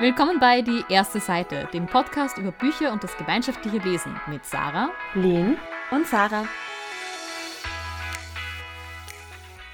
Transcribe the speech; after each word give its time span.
Willkommen 0.00 0.38
bei 0.38 0.62
Die 0.62 0.84
erste 0.88 1.18
Seite, 1.18 1.68
dem 1.72 1.86
Podcast 1.86 2.38
über 2.38 2.52
Bücher 2.52 2.92
und 2.92 3.02
das 3.02 3.16
gemeinschaftliche 3.16 3.78
Lesen 3.78 4.14
mit 4.28 4.44
Sarah, 4.44 4.90
Lynn 5.14 5.56
und 5.90 6.06
Sarah. 6.06 6.46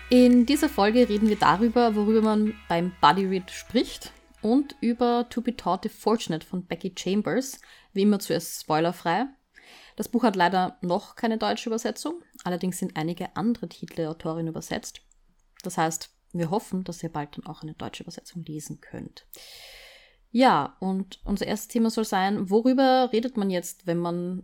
In 0.09 0.47
dieser 0.47 0.71
Folge 0.71 1.11
reden 1.11 1.29
wir 1.29 1.37
darüber, 1.37 1.95
worüber 1.95 2.23
man 2.23 2.55
beim 2.71 2.95
Buddy 3.03 3.27
Read 3.27 3.51
spricht 3.51 4.13
und 4.41 4.75
über 4.81 5.27
To 5.29 5.43
Be 5.43 5.55
Taught 5.55 5.85
If 5.85 6.01
Fortunate 6.01 6.47
von 6.47 6.65
Becky 6.65 6.95
Chambers, 6.97 7.61
wie 7.93 8.03
immer 8.03 8.19
zuerst 8.19 8.63
spoilerfrei. 8.63 9.27
Das 9.97 10.09
Buch 10.09 10.23
hat 10.23 10.37
leider 10.37 10.79
noch 10.81 11.17
keine 11.17 11.37
deutsche 11.37 11.69
Übersetzung, 11.69 12.23
allerdings 12.45 12.79
sind 12.79 12.97
einige 12.97 13.37
andere 13.37 13.69
Titel 13.69 13.97
der 13.97 14.11
Autorin 14.11 14.47
übersetzt. 14.47 15.03
Das 15.63 15.77
heißt, 15.77 16.09
wir 16.33 16.49
hoffen, 16.49 16.83
dass 16.83 17.03
ihr 17.03 17.13
bald 17.13 17.37
dann 17.37 17.45
auch 17.45 17.63
eine 17.63 17.75
deutsche 17.75 18.05
Übersetzung 18.05 18.43
lesen 18.43 18.81
könnt. 18.81 19.27
Ja, 20.35 20.77
und 20.81 21.21
unser 21.25 21.47
erstes 21.47 21.69
Thema 21.69 21.91
soll 21.91 22.05
sein, 22.05 22.51
worüber 22.51 23.11
redet 23.13 23.37
man 23.37 23.51
jetzt, 23.51 23.87
wenn 23.87 23.99
man 23.99 24.43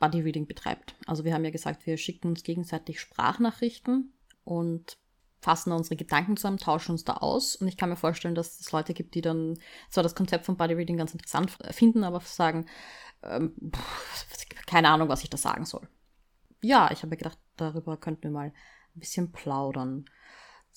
Buddy 0.00 0.20
Reading 0.20 0.48
betreibt? 0.48 0.96
Also 1.06 1.22
wir 1.22 1.32
haben 1.32 1.44
ja 1.44 1.52
gesagt, 1.52 1.86
wir 1.86 1.96
schicken 1.96 2.26
uns 2.26 2.42
gegenseitig 2.42 2.98
Sprachnachrichten 2.98 4.12
und 4.42 4.98
fassen 5.40 5.70
unsere 5.70 5.94
Gedanken 5.94 6.36
zusammen, 6.36 6.58
tauschen 6.58 6.90
uns 6.90 7.04
da 7.04 7.18
aus. 7.18 7.54
Und 7.54 7.68
ich 7.68 7.76
kann 7.76 7.88
mir 7.88 7.94
vorstellen, 7.94 8.34
dass 8.34 8.58
es 8.58 8.72
Leute 8.72 8.94
gibt, 8.94 9.14
die 9.14 9.20
dann 9.20 9.60
zwar 9.90 10.02
das 10.02 10.16
Konzept 10.16 10.44
von 10.44 10.56
Buddy 10.56 10.74
Reading 10.74 10.96
ganz 10.96 11.12
interessant 11.12 11.56
finden, 11.70 12.02
aber 12.02 12.18
sagen, 12.18 12.66
ähm, 13.22 13.54
keine 14.66 14.88
Ahnung, 14.88 15.08
was 15.08 15.22
ich 15.22 15.30
da 15.30 15.36
sagen 15.36 15.66
soll. 15.66 15.88
Ja, 16.62 16.90
ich 16.90 16.98
habe 16.98 17.10
mir 17.10 17.16
gedacht, 17.16 17.38
darüber 17.54 17.96
könnten 17.96 18.24
wir 18.24 18.30
mal 18.32 18.46
ein 18.48 18.98
bisschen 18.98 19.30
plaudern. 19.30 20.06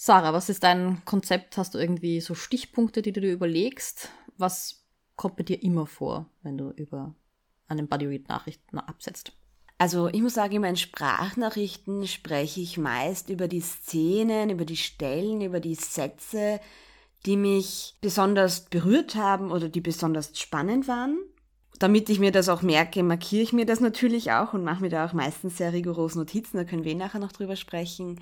Sarah, 0.04 0.34
was 0.34 0.50
ist 0.50 0.64
dein 0.64 1.06
Konzept? 1.06 1.58
Hast 1.58 1.76
du 1.76 1.78
irgendwie 1.78 2.22
so 2.22 2.34
Stichpunkte, 2.34 3.04
die 3.04 3.12
du 3.12 3.22
dir 3.22 3.32
überlegst? 3.32 4.10
Was 4.36 4.84
kommt 5.16 5.36
bei 5.36 5.44
dir 5.44 5.62
immer 5.62 5.86
vor, 5.86 6.26
wenn 6.42 6.58
du 6.58 6.72
über 6.72 7.14
einen 7.68 7.88
Bodyread-Nachrichten 7.88 8.80
absetzt? 8.80 9.34
Also 9.78 10.08
ich 10.08 10.24
muss 10.24 10.34
sagen, 10.34 10.56
in 10.56 10.62
meinen 10.64 10.76
Sprachnachrichten 10.76 12.08
spreche 12.08 12.62
ich 12.62 12.80
meist 12.80 13.30
über 13.30 13.48
die 13.48 13.62
Szenen, 13.62 14.50
über 14.50 14.66
die 14.66 14.76
Stellen, 14.76 15.40
über 15.40 15.60
die 15.60 15.76
Sätze, 15.76 16.60
die 17.28 17.38
mich 17.38 17.96
besonders 18.02 18.66
berührt 18.66 19.14
haben 19.14 19.52
oder 19.52 19.70
die 19.70 19.82
besonders 19.82 20.32
spannend 20.36 20.88
waren. 20.88 21.20
Damit 21.78 22.10
ich 22.10 22.18
mir 22.18 22.32
das 22.32 22.50
auch 22.50 22.64
merke, 22.64 23.04
markiere 23.04 23.44
ich 23.44 23.54
mir 23.54 23.68
das 23.68 23.82
natürlich 23.82 24.32
auch 24.32 24.54
und 24.54 24.64
mache 24.64 24.82
mir 24.82 24.90
da 24.90 25.06
auch 25.06 25.14
meistens 25.14 25.58
sehr 25.58 25.74
rigoros 25.74 26.16
Notizen, 26.16 26.58
da 26.58 26.64
können 26.64 26.86
wir 26.86 26.96
nachher 26.96 27.20
noch 27.20 27.34
drüber 27.34 27.56
sprechen. 27.56 28.20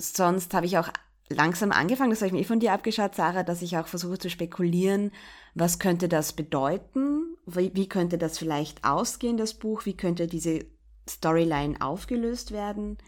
Sonst 0.00 0.54
habe 0.54 0.66
ich 0.66 0.78
auch 0.78 0.90
langsam 1.30 1.72
angefangen, 1.72 2.10
das 2.10 2.20
habe 2.20 2.28
ich 2.28 2.32
mir 2.32 2.40
eh 2.40 2.44
von 2.44 2.60
dir 2.60 2.72
abgeschaut, 2.72 3.14
Sarah, 3.14 3.42
dass 3.42 3.62
ich 3.62 3.76
auch 3.76 3.86
versuche 3.86 4.18
zu 4.18 4.30
spekulieren, 4.30 5.12
was 5.54 5.78
könnte 5.78 6.08
das 6.08 6.32
bedeuten, 6.32 7.36
wie, 7.46 7.72
wie 7.74 7.88
könnte 7.88 8.18
das 8.18 8.38
vielleicht 8.38 8.84
ausgehen, 8.84 9.36
das 9.36 9.54
Buch, 9.54 9.84
wie 9.84 9.96
könnte 9.96 10.26
diese 10.26 10.64
Storyline 11.08 11.80
aufgelöst 11.80 12.52
werden. 12.52 12.98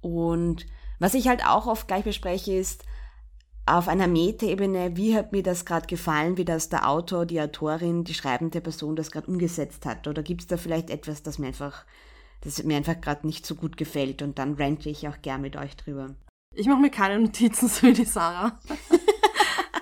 Und 0.00 0.66
was 0.98 1.14
ich 1.14 1.28
halt 1.28 1.44
auch 1.46 1.66
oft 1.66 1.88
gleich 1.88 2.04
bespreche, 2.04 2.54
ist 2.54 2.84
auf 3.66 3.88
einer 3.88 4.06
Metaebene, 4.06 4.96
wie 4.96 5.16
hat 5.16 5.32
mir 5.32 5.42
das 5.42 5.64
gerade 5.64 5.88
gefallen, 5.88 6.36
wie 6.36 6.44
das 6.44 6.68
der 6.68 6.88
Autor, 6.88 7.26
die 7.26 7.40
Autorin, 7.40 8.04
die 8.04 8.14
schreibende 8.14 8.60
Person 8.60 8.94
das 8.94 9.10
gerade 9.10 9.26
umgesetzt 9.26 9.86
hat. 9.86 10.06
Oder 10.06 10.22
gibt 10.22 10.42
es 10.42 10.46
da 10.46 10.56
vielleicht 10.56 10.88
etwas, 10.88 11.24
das 11.24 11.40
mir 11.40 11.48
einfach, 11.48 11.84
das 12.42 12.62
mir 12.62 12.76
einfach 12.76 13.00
gerade 13.00 13.26
nicht 13.26 13.44
so 13.44 13.56
gut 13.56 13.76
gefällt 13.76 14.22
und 14.22 14.38
dann 14.38 14.54
rente 14.54 14.88
ich 14.88 15.08
auch 15.08 15.20
gern 15.20 15.40
mit 15.40 15.56
euch 15.56 15.76
drüber. 15.76 16.14
Ich 16.56 16.66
mache 16.66 16.80
mir 16.80 16.90
keine 16.90 17.18
Notizen, 17.22 17.68
so 17.68 17.86
wie 17.86 17.92
die 17.92 18.04
Sarah. 18.04 18.58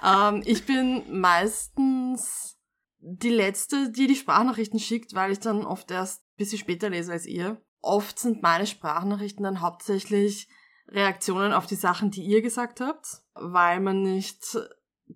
ähm, 0.05 0.43
ich 0.45 0.67
bin 0.67 1.21
meistens 1.21 2.59
die 2.99 3.31
Letzte, 3.31 3.91
die 3.93 4.07
die 4.07 4.17
Sprachnachrichten 4.17 4.81
schickt, 4.81 5.15
weil 5.15 5.31
ich 5.31 5.41
dann 5.41 5.65
oft 5.65 5.91
erst 5.91 6.23
ein 6.23 6.37
bisschen 6.37 6.59
später 6.59 6.91
lese 6.91 7.13
als 7.13 7.27
ihr. 7.27 7.63
Oft 7.81 8.19
sind 8.19 8.43
meine 8.43 8.67
Sprachnachrichten 8.67 9.45
dann 9.45 9.61
hauptsächlich 9.61 10.49
Reaktionen 10.89 11.53
auf 11.53 11.67
die 11.67 11.75
Sachen, 11.77 12.11
die 12.11 12.23
ihr 12.23 12.43
gesagt 12.43 12.81
habt, 12.81 13.23
weil 13.35 13.81
man 13.81 14.03
nicht 14.03 14.59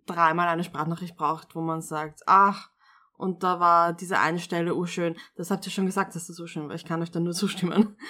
dreimal 0.06 0.48
eine 0.48 0.64
Sprachnachricht 0.64 1.16
braucht, 1.16 1.54
wo 1.54 1.60
man 1.60 1.80
sagt, 1.80 2.20
ach, 2.26 2.70
und 3.16 3.42
da 3.42 3.58
war 3.58 3.94
diese 3.94 4.20
eine 4.20 4.38
Stelle 4.38 4.74
urschön. 4.74 5.16
Das 5.36 5.50
habt 5.50 5.66
ihr 5.66 5.72
schon 5.72 5.86
gesagt, 5.86 6.14
dass 6.14 6.28
das 6.28 6.36
so 6.36 6.46
schön 6.46 6.68
war. 6.68 6.76
Ich 6.76 6.84
kann 6.84 7.02
euch 7.02 7.10
dann 7.10 7.24
nur 7.24 7.34
zustimmen. 7.34 7.96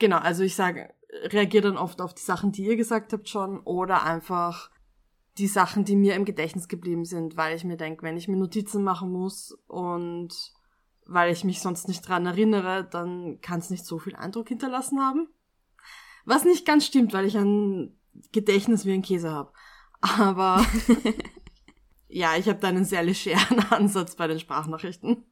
Genau, 0.00 0.18
also 0.18 0.42
ich 0.42 0.56
sage, 0.56 0.92
reagiere 1.22 1.68
dann 1.68 1.76
oft 1.76 2.00
auf 2.00 2.14
die 2.14 2.22
Sachen, 2.22 2.52
die 2.52 2.64
ihr 2.64 2.76
gesagt 2.76 3.12
habt 3.12 3.28
schon, 3.28 3.60
oder 3.60 4.02
einfach 4.02 4.70
die 5.38 5.46
Sachen, 5.48 5.84
die 5.84 5.96
mir 5.96 6.14
im 6.14 6.24
Gedächtnis 6.24 6.68
geblieben 6.68 7.04
sind, 7.04 7.36
weil 7.36 7.56
ich 7.56 7.64
mir 7.64 7.76
denke, 7.76 8.02
wenn 8.02 8.16
ich 8.16 8.28
mir 8.28 8.36
Notizen 8.36 8.84
machen 8.84 9.10
muss 9.10 9.56
und 9.66 10.52
weil 11.06 11.32
ich 11.32 11.44
mich 11.44 11.60
sonst 11.60 11.88
nicht 11.88 12.08
dran 12.08 12.26
erinnere, 12.26 12.84
dann 12.84 13.40
kann 13.40 13.58
es 13.58 13.70
nicht 13.70 13.84
so 13.84 13.98
viel 13.98 14.14
Eindruck 14.14 14.48
hinterlassen 14.48 15.00
haben. 15.00 15.28
Was 16.24 16.44
nicht 16.44 16.66
ganz 16.66 16.86
stimmt, 16.86 17.12
weil 17.12 17.26
ich 17.26 17.36
ein 17.36 17.98
Gedächtnis 18.32 18.86
wie 18.86 18.92
ein 18.92 19.02
Käse 19.02 19.30
habe. 19.30 19.52
Aber 20.00 20.64
ja, 22.08 22.36
ich 22.36 22.48
habe 22.48 22.60
da 22.60 22.68
einen 22.68 22.84
sehr 22.84 23.02
legeren 23.02 23.58
Ansatz 23.70 24.16
bei 24.16 24.26
den 24.28 24.40
Sprachnachrichten 24.40 25.24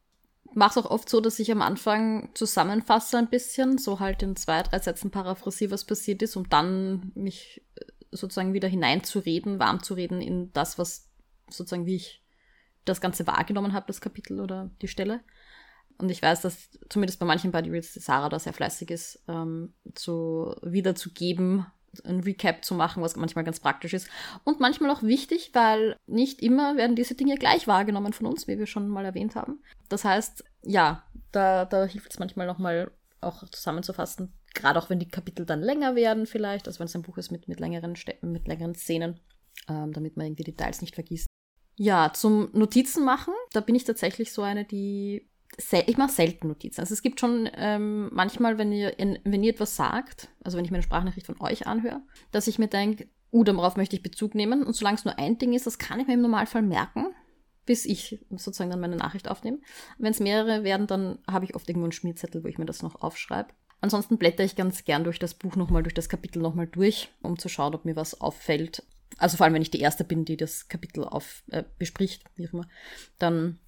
mache 0.54 0.78
es 0.78 0.84
auch 0.84 0.90
oft 0.90 1.08
so, 1.08 1.20
dass 1.20 1.38
ich 1.38 1.50
am 1.50 1.62
Anfang 1.62 2.30
zusammenfasse 2.34 3.18
ein 3.18 3.30
bisschen, 3.30 3.78
so 3.78 4.00
halt 4.00 4.22
in 4.22 4.36
zwei, 4.36 4.62
drei 4.62 4.78
Sätzen 4.78 5.10
paraphrasiere, 5.10 5.70
was 5.70 5.84
passiert 5.84 6.22
ist, 6.22 6.36
um 6.36 6.48
dann 6.48 7.12
mich 7.14 7.62
äh, 7.76 7.84
sozusagen 8.10 8.52
wieder 8.52 8.68
hineinzureden, 8.68 9.58
warm 9.58 9.82
zu 9.82 9.94
reden 9.94 10.20
in 10.20 10.52
das, 10.52 10.78
was 10.78 11.10
sozusagen, 11.48 11.86
wie 11.86 11.96
ich 11.96 12.22
das 12.84 13.00
Ganze 13.00 13.26
wahrgenommen 13.26 13.72
habe, 13.72 13.86
das 13.86 14.00
Kapitel 14.00 14.40
oder 14.40 14.70
die 14.80 14.88
Stelle. 14.88 15.20
Und 15.98 16.10
ich 16.10 16.20
weiß, 16.20 16.40
dass 16.40 16.70
zumindest 16.88 17.20
bei 17.20 17.26
manchen 17.26 17.52
Body 17.52 17.70
Reads 17.70 17.94
Sarah 17.94 18.28
da 18.28 18.38
sehr 18.38 18.52
fleißig 18.52 18.90
ist, 18.90 19.22
ähm, 19.28 19.72
zu 19.94 20.56
wiederzugeben, 20.62 21.66
ein 22.04 22.20
Recap 22.20 22.64
zu 22.64 22.74
machen, 22.74 23.02
was 23.02 23.16
manchmal 23.16 23.44
ganz 23.44 23.60
praktisch 23.60 23.92
ist. 23.92 24.08
Und 24.44 24.60
manchmal 24.60 24.90
auch 24.90 25.02
wichtig, 25.02 25.50
weil 25.52 25.96
nicht 26.06 26.42
immer 26.42 26.76
werden 26.76 26.96
diese 26.96 27.14
Dinge 27.14 27.36
gleich 27.36 27.66
wahrgenommen 27.66 28.12
von 28.12 28.26
uns, 28.26 28.48
wie 28.48 28.58
wir 28.58 28.66
schon 28.66 28.88
mal 28.88 29.04
erwähnt 29.04 29.36
haben. 29.36 29.60
Das 29.88 30.04
heißt, 30.04 30.44
ja, 30.62 31.04
da, 31.32 31.64
da 31.64 31.84
hilft 31.84 32.12
es 32.12 32.18
manchmal 32.18 32.46
nochmal 32.46 32.90
auch 33.20 33.48
zusammenzufassen, 33.50 34.32
gerade 34.54 34.78
auch 34.78 34.90
wenn 34.90 34.98
die 34.98 35.08
Kapitel 35.08 35.46
dann 35.46 35.62
länger 35.62 35.94
werden 35.94 36.26
vielleicht, 36.26 36.66
also 36.66 36.80
wenn 36.80 36.86
es 36.86 36.94
ein 36.94 37.02
Buch 37.02 37.18
ist 37.18 37.30
mit, 37.30 37.48
mit, 37.48 37.60
längeren, 37.60 37.94
mit 38.22 38.48
längeren 38.48 38.74
Szenen, 38.74 39.20
ähm, 39.68 39.92
damit 39.92 40.16
man 40.16 40.26
irgendwie 40.26 40.44
Details 40.44 40.80
nicht 40.80 40.94
vergisst. 40.94 41.26
Ja, 41.76 42.12
zum 42.12 42.50
Notizen 42.52 43.04
machen, 43.04 43.32
da 43.52 43.60
bin 43.60 43.74
ich 43.74 43.84
tatsächlich 43.84 44.32
so 44.32 44.42
eine, 44.42 44.64
die 44.64 45.30
ich 45.56 45.96
mache 45.96 46.12
selten 46.12 46.48
Notizen. 46.48 46.80
Also 46.80 46.94
es 46.94 47.02
gibt 47.02 47.20
schon 47.20 47.48
ähm, 47.54 48.08
manchmal, 48.12 48.58
wenn 48.58 48.72
ihr, 48.72 48.98
in, 48.98 49.18
wenn 49.24 49.42
ihr 49.42 49.52
etwas 49.52 49.76
sagt, 49.76 50.28
also 50.42 50.56
wenn 50.56 50.64
ich 50.64 50.70
mir 50.70 50.78
eine 50.78 50.82
Sprachnachricht 50.82 51.26
von 51.26 51.40
euch 51.40 51.66
anhöre, 51.66 52.00
dass 52.30 52.46
ich 52.46 52.58
mir 52.58 52.68
denke, 52.68 53.08
uh, 53.32 53.44
darauf 53.44 53.76
möchte 53.76 53.96
ich 53.96 54.02
Bezug 54.02 54.34
nehmen. 54.34 54.64
Und 54.64 54.74
solange 54.74 54.96
es 54.96 55.04
nur 55.04 55.18
ein 55.18 55.38
Ding 55.38 55.52
ist, 55.52 55.66
das 55.66 55.78
kann 55.78 56.00
ich 56.00 56.06
mir 56.06 56.14
im 56.14 56.22
Normalfall 56.22 56.62
merken, 56.62 57.06
bis 57.66 57.84
ich 57.84 58.24
sozusagen 58.30 58.70
dann 58.70 58.80
meine 58.80 58.96
Nachricht 58.96 59.28
aufnehme. 59.28 59.58
Wenn 59.98 60.12
es 60.12 60.20
mehrere 60.20 60.64
werden, 60.64 60.86
dann 60.86 61.18
habe 61.30 61.44
ich 61.44 61.54
oft 61.54 61.68
irgendwo 61.68 61.86
einen 61.86 61.92
Schmierzettel, 61.92 62.44
wo 62.44 62.48
ich 62.48 62.58
mir 62.58 62.66
das 62.66 62.82
noch 62.82 63.00
aufschreibe. 63.02 63.50
Ansonsten 63.80 64.16
blätter 64.16 64.44
ich 64.44 64.54
ganz 64.54 64.84
gern 64.84 65.04
durch 65.04 65.18
das 65.18 65.34
Buch 65.34 65.56
nochmal, 65.56 65.82
durch 65.82 65.94
das 65.94 66.08
Kapitel 66.08 66.40
nochmal 66.40 66.68
durch, 66.68 67.10
um 67.20 67.38
zu 67.38 67.48
schauen, 67.48 67.74
ob 67.74 67.84
mir 67.84 67.96
was 67.96 68.20
auffällt. 68.20 68.84
Also 69.18 69.36
vor 69.36 69.44
allem, 69.44 69.54
wenn 69.54 69.62
ich 69.62 69.72
die 69.72 69.80
Erste 69.80 70.04
bin, 70.04 70.24
die 70.24 70.36
das 70.36 70.68
Kapitel 70.68 71.04
auf, 71.04 71.42
äh, 71.50 71.64
bespricht, 71.78 72.24
wie 72.36 72.48
auch 72.48 72.52
immer, 72.52 72.68
dann 73.18 73.58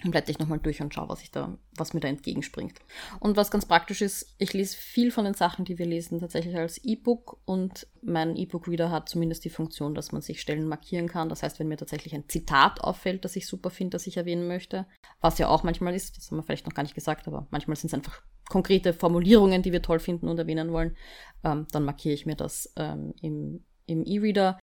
dann 0.00 0.10
blätter 0.10 0.30
ich 0.30 0.38
nochmal 0.38 0.58
durch 0.58 0.80
und 0.80 0.92
schaue, 0.92 1.08
was, 1.08 1.22
ich 1.22 1.30
da, 1.30 1.56
was 1.76 1.94
mir 1.94 2.00
da 2.00 2.08
entgegenspringt. 2.08 2.78
Und 3.20 3.36
was 3.36 3.50
ganz 3.50 3.66
praktisch 3.66 4.02
ist, 4.02 4.34
ich 4.38 4.52
lese 4.52 4.76
viel 4.76 5.12
von 5.12 5.24
den 5.24 5.34
Sachen, 5.34 5.64
die 5.64 5.78
wir 5.78 5.86
lesen, 5.86 6.18
tatsächlich 6.18 6.56
als 6.56 6.78
E-Book 6.78 7.40
und 7.44 7.86
mein 8.02 8.36
E-Book-Reader 8.36 8.90
hat 8.90 9.08
zumindest 9.08 9.44
die 9.44 9.50
Funktion, 9.50 9.94
dass 9.94 10.10
man 10.10 10.22
sich 10.22 10.40
Stellen 10.40 10.66
markieren 10.66 11.08
kann. 11.08 11.28
Das 11.28 11.42
heißt, 11.42 11.60
wenn 11.60 11.68
mir 11.68 11.76
tatsächlich 11.76 12.14
ein 12.14 12.28
Zitat 12.28 12.80
auffällt, 12.80 13.24
das 13.24 13.36
ich 13.36 13.46
super 13.46 13.70
finde, 13.70 13.90
das 13.90 14.06
ich 14.06 14.16
erwähnen 14.16 14.48
möchte, 14.48 14.86
was 15.20 15.38
ja 15.38 15.48
auch 15.48 15.62
manchmal 15.62 15.94
ist, 15.94 16.16
das 16.16 16.30
haben 16.30 16.38
wir 16.38 16.42
vielleicht 16.42 16.66
noch 16.66 16.74
gar 16.74 16.82
nicht 16.82 16.96
gesagt, 16.96 17.28
aber 17.28 17.46
manchmal 17.50 17.76
sind 17.76 17.88
es 17.88 17.94
einfach 17.94 18.22
konkrete 18.48 18.92
Formulierungen, 18.92 19.62
die 19.62 19.72
wir 19.72 19.82
toll 19.82 20.00
finden 20.00 20.28
und 20.28 20.38
erwähnen 20.38 20.72
wollen, 20.72 20.96
ähm, 21.44 21.66
dann 21.70 21.84
markiere 21.84 22.14
ich 22.14 22.26
mir 22.26 22.36
das 22.36 22.72
ähm, 22.76 23.14
im, 23.20 23.64
im 23.86 24.04
E-Reader. 24.04 24.58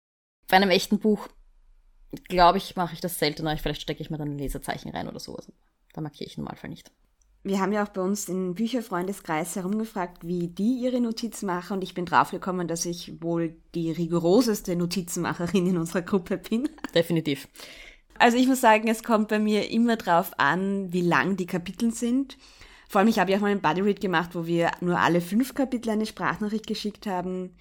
Bei 0.49 0.57
einem 0.57 0.71
echten 0.71 0.99
Buch 0.99 1.29
glaube 2.29 2.59
ich, 2.59 2.77
mache 2.77 2.95
ich 2.95 3.01
das 3.01 3.19
seltener. 3.19 3.57
Vielleicht 3.57 3.83
stecke 3.83 4.03
ich 4.03 4.11
mir 4.11 4.19
dann 4.19 4.31
ein 4.31 4.39
Lesezeichen 4.39 4.91
rein 4.91 5.09
oder 5.09 5.21
so. 5.21 5.37
Also, 5.37 5.53
da 5.93 6.01
markiere 6.01 6.29
ich 6.29 6.37
im 6.37 6.45
Normalfall 6.45 6.71
nicht. 6.71 6.91
Wir 7.45 7.61
haben 7.61 7.73
ja 7.73 7.85
auch 7.85 7.89
bei 7.89 8.01
uns 8.01 8.29
im 8.29 8.55
Bücherfreundeskreis 8.55 9.57
herumgefragt, 9.57 10.27
wie 10.27 10.49
die 10.49 10.81
ihre 10.81 11.01
Notizen 11.01 11.47
machen 11.47 11.75
und 11.75 11.83
ich 11.83 11.95
bin 11.95 12.05
draufgekommen, 12.05 12.67
dass 12.67 12.85
ich 12.85 13.23
wohl 13.23 13.57
die 13.75 13.93
rigoroseste 13.93 14.75
Notizenmacherin 14.75 15.67
in 15.67 15.79
unserer 15.79 16.03
Gruppe 16.03 16.37
bin. 16.37 16.69
Definitiv. 16.95 17.49
Also 18.19 18.37
ich 18.37 18.49
muss 18.49 18.61
sagen, 18.61 18.89
es 18.89 19.05
kommt 19.05 19.29
bei 19.29 19.39
mir 19.39 19.71
immer 19.71 19.97
drauf 19.97 20.33
an, 20.39 20.93
wie 20.93 21.01
lang 21.01 21.37
die 21.37 21.47
Kapitel 21.47 21.93
sind. 21.93 22.37
Vor 22.89 22.99
allem, 22.99 23.09
ich 23.09 23.19
habe 23.19 23.31
ja 23.31 23.37
auch 23.37 23.43
mal 23.43 23.51
einen 23.51 23.61
Bodyread 23.61 24.01
gemacht, 24.01 24.35
wo 24.35 24.47
wir 24.47 24.73
nur 24.81 24.99
alle 24.99 25.21
fünf 25.21 25.55
Kapitel 25.55 25.91
eine 25.91 26.07
Sprachnachricht 26.07 26.67
geschickt 26.67 27.07
haben. 27.07 27.55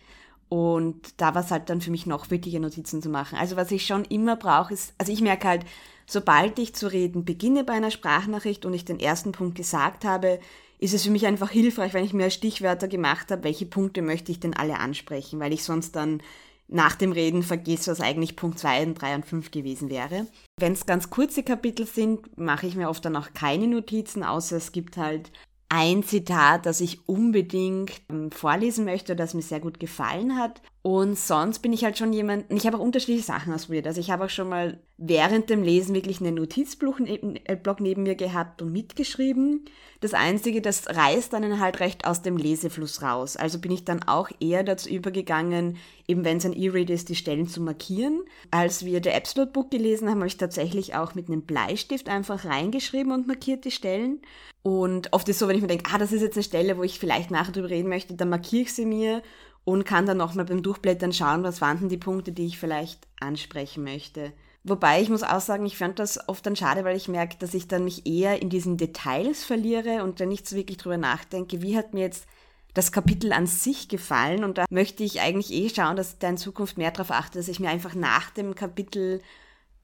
Und 0.49 1.19
da 1.19 1.35
war 1.35 1.43
es 1.43 1.51
halt 1.51 1.69
dann 1.69 1.81
für 1.81 1.91
mich 1.91 2.05
noch 2.05 2.29
wichtiger, 2.29 2.59
Notizen 2.59 3.01
zu 3.01 3.09
machen. 3.09 3.37
Also 3.37 3.55
was 3.55 3.71
ich 3.71 3.85
schon 3.85 4.05
immer 4.05 4.35
brauche, 4.37 4.73
ist, 4.73 4.93
also 4.97 5.11
ich 5.11 5.21
merke 5.21 5.47
halt, 5.47 5.65
sobald 6.05 6.57
ich 6.57 6.73
zu 6.73 6.91
reden 6.91 7.25
beginne 7.25 7.63
bei 7.63 7.73
einer 7.73 7.91
Sprachnachricht 7.91 8.65
und 8.65 8.73
ich 8.73 8.85
den 8.85 8.99
ersten 8.99 9.33
Punkt 9.33 9.55
gesagt 9.55 10.05
habe, 10.05 10.39
ist 10.79 10.93
es 10.93 11.03
für 11.03 11.11
mich 11.11 11.25
einfach 11.25 11.49
hilfreich, 11.49 11.93
wenn 11.93 12.05
ich 12.05 12.13
mir 12.13 12.29
Stichwörter 12.29 12.87
gemacht 12.87 13.31
habe, 13.31 13.43
welche 13.43 13.65
Punkte 13.65 14.01
möchte 14.01 14.31
ich 14.31 14.39
denn 14.39 14.53
alle 14.53 14.79
ansprechen, 14.79 15.39
weil 15.39 15.51
ich 15.51 15.63
sonst 15.63 15.95
dann 15.95 16.21
nach 16.69 16.95
dem 16.95 17.11
Reden 17.11 17.43
vergesse, 17.43 17.91
was 17.91 18.01
eigentlich 18.01 18.35
Punkt 18.35 18.59
2, 18.59 18.85
3 18.93 19.15
und 19.15 19.25
5 19.25 19.51
gewesen 19.51 19.89
wäre. 19.89 20.27
Wenn 20.59 20.73
es 20.73 20.85
ganz 20.85 21.09
kurze 21.09 21.43
Kapitel 21.43 21.85
sind, 21.85 22.37
mache 22.37 22.67
ich 22.67 22.75
mir 22.75 22.89
oft 22.89 23.03
dann 23.05 23.15
auch 23.15 23.33
keine 23.33 23.67
Notizen, 23.67 24.23
außer 24.23 24.57
es 24.57 24.71
gibt 24.71 24.97
halt 24.97 25.31
ein 25.69 26.03
Zitat, 26.03 26.65
das 26.65 26.81
ich 26.81 27.07
unbedingt 27.07 28.01
ähm, 28.09 28.31
vorlesen 28.31 28.85
möchte, 28.85 29.15
das 29.15 29.33
mir 29.33 29.41
sehr 29.41 29.59
gut 29.59 29.79
gefallen 29.79 30.37
hat. 30.37 30.61
Und 30.81 31.17
sonst 31.17 31.59
bin 31.59 31.73
ich 31.73 31.83
halt 31.83 31.97
schon 31.97 32.13
jemand, 32.13 32.45
ich 32.49 32.65
habe 32.65 32.77
auch 32.77 32.81
unterschiedliche 32.81 33.25
Sachen 33.25 33.53
ausprobiert. 33.53 33.87
Also 33.87 33.99
ich 33.99 34.09
habe 34.09 34.23
auch 34.23 34.29
schon 34.29 34.47
mal 34.47 34.79
während 34.97 35.49
dem 35.49 35.61
Lesen 35.61 35.93
wirklich 35.93 36.21
einen 36.21 36.35
Notizblock 36.35 37.01
äh, 37.01 37.57
neben 37.79 38.03
mir 38.03 38.15
gehabt 38.15 38.61
und 38.61 38.71
mitgeschrieben. 38.71 39.65
Das 39.99 40.13
Einzige, 40.13 40.61
das 40.61 40.87
reißt 40.87 41.33
dann 41.33 41.59
halt 41.59 41.79
recht 41.81 42.05
aus 42.05 42.21
dem 42.21 42.37
Lesefluss 42.37 43.01
raus. 43.01 43.35
Also 43.35 43.59
bin 43.59 43.71
ich 43.71 43.83
dann 43.83 44.03
auch 44.03 44.29
eher 44.39 44.63
dazu 44.63 44.89
übergegangen, 44.89 45.77
eben 46.07 46.23
wenn 46.23 46.37
es 46.37 46.45
ein 46.45 46.53
E-Reader 46.53 46.93
ist, 46.93 47.09
die 47.09 47.15
Stellen 47.15 47.47
zu 47.47 47.59
markieren. 47.61 48.23
Als 48.51 48.85
wir 48.85 49.01
der 49.01 49.17
Absolute 49.17 49.51
Book 49.51 49.71
gelesen 49.71 50.09
haben, 50.09 50.19
habe 50.19 50.27
ich 50.27 50.37
tatsächlich 50.37 50.95
auch 50.95 51.15
mit 51.15 51.27
einem 51.27 51.41
Bleistift 51.41 52.07
einfach 52.07 52.45
reingeschrieben 52.45 53.11
und 53.11 53.27
markiert 53.27 53.65
die 53.65 53.71
Stellen. 53.71 54.21
Und 54.63 55.13
oft 55.13 55.27
ist 55.29 55.35
es 55.35 55.39
so, 55.39 55.47
wenn 55.47 55.55
ich 55.55 55.61
mir 55.61 55.69
denke, 55.69 55.89
ah, 55.93 55.97
das 55.97 56.11
ist 56.11 56.21
jetzt 56.21 56.35
eine 56.35 56.43
Stelle, 56.43 56.77
wo 56.77 56.83
ich 56.83 56.99
vielleicht 56.99 57.31
nachher 57.31 57.53
drüber 57.53 57.69
reden 57.69 57.89
möchte, 57.89 58.15
dann 58.15 58.29
markiere 58.29 58.63
ich 58.63 58.73
sie 58.73 58.85
mir 58.85 59.21
und 59.67 59.83
kann 59.83 60.05
dann 60.05 60.15
nochmal 60.15 60.45
beim 60.45 60.63
Durchblättern 60.63 61.11
schauen, 61.11 61.43
was 61.43 61.59
waren 61.59 61.79
denn 61.79 61.89
die 61.89 61.97
Punkte, 61.97 62.31
die 62.31 62.45
ich 62.45 62.57
vielleicht 62.57 63.05
ansprechen 63.19 63.83
möchte. 63.83 64.31
Wobei 64.63 65.01
ich 65.01 65.09
muss 65.09 65.23
auch 65.23 65.41
sagen, 65.41 65.65
ich 65.65 65.77
fand 65.77 65.99
das 65.99 66.29
oft 66.29 66.45
dann 66.45 66.55
schade, 66.55 66.85
weil 66.85 66.95
ich 66.95 67.09
merke, 67.09 67.35
dass 67.37 67.53
ich 67.53 67.67
dann 67.67 67.83
mich 67.83 68.07
eher 68.07 68.41
in 68.41 68.49
diesen 68.49 68.77
Details 68.77 69.43
verliere 69.43 70.05
und 70.05 70.21
dann 70.21 70.29
nicht 70.29 70.47
so 70.47 70.55
wirklich 70.55 70.77
drüber 70.77 70.95
nachdenke, 70.95 71.61
wie 71.61 71.75
hat 71.75 71.93
mir 71.93 71.99
jetzt 71.99 72.27
das 72.75 72.93
Kapitel 72.93 73.33
an 73.33 73.45
sich 73.45 73.89
gefallen. 73.89 74.45
Und 74.45 74.57
da 74.57 74.63
möchte 74.69 75.03
ich 75.03 75.19
eigentlich 75.19 75.51
eh 75.51 75.67
schauen, 75.67 75.97
dass 75.97 76.13
ich 76.13 76.19
da 76.19 76.29
in 76.29 76.37
Zukunft 76.37 76.77
mehr 76.77 76.91
darauf 76.91 77.11
achte, 77.11 77.37
dass 77.37 77.49
ich 77.49 77.59
mir 77.59 77.69
einfach 77.69 77.93
nach 77.93 78.29
dem 78.29 78.55
Kapitel 78.55 79.21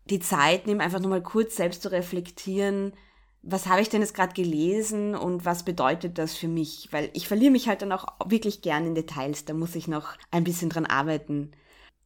die 0.10 0.22
Zeit 0.22 0.66
nehme, 0.66 0.82
einfach 0.82 1.02
nochmal 1.02 1.24
kurz 1.24 1.58
selbst 1.58 1.82
zu 1.82 1.92
reflektieren, 1.92 2.94
was 3.44 3.68
habe 3.68 3.82
ich 3.82 3.90
denn 3.90 4.02
jetzt 4.02 4.16
gerade 4.16 4.34
gelesen 4.34 5.16
und 5.16 5.46
was 5.46 5.64
bedeutet 5.64 6.18
das 6.18 6.36
für 6.36 6.48
mich? 6.48 6.88
Weil 6.92 7.10
ich 7.14 7.28
verliere 7.28 7.52
mich 7.52 7.68
halt 7.68 7.82
dann 7.82 7.92
auch 7.92 8.08
wirklich 8.26 8.62
gern 8.62 8.88
in 8.88 8.96
Details, 8.96 9.44
da 9.44 9.54
muss 9.54 9.76
ich 9.76 9.90
noch 9.90 10.16
ein 10.32 10.46
bisschen 10.46 10.70
dran 10.70 10.86
arbeiten. 10.86 11.52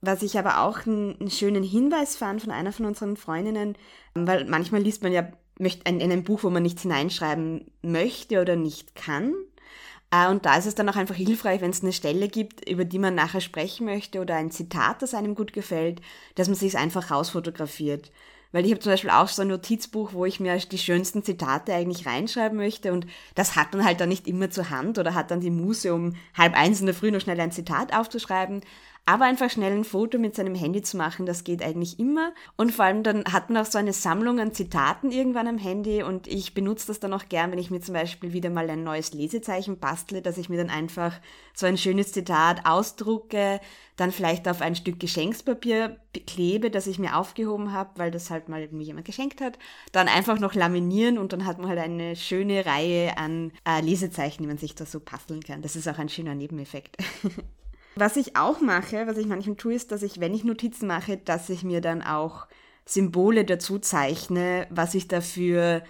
Was 0.02 0.24
ich 0.24 0.38
aber 0.38 0.62
auch 0.62 0.86
einen, 0.88 1.30
schönen 1.30 1.64
Hinweis 1.64 2.16
fand 2.16 2.42
von 2.42 2.52
einer 2.52 2.72
von 2.72 2.86
unseren 2.86 3.18
Freundinnen, 3.18 3.78
weil 4.16 4.46
manchmal 4.46 4.82
liest 4.82 5.04
man 5.04 5.12
ja 5.12 5.28
in 5.60 5.84
einem 5.86 6.24
Buch, 6.24 6.44
wo 6.44 6.50
man 6.50 6.64
nichts 6.64 6.82
hineinschreiben 6.84 7.72
möchte 7.82 8.42
oder 8.42 8.56
nicht 8.56 8.96
kann. 8.96 9.34
Äh, 10.12 10.30
und 10.30 10.46
da 10.46 10.58
ist 10.58 10.68
es 10.68 10.76
dann 10.76 10.90
auch 10.90 10.96
einfach 10.96 11.16
hilfreich, 11.16 11.62
wenn 11.62 11.72
es 11.72 11.82
eine 11.82 11.94
Stelle 11.94 12.30
gibt, 12.30 12.68
über 12.68 12.86
die 12.86 13.00
man 13.00 13.16
nachher 13.16 13.42
sprechen 13.42 13.86
möchte 13.86 14.22
oder 14.22 14.36
ein 14.36 14.52
Zitat, 14.52 15.02
das 15.02 15.14
einem 15.14 15.36
gut 15.36 15.54
gefällt, 15.54 16.02
dass 16.36 16.48
man 16.48 16.56
sich 16.56 16.78
einfach 16.78 17.12
rausfotografiert. 17.12 18.12
Weil 18.52 18.66
ich 18.66 18.72
habe 18.72 18.80
zum 18.80 18.92
Beispiel 18.92 19.10
auch 19.10 19.28
so 19.28 19.42
ein 19.42 19.50
Notizbuch, 19.50 20.14
wo 20.14 20.26
ich 20.26 20.40
mir 20.40 20.58
die 20.58 20.78
schönsten 20.78 21.24
Zitate 21.24 21.74
eigentlich 21.74 22.06
reinschreiben 22.06 22.58
möchte 22.58 22.94
und 22.94 23.06
das 23.36 23.56
hat 23.56 23.74
man 23.74 23.86
halt 23.86 24.00
dann 24.00 24.10
nicht 24.10 24.28
immer 24.28 24.50
zur 24.50 24.70
Hand 24.70 24.98
oder 24.98 25.14
hat 25.14 25.32
dann 25.32 25.42
die 25.42 25.52
Muse, 25.52 25.94
um 25.94 26.16
halb 26.38 26.56
eins 26.56 26.80
in 26.80 26.86
der 26.86 26.96
Früh 26.96 27.12
noch 27.12 27.22
schnell 27.22 27.40
ein 27.40 27.52
Zitat 27.52 27.94
aufzuschreiben. 27.94 28.62
Aber 29.10 29.24
einfach 29.24 29.50
schnell 29.50 29.72
ein 29.72 29.86
Foto 29.86 30.20
mit 30.20 30.36
seinem 30.36 30.54
Handy 30.54 30.82
zu 30.82 30.98
machen, 30.98 31.26
das 31.26 31.46
geht 31.46 31.64
eigentlich 31.64 31.98
immer. 31.98 32.34
Und 32.58 32.74
vor 32.74 32.84
allem 32.84 33.04
dann 33.04 33.24
hat 33.32 33.50
man 33.50 33.64
auch 33.64 33.66
so 33.66 33.78
eine 33.78 33.94
Sammlung 33.94 34.42
an 34.42 34.54
Zitaten 34.54 35.12
irgendwann 35.12 35.48
am 35.48 35.58
Handy 35.58 36.04
und 36.04 36.28
ich 36.28 36.54
benutze 36.54 36.88
das 36.88 37.00
dann 37.00 37.14
auch 37.14 37.30
gern, 37.30 37.54
wenn 37.54 37.58
ich 37.58 37.72
mir 37.72 37.80
zum 37.80 37.94
Beispiel 37.94 38.34
wieder 38.34 38.50
mal 38.50 38.70
ein 38.70 38.84
neues 38.84 39.14
Lesezeichen 39.14 39.80
bastle, 39.80 40.22
dass 40.22 40.38
ich 40.38 40.50
mir 40.50 40.58
dann 40.58 40.70
einfach 40.70 41.14
so 41.54 41.66
ein 41.66 41.78
schönes 41.78 42.12
Zitat 42.12 42.66
ausdrucke, 42.66 43.62
dann 43.96 44.12
vielleicht 44.12 44.46
auf 44.50 44.60
ein 44.60 44.76
Stück 44.76 45.00
Geschenkspapier 45.00 45.96
klebe, 46.28 46.70
das 46.70 46.86
ich 46.86 47.00
mir 47.00 47.16
aufgehoben 47.16 47.72
habe, 47.72 47.92
weil 47.96 48.12
das 48.12 48.30
halt 48.30 48.50
mal 48.50 48.68
mir 48.72 48.84
jemand 48.84 49.06
geschenkt 49.06 49.40
hat, 49.40 49.58
dann 49.94 50.10
einfach 50.10 50.38
noch 50.38 50.54
laminieren 50.54 51.18
und 51.18 51.32
dann 51.32 51.46
hat 51.46 51.60
man 51.60 51.70
halt 51.70 51.80
eine 51.80 52.18
schöne 52.18 52.66
Reihe 52.66 53.18
an 53.18 53.54
äh, 53.66 53.80
Lesezeichen, 53.80 54.44
die 54.44 54.48
man 54.48 54.58
sich 54.58 54.76
da 54.76 54.86
so 54.86 55.00
basteln 55.00 55.44
kann. 55.44 55.62
Das 55.62 55.78
ist 55.78 55.88
auch 55.88 55.98
ein 55.98 56.10
schöner 56.10 56.36
Nebeneffekt. 56.36 56.98
Was 58.00 58.16
ich 58.16 58.36
auch 58.36 58.62
mache, 58.62 59.08
was 59.08 59.18
ich 59.18 59.26
manchmal 59.26 59.56
tue, 59.56 59.74
ist, 59.74 59.92
dass 59.92 60.04
ich, 60.04 60.20
wenn 60.20 60.36
ich 60.36 60.44
Notizen 60.44 60.86
mache, 60.86 61.18
dass 61.18 61.50
ich 61.50 61.64
mir 61.64 61.82
dann 61.82 62.04
auch 62.04 62.46
Symbole 62.86 63.44
dazu 63.44 63.80
zeichne, 63.80 64.68
was 64.70 64.94
ich 64.94 65.08
dafür 65.08 65.82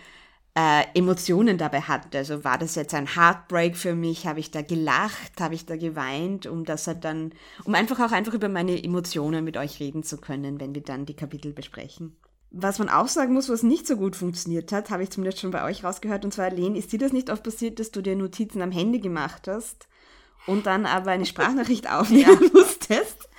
äh, 0.55 0.83
Emotionen 0.95 1.57
dabei 1.57 1.81
hatte. 1.81 2.17
Also 2.17 2.45
war 2.45 2.57
das 2.57 2.75
jetzt 2.75 2.93
ein 2.93 3.13
Heartbreak 3.13 3.75
für 3.75 3.93
mich? 3.93 4.25
Habe 4.25 4.39
ich 4.39 4.51
da 4.51 4.61
gelacht? 4.61 5.41
Habe 5.41 5.55
ich 5.55 5.65
da 5.65 5.75
geweint? 5.75 6.47
Um 6.47 6.63
das 6.63 6.87
halt 6.87 7.03
dann, 7.03 7.33
um 7.65 7.75
einfach 7.75 7.99
auch 7.99 8.13
einfach 8.13 8.33
über 8.33 8.47
meine 8.47 8.81
Emotionen 8.81 9.43
mit 9.43 9.57
euch 9.57 9.81
reden 9.81 10.03
zu 10.03 10.15
können, 10.17 10.61
wenn 10.61 10.73
wir 10.73 10.83
dann 10.83 11.05
die 11.05 11.15
Kapitel 11.15 11.51
besprechen. 11.51 12.15
Was 12.51 12.79
man 12.79 12.87
auch 12.87 13.09
sagen 13.09 13.33
muss, 13.33 13.49
was 13.49 13.63
nicht 13.63 13.85
so 13.85 13.97
gut 13.97 14.15
funktioniert 14.15 14.71
hat, 14.71 14.91
habe 14.91 15.03
ich 15.03 15.09
zumindest 15.09 15.41
schon 15.41 15.51
bei 15.51 15.65
euch 15.65 15.83
rausgehört, 15.83 16.23
und 16.23 16.33
zwar, 16.33 16.51
Lehn, 16.51 16.77
ist 16.77 16.93
dir 16.93 16.99
das 16.99 17.11
nicht 17.11 17.29
oft 17.29 17.43
passiert, 17.43 17.81
dass 17.81 17.91
du 17.91 18.01
dir 18.01 18.15
Notizen 18.15 18.61
am 18.61 18.71
Handy 18.71 18.99
gemacht 18.99 19.49
hast 19.49 19.89
und 20.47 20.65
dann 20.65 20.85
aber 20.85 21.11
eine 21.11 21.25
Sprachnachricht 21.25 21.89
aufnehmen 21.91 22.39
ja. 22.41 22.49
musstest 22.53 23.29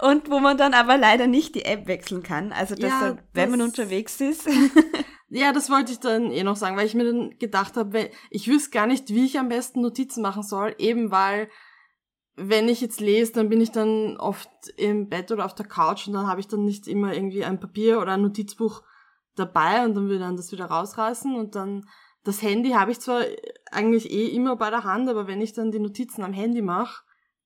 und 0.00 0.30
wo 0.30 0.40
man 0.40 0.58
dann 0.58 0.74
aber 0.74 0.96
leider 0.96 1.26
nicht 1.26 1.54
die 1.54 1.64
App 1.64 1.86
wechseln 1.86 2.22
kann. 2.22 2.52
Also 2.52 2.74
dass 2.74 2.90
ja, 2.90 3.00
dann, 3.00 3.18
wenn 3.32 3.50
das 3.50 3.58
man 3.58 3.66
unterwegs 3.68 4.20
ist. 4.20 4.48
ja, 5.28 5.52
das 5.52 5.70
wollte 5.70 5.92
ich 5.92 6.00
dann 6.00 6.30
eh 6.30 6.42
noch 6.42 6.56
sagen, 6.56 6.76
weil 6.76 6.86
ich 6.86 6.94
mir 6.94 7.04
dann 7.04 7.38
gedacht 7.38 7.76
habe, 7.76 8.10
ich 8.30 8.48
wüsste 8.48 8.70
gar 8.70 8.86
nicht, 8.86 9.10
wie 9.10 9.24
ich 9.24 9.38
am 9.38 9.48
besten 9.48 9.82
Notizen 9.82 10.22
machen 10.22 10.42
soll, 10.42 10.74
eben 10.78 11.10
weil 11.10 11.48
wenn 12.40 12.68
ich 12.68 12.80
jetzt 12.80 13.00
lese, 13.00 13.32
dann 13.32 13.48
bin 13.48 13.60
ich 13.60 13.72
dann 13.72 14.16
oft 14.16 14.48
im 14.76 15.08
Bett 15.08 15.32
oder 15.32 15.44
auf 15.44 15.56
der 15.56 15.66
Couch 15.66 16.06
und 16.06 16.12
dann 16.12 16.28
habe 16.28 16.40
ich 16.40 16.46
dann 16.46 16.64
nicht 16.64 16.86
immer 16.86 17.12
irgendwie 17.12 17.44
ein 17.44 17.58
Papier 17.58 18.00
oder 18.00 18.12
ein 18.12 18.22
Notizbuch 18.22 18.82
dabei 19.34 19.84
und 19.84 19.94
dann 19.94 20.08
will 20.08 20.20
dann 20.20 20.36
das 20.36 20.52
wieder 20.52 20.66
rausreißen 20.66 21.34
und 21.34 21.56
dann 21.56 21.84
das 22.28 22.42
Handy 22.42 22.72
habe 22.72 22.92
ich 22.92 23.00
zwar 23.00 23.22
eigentlich 23.70 24.10
eh 24.10 24.26
immer 24.26 24.54
bei 24.56 24.68
der 24.68 24.84
Hand, 24.84 25.08
aber 25.08 25.26
wenn 25.26 25.40
ich 25.40 25.54
dann 25.54 25.70
die 25.70 25.78
Notizen 25.78 26.22
am 26.22 26.34
Handy 26.34 26.60
mache, 26.60 27.02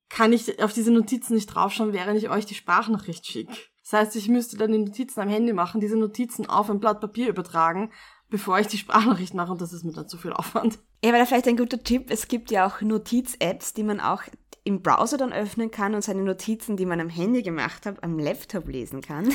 kann 0.08 0.32
ich 0.32 0.60
auf 0.62 0.72
diese 0.72 0.90
Notizen 0.90 1.34
nicht 1.34 1.46
draufschauen, 1.46 1.92
während 1.92 2.18
ich 2.18 2.28
euch 2.28 2.46
die 2.46 2.54
Sprachnachricht 2.54 3.24
schicke. 3.24 3.54
Das 3.82 3.92
heißt, 3.92 4.16
ich 4.16 4.28
müsste 4.28 4.56
dann 4.56 4.72
die 4.72 4.78
Notizen 4.78 5.20
am 5.20 5.28
Handy 5.28 5.52
machen, 5.52 5.80
diese 5.80 5.96
Notizen 5.96 6.46
auf 6.46 6.68
ein 6.68 6.80
Blatt 6.80 7.00
Papier 7.00 7.28
übertragen, 7.28 7.92
bevor 8.28 8.58
ich 8.58 8.66
die 8.66 8.76
Sprachnachricht 8.76 9.34
mache 9.34 9.52
und 9.52 9.60
das 9.60 9.72
ist 9.72 9.84
mir 9.84 9.92
dann 9.92 10.08
zu 10.08 10.18
viel 10.18 10.32
Aufwand. 10.32 10.80
Ja, 11.04 11.12
weil 11.12 11.24
vielleicht 11.26 11.46
ein 11.46 11.56
guter 11.56 11.82
Tipp, 11.82 12.06
es 12.10 12.26
gibt 12.26 12.50
ja 12.50 12.66
auch 12.66 12.80
Notiz-Apps, 12.80 13.74
die 13.74 13.84
man 13.84 14.00
auch 14.00 14.22
im 14.64 14.82
Browser 14.82 15.16
dann 15.16 15.32
öffnen 15.32 15.70
kann 15.70 15.94
und 15.94 16.02
seine 16.02 16.22
Notizen, 16.22 16.76
die 16.76 16.86
man 16.86 17.00
am 17.00 17.08
Handy 17.08 17.42
gemacht 17.42 17.86
hat, 17.86 18.02
am 18.02 18.18
Laptop 18.18 18.66
lesen 18.68 19.00
kann. 19.00 19.32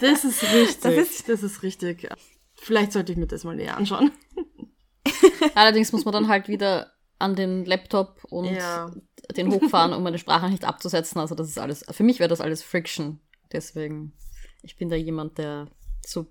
Das 0.00 0.24
ist 0.24 0.42
richtig. 0.54 0.80
Das 0.80 0.94
ist, 0.94 1.28
das 1.28 1.42
ist 1.42 1.62
richtig. 1.62 2.08
Vielleicht 2.54 2.92
sollte 2.92 3.12
ich 3.12 3.18
mir 3.18 3.26
das 3.26 3.44
mal 3.44 3.56
näher 3.56 3.76
anschauen. 3.76 4.10
Allerdings 5.54 5.92
muss 5.92 6.04
man 6.04 6.12
dann 6.12 6.28
halt 6.28 6.48
wieder 6.48 6.92
an 7.18 7.34
den 7.34 7.64
Laptop 7.64 8.24
und 8.30 8.46
ja. 8.46 8.90
den 9.36 9.50
hochfahren, 9.50 9.92
um 9.92 10.02
meine 10.02 10.18
Sprache 10.18 10.48
nicht 10.48 10.64
abzusetzen. 10.64 11.20
Also 11.20 11.34
das 11.34 11.48
ist 11.48 11.58
alles, 11.58 11.84
für 11.90 12.04
mich 12.04 12.20
wäre 12.20 12.28
das 12.28 12.40
alles 12.40 12.62
Friction. 12.62 13.20
Deswegen, 13.52 14.12
ich 14.62 14.76
bin 14.76 14.88
da 14.88 14.96
jemand, 14.96 15.38
der 15.38 15.68
so, 16.06 16.26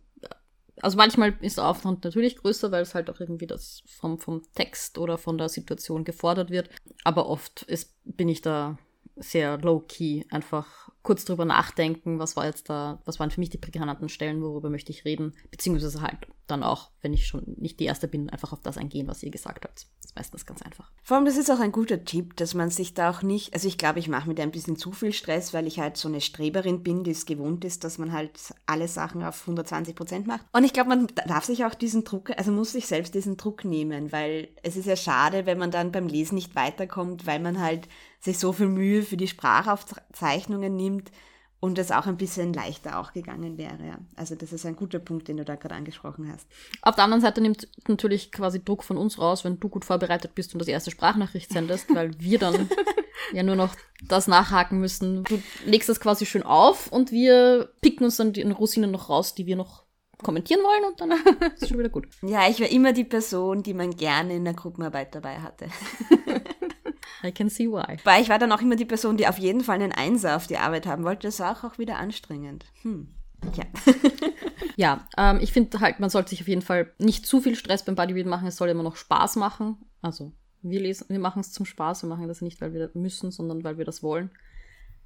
also 0.81 0.98
manchmal 0.98 1.36
ist 1.41 1.57
der 1.57 1.67
Aufwand 1.67 2.03
natürlich 2.03 2.38
größer, 2.38 2.72
weil 2.72 2.84
es 2.84 2.96
halt 2.96 3.10
auch 3.10 3.19
irgendwie 3.19 3.48
das 3.48 3.84
vom, 3.86 4.19
vom 4.19 4.43
Text 4.53 4.98
oder 4.98 5.17
von 5.17 5.38
der 5.38 5.50
Situation 5.50 6.03
gefordert 6.03 6.51
wird. 6.51 6.69
Aber 7.03 7.27
oft 7.27 7.63
ist, 7.63 7.96
bin 8.05 8.29
ich 8.29 8.41
da 8.41 8.77
sehr 9.19 9.57
low-key, 9.57 10.24
einfach 10.29 10.89
kurz 11.07 11.24
drüber 11.24 11.45
nachdenken, 11.45 12.19
was 12.19 12.36
war 12.36 12.45
jetzt 12.45 12.69
da, 12.69 13.01
was 13.05 13.19
waren 13.19 13.31
für 13.31 13.39
mich 13.39 13.50
die 13.50 13.57
prägnanten 13.57 14.09
Stellen, 14.09 14.41
worüber 14.41 14.69
möchte 14.69 14.91
ich 14.91 15.05
reden, 15.05 15.33
beziehungsweise 15.50 16.01
halt 16.01 16.27
dann 16.47 16.63
auch, 16.63 16.91
wenn 17.01 17.13
ich 17.13 17.27
schon 17.27 17.43
nicht 17.57 17.79
die 17.79 17.86
Erste 17.86 18.07
bin, 18.07 18.29
einfach 18.29 18.51
auf 18.51 18.62
das 18.62 18.77
eingehen, 18.77 19.07
was 19.07 19.24
ihr 19.24 19.31
gesagt 19.31 19.65
habt. 19.65 19.88
Das 20.01 20.12
ist 20.12 20.15
meistens 20.15 20.45
ganz 20.45 20.62
einfach. 20.62 20.91
Vor 21.03 21.15
allem, 21.15 21.25
das 21.25 21.38
ist 21.38 21.50
auch 21.50 21.59
ein 21.59 21.71
guter 21.71 22.03
Tipp, 22.03 22.36
dass 22.36 22.53
man 22.53 22.69
sich 22.69 22.93
da 22.93 23.09
auch 23.09 23.21
nicht, 23.21 23.53
also 23.53 23.67
ich 23.67 23.77
glaube, 23.77 24.00
ich 24.00 24.09
mache 24.09 24.27
mir 24.27 24.36
da 24.36 24.43
ein 24.43 24.51
bisschen 24.51 24.77
zu 24.77 24.91
viel 24.91 25.13
Stress, 25.13 25.53
weil 25.53 25.67
ich 25.67 25.79
halt 25.79 25.97
so 25.97 26.07
eine 26.07 26.21
Streberin 26.21 26.83
bin, 26.83 27.03
die 27.03 27.12
es 27.12 27.25
gewohnt 27.25 27.63
ist, 27.63 27.83
dass 27.83 27.97
man 27.97 28.12
halt 28.12 28.53
alle 28.65 28.88
Sachen 28.88 29.24
auf 29.24 29.41
120 29.41 29.95
Prozent 29.95 30.27
macht. 30.27 30.45
Und 30.51 30.63
ich 30.63 30.74
glaube, 30.74 30.89
man 30.89 31.07
darf 31.27 31.45
sich 31.45 31.63
auch 31.65 31.75
diesen 31.75 32.03
Druck, 32.03 32.31
also 32.38 32.51
muss 32.51 32.74
sich 32.74 32.88
selbst 32.88 33.13
diesen 33.13 33.38
Druck 33.38 33.63
nehmen, 33.63 34.12
weil 34.12 34.50
es 34.63 34.75
ist 34.75 34.88
ja 34.88 34.95
schade, 34.95 35.45
wenn 35.45 35.57
man 35.57 35.71
dann 35.71 35.91
beim 35.91 36.07
Lesen 36.07 36.36
nicht 36.36 36.55
weiterkommt, 36.55 37.25
weil 37.25 37.39
man 37.39 37.62
halt 37.62 37.88
sich 38.19 38.39
so 38.39 38.51
viel 38.51 38.67
Mühe 38.67 39.03
für 39.03 39.17
die 39.17 39.27
Sprachaufzeichnungen 39.27 40.75
nimmt, 40.75 41.12
und 41.59 41.79
es 41.79 41.91
auch 41.91 42.05
ein 42.05 42.17
bisschen 42.17 42.53
leichter 42.53 43.00
auch 43.00 43.13
gegangen 43.13 43.57
wäre. 43.57 43.97
Also 44.15 44.36
das 44.36 44.53
ist 44.53 44.65
ein 44.65 44.75
guter 44.75 45.00
Punkt, 45.00 45.27
den 45.27 45.38
du 45.38 45.45
da 45.45 45.55
gerade 45.55 45.75
angesprochen 45.75 46.31
hast. 46.31 46.47
Auf 46.81 46.95
der 46.95 47.03
anderen 47.03 47.21
Seite 47.21 47.41
nimmt 47.41 47.67
natürlich 47.88 48.31
quasi 48.31 48.63
Druck 48.63 48.83
von 48.83 48.97
uns 48.97 49.17
raus, 49.17 49.43
wenn 49.43 49.59
du 49.59 49.69
gut 49.69 49.86
vorbereitet 49.86 50.36
bist 50.36 50.53
und 50.53 50.59
das 50.59 50.67
erste 50.67 50.91
Sprachnachricht 50.91 51.51
sendest, 51.51 51.93
weil 51.93 52.12
wir 52.19 52.38
dann 52.38 52.69
ja 53.33 53.41
nur 53.41 53.55
noch 53.55 53.75
das 54.07 54.27
nachhaken 54.27 54.79
müssen. 54.79 55.24
Du 55.24 55.41
legst 55.65 55.89
das 55.89 56.00
quasi 56.00 56.25
schön 56.25 56.43
auf 56.43 56.91
und 56.91 57.12
wir 57.12 57.71
picken 57.81 58.05
uns 58.05 58.17
dann 58.17 58.33
die 58.33 58.43
Rosinen 58.43 58.91
noch 58.91 59.09
raus, 59.09 59.33
die 59.33 59.47
wir 59.47 59.55
noch 59.55 59.83
kommentieren 60.24 60.62
wollen 60.62 60.91
und 60.91 61.01
dann 61.01 61.12
ist 61.53 61.63
es 61.63 61.69
schon 61.69 61.79
wieder 61.79 61.89
gut. 61.89 62.07
Ja, 62.21 62.47
ich 62.47 62.59
war 62.59 62.69
immer 62.69 62.93
die 62.93 63.03
Person, 63.03 63.63
die 63.63 63.74
man 63.74 63.95
gerne 63.95 64.36
in 64.36 64.45
der 64.45 64.53
Gruppenarbeit 64.53 65.13
dabei 65.15 65.39
hatte. 65.39 65.67
I 67.23 67.31
can 67.31 67.49
see 67.49 67.67
why. 67.67 67.97
Weil 68.03 68.21
ich 68.21 68.29
war 68.29 68.39
dann 68.39 68.51
auch 68.51 68.61
immer 68.61 68.75
die 68.75 68.85
Person, 68.85 69.17
die 69.17 69.27
auf 69.27 69.37
jeden 69.37 69.61
Fall 69.61 69.75
einen 69.75 69.91
Einser 69.91 70.35
auf 70.35 70.47
die 70.47 70.57
Arbeit 70.57 70.85
haben 70.85 71.03
wollte. 71.03 71.27
Das 71.27 71.39
war 71.39 71.57
auch, 71.57 71.63
auch 71.63 71.77
wieder 71.77 71.97
anstrengend. 71.97 72.65
Hm. 72.81 73.13
Ja. 73.55 73.65
ja, 74.75 75.07
ähm, 75.17 75.39
ich 75.41 75.53
finde 75.53 75.79
halt, 75.79 75.99
man 75.99 76.09
sollte 76.09 76.31
sich 76.31 76.41
auf 76.41 76.47
jeden 76.47 76.61
Fall 76.61 76.91
nicht 76.97 77.25
zu 77.25 77.41
viel 77.41 77.55
Stress 77.55 77.83
beim 77.83 77.95
Bodybuilding 77.95 78.29
machen. 78.29 78.47
Es 78.47 78.57
soll 78.57 78.69
immer 78.69 78.83
noch 78.83 78.95
Spaß 78.95 79.35
machen. 79.35 79.77
Also 80.01 80.31
wir, 80.61 80.79
lesen, 80.79 81.05
wir 81.09 81.19
machen 81.19 81.39
es 81.39 81.51
zum 81.51 81.65
Spaß. 81.65 82.03
Wir 82.03 82.09
machen 82.09 82.27
das 82.27 82.41
nicht, 82.41 82.61
weil 82.61 82.73
wir 82.73 82.89
müssen, 82.93 83.31
sondern 83.31 83.63
weil 83.63 83.77
wir 83.77 83.85
das 83.85 84.03
wollen. 84.03 84.31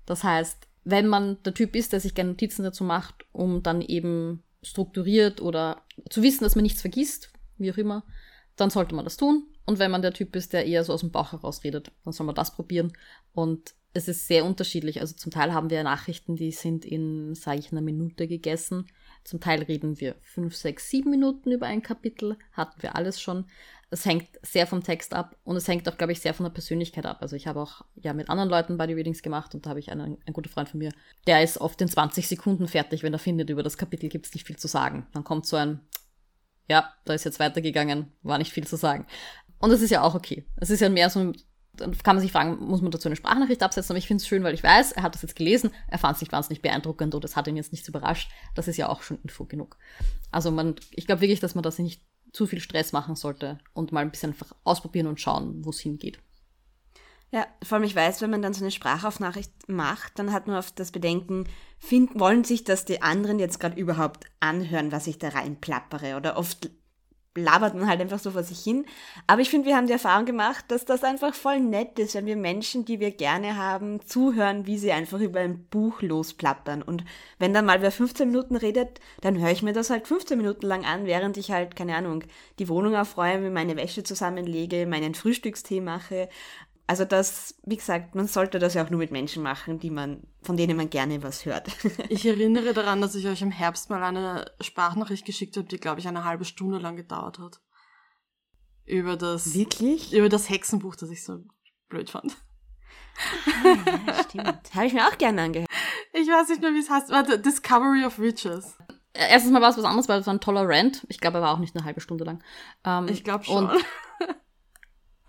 Das 0.06 0.24
heißt, 0.24 0.68
wenn 0.84 1.08
man 1.08 1.42
der 1.44 1.54
Typ 1.54 1.76
ist, 1.76 1.94
der 1.94 2.00
sich 2.00 2.16
gerne 2.16 2.32
Notizen 2.32 2.64
dazu 2.64 2.84
macht, 2.84 3.26
um 3.32 3.62
dann 3.62 3.82
eben 3.82 4.44
strukturiert 4.64 5.42
oder 5.42 5.82
zu 6.10 6.24
wissen, 6.24 6.44
dass 6.44 6.56
man 6.56 6.64
nichts 6.64 6.82
vergisst, 6.82 7.32
wie 7.58 7.72
auch 7.72 7.78
immer, 7.78 8.04
dann 8.56 8.70
sollte 8.70 8.96
man 8.96 9.06
das 9.06 9.18
tun. 9.18 9.48
Und 9.72 9.80
wenn 9.80 9.90
man 9.90 10.02
der 10.02 10.12
Typ 10.12 10.36
ist, 10.36 10.52
der 10.52 10.66
eher 10.66 10.84
so 10.84 10.92
aus 10.92 11.00
dem 11.00 11.12
Bauch 11.12 11.32
heraus 11.32 11.64
redet, 11.64 11.94
dann 12.04 12.12
soll 12.12 12.26
man 12.26 12.36
das 12.36 12.54
probieren. 12.54 12.92
Und 13.32 13.74
es 13.94 14.10
ist 14.10 14.28
sehr 14.28 14.44
unterschiedlich. 14.44 15.00
Also 15.00 15.16
zum 15.16 15.32
Teil 15.32 15.54
haben 15.54 15.70
wir 15.70 15.82
Nachrichten, 15.86 16.36
die 16.36 16.52
sind 16.52 16.84
in, 16.84 17.36
sage 17.36 17.60
ich, 17.60 17.72
einer 17.72 17.80
Minute 17.80 18.28
gegessen. 18.28 18.88
Zum 19.24 19.40
Teil 19.40 19.64
reden 19.64 19.98
wir 20.02 20.16
fünf, 20.20 20.58
sechs, 20.58 20.90
sieben 20.90 21.10
Minuten 21.10 21.54
über 21.54 21.68
ein 21.68 21.82
Kapitel. 21.82 22.38
Hatten 22.52 22.82
wir 22.82 22.98
alles 22.98 23.22
schon. 23.22 23.46
Es 23.90 24.06
hängt 24.06 24.28
sehr 24.42 24.68
vom 24.68 24.84
Text 24.84 25.14
ab 25.14 25.38
und 25.46 25.56
es 25.56 25.70
hängt 25.70 25.88
auch, 25.88 25.98
glaube 25.98 26.12
ich, 26.12 26.20
sehr 26.20 26.34
von 26.34 26.44
der 26.44 26.52
Persönlichkeit 26.52 27.06
ab. 27.06 27.20
Also 27.22 27.38
ich 27.38 27.48
habe 27.48 27.62
auch 27.62 27.86
ja 27.96 28.12
mit 28.12 28.30
anderen 28.30 28.50
Leuten 28.50 28.78
Body 28.78 28.92
Readings 28.92 29.22
gemacht 29.22 29.56
und 29.56 29.66
da 29.66 29.70
habe 29.70 29.80
ich 29.80 29.90
einen, 29.90 30.18
einen 30.26 30.34
guten 30.34 30.50
Freund 30.50 30.68
von 30.68 30.80
mir, 30.80 30.92
der 31.28 31.42
ist 31.44 31.62
oft 31.62 31.80
in 31.80 31.88
20 31.88 32.28
Sekunden 32.28 32.68
fertig, 32.68 33.04
wenn 33.04 33.14
er 33.14 33.20
findet, 33.20 33.50
über 33.50 33.64
das 33.64 33.78
Kapitel 33.78 34.10
gibt 34.10 34.26
es 34.26 34.34
nicht 34.34 34.46
viel 34.48 34.58
zu 34.58 34.68
sagen. 34.68 35.08
Dann 35.14 35.24
kommt 35.24 35.46
so 35.46 35.56
ein, 35.56 35.80
ja, 36.72 36.94
da 37.04 37.14
ist 37.14 37.26
jetzt 37.26 37.40
weitergegangen, 37.42 38.14
war 38.24 38.38
nicht 38.38 38.54
viel 38.54 38.66
zu 38.66 38.78
sagen. 38.78 39.06
Und 39.62 39.70
das 39.70 39.82
ist 39.82 39.92
ja 39.92 40.02
auch 40.02 40.16
okay. 40.16 40.46
Es 40.58 40.70
ist 40.70 40.80
ja 40.80 40.90
mehr 40.90 41.10
so 41.10 41.34
dann 41.74 41.98
kann 41.98 42.16
man 42.16 42.22
sich 42.22 42.32
fragen, 42.32 42.58
muss 42.60 42.82
man 42.82 42.92
dazu 42.92 43.08
eine 43.08 43.16
Sprachnachricht 43.16 43.64
absetzen? 43.64 43.94
Aber 43.94 43.98
ich 43.98 44.08
finde 44.08 44.22
es 44.22 44.28
schön, 44.28 44.44
weil 44.44 44.54
ich 44.54 44.64
weiß, 44.64 44.92
er 44.92 45.04
hat 45.04 45.16
das 45.16 45.22
jetzt 45.22 45.36
gelesen, 45.36 45.72
er 45.88 45.98
fand 45.98 46.16
es 46.16 46.22
nicht 46.22 46.32
wahnsinnig 46.32 46.62
beeindruckend 46.62 47.16
oder 47.16 47.26
es 47.26 47.36
hat 47.36 47.48
ihn 47.48 47.56
jetzt 47.56 47.72
nichts 47.72 47.88
überrascht. 47.88 48.30
Das 48.56 48.68
ist 48.68 48.78
ja 48.78 48.90
auch 48.90 49.02
schon 49.02 49.20
Info 49.24 49.46
genug. 49.46 49.78
Also 50.32 50.52
man, 50.52 50.76
ich 50.92 51.06
glaube 51.06 51.22
wirklich, 51.22 51.40
dass 51.40 51.56
man 51.56 51.64
das 51.64 51.80
nicht 51.80 52.04
zu 52.34 52.46
viel 52.46 52.60
Stress 52.60 52.92
machen 52.92 53.16
sollte 53.16 53.60
und 53.74 53.92
mal 53.92 54.02
ein 54.02 54.12
bisschen 54.12 54.32
einfach 54.32 54.54
ausprobieren 54.64 55.08
und 55.08 55.20
schauen, 55.20 55.64
wo 55.66 55.70
es 55.70 55.80
hingeht. 55.80 56.20
Ja, 57.34 57.48
vor 57.64 57.78
allem 57.78 57.86
ich 57.86 57.96
weiß, 57.96 58.22
wenn 58.22 58.30
man 58.30 58.42
dann 58.42 58.54
so 58.54 58.62
eine 58.62 58.72
Sprachaufnachricht 58.72 59.70
macht, 59.70 60.20
dann 60.20 60.34
hat 60.34 60.48
man 60.48 60.58
oft 60.58 60.78
das 60.78 60.92
Bedenken, 60.92 61.48
find, 61.78 62.20
wollen 62.20 62.44
sich 62.44 62.66
das 62.66 62.84
die 62.84 63.02
anderen 63.02 63.40
jetzt 63.40 63.60
gerade 63.62 63.80
überhaupt 63.80 64.26
anhören, 64.42 64.92
was 64.92 65.08
ich 65.08 65.18
da 65.18 65.30
reinplappere? 65.30 66.18
Oder 66.18 66.36
oft 66.36 66.70
labert 67.36 67.76
man 67.76 67.88
halt 67.88 68.02
einfach 68.02 68.20
so 68.20 68.32
vor 68.32 68.44
sich 68.44 68.60
hin. 68.60 68.86
Aber 69.28 69.42
ich 69.42 69.50
finde, 69.50 69.68
wir 69.68 69.78
haben 69.78 69.88
die 69.88 69.94
Erfahrung 69.94 70.26
gemacht, 70.26 70.66
dass 70.68 70.86
das 70.86 71.04
einfach 71.04 71.34
voll 71.34 71.60
nett 71.60 71.98
ist, 72.00 72.16
wenn 72.16 72.26
wir 72.26 72.36
Menschen, 72.36 72.84
die 72.86 73.00
wir 73.00 73.12
gerne 73.12 73.56
haben, 73.58 74.06
zuhören, 74.06 74.68
wie 74.68 74.78
sie 74.78 74.92
einfach 74.92 75.20
über 75.20 75.40
ein 75.40 75.66
Buch 75.66 76.02
losplappern. 76.02 76.82
Und 76.82 77.06
wenn 77.40 77.54
dann 77.54 77.66
mal 77.66 77.82
wer 77.82 77.92
15 77.92 78.28
Minuten 78.28 78.56
redet, 78.56 79.00
dann 79.22 79.40
höre 79.40 79.52
ich 79.52 79.64
mir 79.64 79.74
das 79.74 79.90
halt 79.90 80.08
15 80.08 80.38
Minuten 80.38 80.66
lang 80.66 80.86
an, 80.86 81.06
während 81.06 81.38
ich 81.38 81.52
halt, 81.52 81.76
keine 81.76 81.96
Ahnung, 81.96 82.24
die 82.60 82.68
Wohnung 82.68 82.96
aufräume, 82.96 83.50
meine 83.50 83.78
Wäsche 83.78 84.04
zusammenlege, 84.04 84.86
meinen 84.86 85.16
Frühstückstee 85.16 85.82
mache. 85.82 86.28
Also 86.92 87.06
das, 87.06 87.56
wie 87.64 87.78
gesagt, 87.78 88.16
man 88.16 88.28
sollte 88.28 88.60
das 88.60 88.74
ja 88.74 88.84
auch 88.84 88.90
nur 88.90 89.00
mit 89.00 89.12
Menschen 89.12 89.42
machen, 89.42 89.80
die 89.80 89.90
man, 89.90 90.28
von 90.42 90.58
denen 90.58 90.76
man 90.76 90.90
gerne 90.90 91.24
was 91.24 91.46
hört. 91.46 91.70
ich 92.10 92.26
erinnere 92.26 92.74
daran, 92.74 93.00
dass 93.00 93.16
ich 93.16 93.28
euch 93.28 93.42
im 93.42 93.50
Herbst 93.50 93.90
mal 93.90 94.04
eine 94.04 94.52
Sprachnachricht 94.60 95.26
geschickt 95.26 95.56
habe, 95.56 95.70
die, 95.70 95.78
glaube 95.78 96.02
ich, 96.02 96.08
eine 96.10 96.26
halbe 96.26 96.44
Stunde 96.44 96.80
lang 96.80 96.98
gedauert 96.98 97.40
hat. 97.40 97.62
Über 98.84 99.16
das. 99.16 99.54
Wirklich? 99.54 100.12
Über 100.12 100.28
das 100.28 100.50
Hexenbuch, 100.50 100.98
das 100.98 101.12
ich 101.12 101.24
so 101.24 101.40
blöd 101.88 102.10
fand. 102.10 102.36
Ah, 103.64 103.78
ja, 104.08 104.24
stimmt. 104.26 104.76
Habe 104.76 104.86
ich 104.86 104.94
mir 104.94 105.08
auch 105.08 105.18
gerne 105.18 105.44
angehört. 105.44 105.70
Ich 106.12 106.28
weiß 106.28 106.50
nicht 106.50 106.62
mehr, 106.62 106.74
wie 106.74 106.80
es 106.80 106.90
heißt. 106.90 107.10
Warte, 107.10 107.40
Discovery 107.40 108.04
of 108.04 108.20
Riches. 108.20 108.76
Erstens 109.14 109.54
mal 109.54 109.62
war 109.62 109.70
es 109.70 109.78
was 109.78 109.86
anderes, 109.86 110.10
weil 110.10 110.20
es 110.20 110.28
war 110.28 110.34
ein 110.34 110.42
toller 110.42 110.68
Rant. 110.68 111.06
Ich 111.08 111.22
glaube, 111.22 111.38
er 111.38 111.44
war 111.44 111.54
auch 111.54 111.60
nicht 111.60 111.74
eine 111.74 111.86
halbe 111.86 112.02
Stunde 112.02 112.26
lang. 112.26 112.44
Ähm, 112.84 113.08
ich 113.08 113.24
glaube 113.24 113.46
schon. 113.46 113.72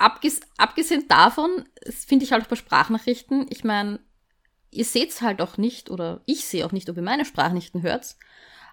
Abges 0.02 0.40
abgesehen 0.56 1.06
davon, 1.08 1.64
finde 1.88 2.24
ich 2.24 2.32
halt 2.32 2.44
auch 2.44 2.48
bei 2.48 2.56
Sprachnachrichten, 2.56 3.46
ich 3.50 3.64
meine, 3.64 4.00
ihr 4.70 4.84
seht 4.84 5.20
halt 5.20 5.40
auch 5.40 5.58
nicht 5.58 5.90
oder 5.90 6.22
ich 6.26 6.44
sehe 6.44 6.66
auch 6.66 6.72
nicht, 6.72 6.88
ob 6.90 6.96
ihr 6.96 7.02
meine 7.02 7.24
Sprachnachrichten 7.24 7.82
hört. 7.82 8.16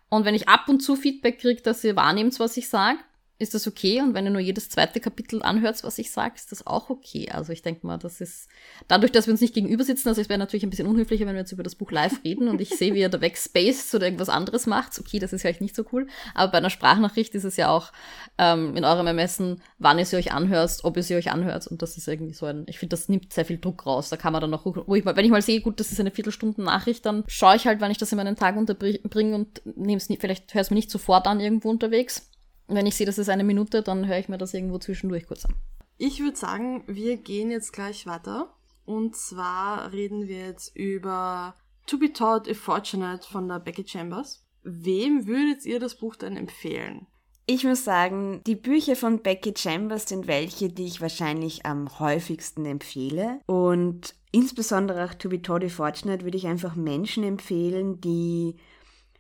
Und 0.10 0.26
wenn 0.26 0.36
ich 0.36 0.50
ab 0.50 0.68
und 0.68 0.82
zu 0.82 0.96
Feedback 0.96 1.40
kriege, 1.40 1.62
dass 1.62 1.84
ihr 1.84 1.96
wahrnehmt, 1.96 2.40
was 2.40 2.58
ich 2.58 2.68
sage, 2.68 3.00
ist 3.40 3.54
das 3.54 3.68
okay. 3.68 4.02
Und 4.02 4.14
wenn 4.14 4.26
ihr 4.26 4.32
nur 4.32 4.42
jedes 4.42 4.70
zweite 4.70 5.00
Kapitel 5.00 5.42
anhört, 5.42 5.82
was 5.84 5.98
ich 5.98 6.12
sage, 6.12 6.36
ist 6.36 6.52
das 6.52 6.68
auch 6.68 6.90
okay. 6.90 7.30
Also 7.32 7.54
ich 7.54 7.62
denke 7.62 7.88
mal, 7.88 7.98
das 7.98 8.20
ist 8.20 8.50
dadurch, 8.90 9.14
dass 9.14 9.28
wir 9.28 9.32
uns 9.32 9.40
nicht 9.40 9.54
gegenüber 9.54 9.86
sitzen, 9.86 10.10
also 10.10 10.20
es 10.20 10.28
wäre 10.28 10.38
natürlich 10.38 10.64
ein 10.64 10.70
bisschen 10.70 10.88
unhöflicher, 10.88 11.26
wenn 11.26 11.36
wir 11.36 11.40
jetzt 11.40 11.54
über 11.54 11.64
das 11.64 11.76
Buch 11.76 11.90
live 11.92 12.22
reden 12.26 12.50
und 12.50 12.60
ich 12.60 12.70
sehe, 12.70 12.94
wie 12.94 13.00
ihr 13.00 13.08
da 13.08 13.22
wegspaced 13.22 13.96
oder 13.96 14.06
irgendwas 14.06 14.28
anderes 14.28 14.68
macht. 14.68 15.00
Okay, 15.00 15.20
das 15.20 15.32
ist 15.32 15.42
vielleicht 15.42 15.62
nicht 15.62 15.76
so 15.76 15.86
cool. 15.94 16.08
Aber 16.36 16.52
bei 16.52 16.58
einer 16.58 16.70
Sprachnachricht 16.70 17.34
ist 17.34 17.46
es 17.46 17.56
ja 17.56 17.70
auch 17.70 17.94
ähm, 18.38 18.76
in 18.76 18.84
eurem 18.84 19.08
Ermessen, 19.08 19.62
wann 19.78 19.98
ihr 20.00 20.06
sie 20.06 20.18
euch 20.18 20.34
anhört, 20.34 20.80
ob 20.84 20.98
ihr 20.98 21.04
sie 21.04 21.16
euch 21.16 21.32
anhört. 21.32 21.66
Und 21.68 21.82
das 21.82 21.96
ist 21.96 22.10
irgendwie 22.10 22.34
so 22.34 22.46
ein, 22.46 22.66
ich 22.68 22.78
finde, 22.78 22.96
das 22.96 23.08
nimmt 23.08 23.32
sehr 23.32 23.46
viel 23.46 23.58
Druck 23.58 23.86
raus. 23.86 24.10
Da 24.10 24.18
kann 24.18 24.34
man 24.34 24.42
dann 24.42 24.60
wo 24.60 24.96
ich 24.96 25.06
mal, 25.06 25.16
wenn 25.16 25.26
ich 25.26 25.32
mal 25.32 25.42
sehe, 25.42 25.62
gut, 25.62 25.80
das 25.80 25.94
ist 25.94 26.00
eine 26.02 26.12
Viertelstunden 26.12 26.66
Nachricht, 26.66 27.06
dann 27.06 27.24
schaue 27.28 27.56
ich 27.56 27.68
halt, 27.68 27.80
wann 27.80 27.92
ich 27.92 27.98
das 27.98 28.12
in 28.12 28.18
meinen 28.18 28.36
Tag 28.36 28.58
unterbringe 28.58 29.36
und 29.36 29.62
nehme 29.64 29.98
es 29.98 30.10
nicht, 30.10 30.20
vielleicht 30.20 30.54
höre 30.54 30.62
es 30.62 30.72
mir 30.72 30.76
nicht 30.76 30.92
sofort 30.92 31.26
an 31.26 31.40
irgendwo 31.40 31.70
unterwegs 31.70 32.29
wenn 32.76 32.86
ich 32.86 32.96
sehe, 32.96 33.06
das 33.06 33.18
ist 33.18 33.30
eine 33.30 33.44
Minute, 33.44 33.82
dann 33.82 34.08
höre 34.08 34.20
ich 34.20 34.30
mir 34.30 34.38
das 34.38 34.54
irgendwo 34.54 34.78
zwischendurch 34.78 35.28
kurz 35.28 35.46
an. 35.46 35.56
Ich 35.98 36.22
würde 36.22 36.38
sagen, 36.38 36.84
wir 36.88 37.18
gehen 37.18 37.52
jetzt 37.52 37.74
gleich 37.74 38.06
weiter. 38.06 38.54
Und 38.86 39.16
zwar 39.16 39.92
reden 39.92 40.28
wir 40.28 40.48
jetzt 40.48 40.76
über 40.76 41.56
To 41.86 41.98
Be 41.98 42.12
Taught 42.12 42.48
If 42.48 42.60
Fortunate 42.60 43.28
von 43.28 43.48
der 43.48 43.60
Becky 43.60 43.86
Chambers. 43.88 44.44
Wem 44.64 45.28
würdet 45.28 45.66
ihr 45.66 45.80
das 45.80 45.96
Buch 45.96 46.16
denn 46.16 46.38
empfehlen? 46.38 47.08
Ich 47.46 47.64
muss 47.64 47.84
sagen, 47.84 48.42
die 48.46 48.56
Bücher 48.56 48.96
von 48.96 49.24
Becky 49.24 49.54
Chambers 49.58 50.08
sind 50.08 50.28
welche, 50.28 50.70
die 50.70 50.86
ich 50.86 51.02
wahrscheinlich 51.02 51.66
am 51.66 52.00
häufigsten 52.00 52.66
empfehle. 52.66 53.40
Und 53.48 54.16
insbesondere 54.32 55.06
auch 55.06 55.14
To 55.16 55.30
Be 55.30 55.42
Taught 55.42 55.64
If 55.64 55.76
Fortunate 55.76 56.24
würde 56.24 56.38
ich 56.38 56.48
einfach 56.48 56.76
Menschen 56.76 57.24
empfehlen, 57.24 58.00
die 58.02 58.56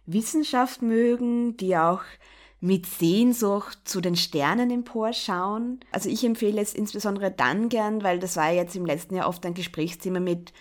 Wissenschaft 0.05 0.81
mögen, 0.81 1.57
die 1.57 1.75
auch 1.75 2.03
mit 2.61 2.85
Sehnsucht 2.85 3.79
zu 3.85 4.01
den 4.01 4.15
Sternen 4.15 4.69
emporschauen. 4.69 5.79
Also 5.91 6.09
ich 6.09 6.23
empfehle 6.23 6.61
es 6.61 6.73
insbesondere 6.73 7.31
dann 7.31 7.69
gern, 7.69 8.03
weil 8.03 8.19
das 8.19 8.35
war 8.35 8.51
jetzt 8.51 8.75
im 8.75 8.85
letzten 8.85 9.15
Jahr 9.15 9.29
oft 9.29 9.45
ein 9.45 9.53
Gesprächsthema 9.53 10.19
mit, 10.19 10.51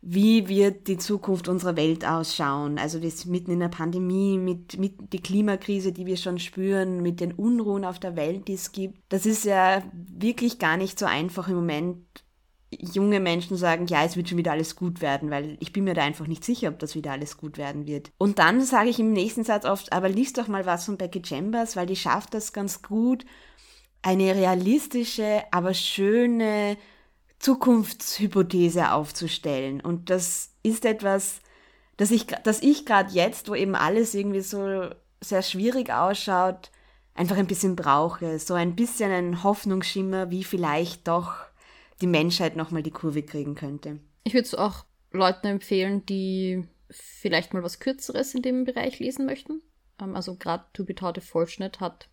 wie 0.00 0.48
wird 0.48 0.86
die 0.86 0.96
Zukunft 0.96 1.48
unserer 1.48 1.76
Welt 1.76 2.04
ausschauen? 2.04 2.78
Also 2.78 3.02
wir 3.02 3.10
sind 3.10 3.30
mitten 3.30 3.50
in 3.50 3.60
der 3.60 3.68
Pandemie, 3.68 4.38
mit, 4.38 4.78
mit 4.78 5.12
der 5.12 5.20
Klimakrise, 5.20 5.92
die 5.92 6.06
wir 6.06 6.16
schon 6.16 6.38
spüren, 6.38 7.02
mit 7.02 7.20
den 7.20 7.32
Unruhen 7.32 7.84
auf 7.84 7.98
der 7.98 8.14
Welt, 8.14 8.46
die 8.46 8.54
es 8.54 8.70
gibt. 8.70 8.98
Das 9.08 9.26
ist 9.26 9.44
ja 9.44 9.82
wirklich 9.92 10.58
gar 10.58 10.76
nicht 10.76 10.98
so 10.98 11.06
einfach 11.06 11.48
im 11.48 11.56
Moment 11.56 11.98
junge 12.70 13.20
Menschen 13.20 13.56
sagen, 13.56 13.86
ja, 13.86 14.04
es 14.04 14.16
wird 14.16 14.28
schon 14.28 14.38
wieder 14.38 14.52
alles 14.52 14.76
gut 14.76 15.00
werden, 15.00 15.30
weil 15.30 15.56
ich 15.60 15.72
bin 15.72 15.84
mir 15.84 15.94
da 15.94 16.02
einfach 16.02 16.26
nicht 16.26 16.44
sicher, 16.44 16.68
ob 16.68 16.78
das 16.78 16.94
wieder 16.94 17.12
alles 17.12 17.36
gut 17.36 17.56
werden 17.56 17.86
wird. 17.86 18.10
Und 18.18 18.38
dann 18.38 18.60
sage 18.60 18.90
ich 18.90 18.98
im 18.98 19.12
nächsten 19.12 19.44
Satz 19.44 19.64
oft, 19.64 19.92
aber 19.92 20.08
liest 20.08 20.38
doch 20.38 20.48
mal 20.48 20.66
was 20.66 20.84
von 20.84 20.98
Becky 20.98 21.22
Chambers, 21.24 21.76
weil 21.76 21.86
die 21.86 21.96
schafft 21.96 22.34
das 22.34 22.52
ganz 22.52 22.82
gut, 22.82 23.24
eine 24.02 24.34
realistische, 24.34 25.42
aber 25.50 25.74
schöne 25.74 26.76
Zukunftshypothese 27.38 28.92
aufzustellen. 28.92 29.80
Und 29.80 30.10
das 30.10 30.50
ist 30.62 30.84
etwas, 30.84 31.40
das 31.96 32.10
ich, 32.10 32.26
das 32.26 32.62
ich 32.62 32.84
gerade 32.84 33.12
jetzt, 33.12 33.48
wo 33.48 33.54
eben 33.54 33.74
alles 33.74 34.14
irgendwie 34.14 34.40
so 34.40 34.90
sehr 35.20 35.42
schwierig 35.42 35.90
ausschaut, 35.90 36.70
einfach 37.14 37.36
ein 37.36 37.46
bisschen 37.46 37.76
brauche. 37.76 38.38
So 38.38 38.54
ein 38.54 38.76
bisschen 38.76 39.10
ein 39.10 39.42
Hoffnungsschimmer, 39.42 40.30
wie 40.30 40.44
vielleicht 40.44 41.08
doch 41.08 41.34
die 42.00 42.06
Menschheit 42.06 42.56
nochmal 42.56 42.82
die 42.82 42.90
Kurve 42.90 43.22
kriegen 43.22 43.54
könnte. 43.54 44.00
Ich 44.24 44.34
würde 44.34 44.46
es 44.46 44.54
auch 44.54 44.84
Leuten 45.10 45.46
empfehlen, 45.46 46.04
die 46.06 46.64
vielleicht 46.90 47.54
mal 47.54 47.62
was 47.62 47.80
Kürzeres 47.80 48.34
in 48.34 48.42
dem 48.42 48.64
Bereich 48.64 48.98
lesen 48.98 49.26
möchten. 49.26 49.62
Ähm, 50.00 50.16
also 50.16 50.36
gerade 50.36 50.64
To 50.72 50.84
Be 50.84 50.94
Taught 50.94 51.22
Fortunate 51.22 51.80
hat 51.80 52.08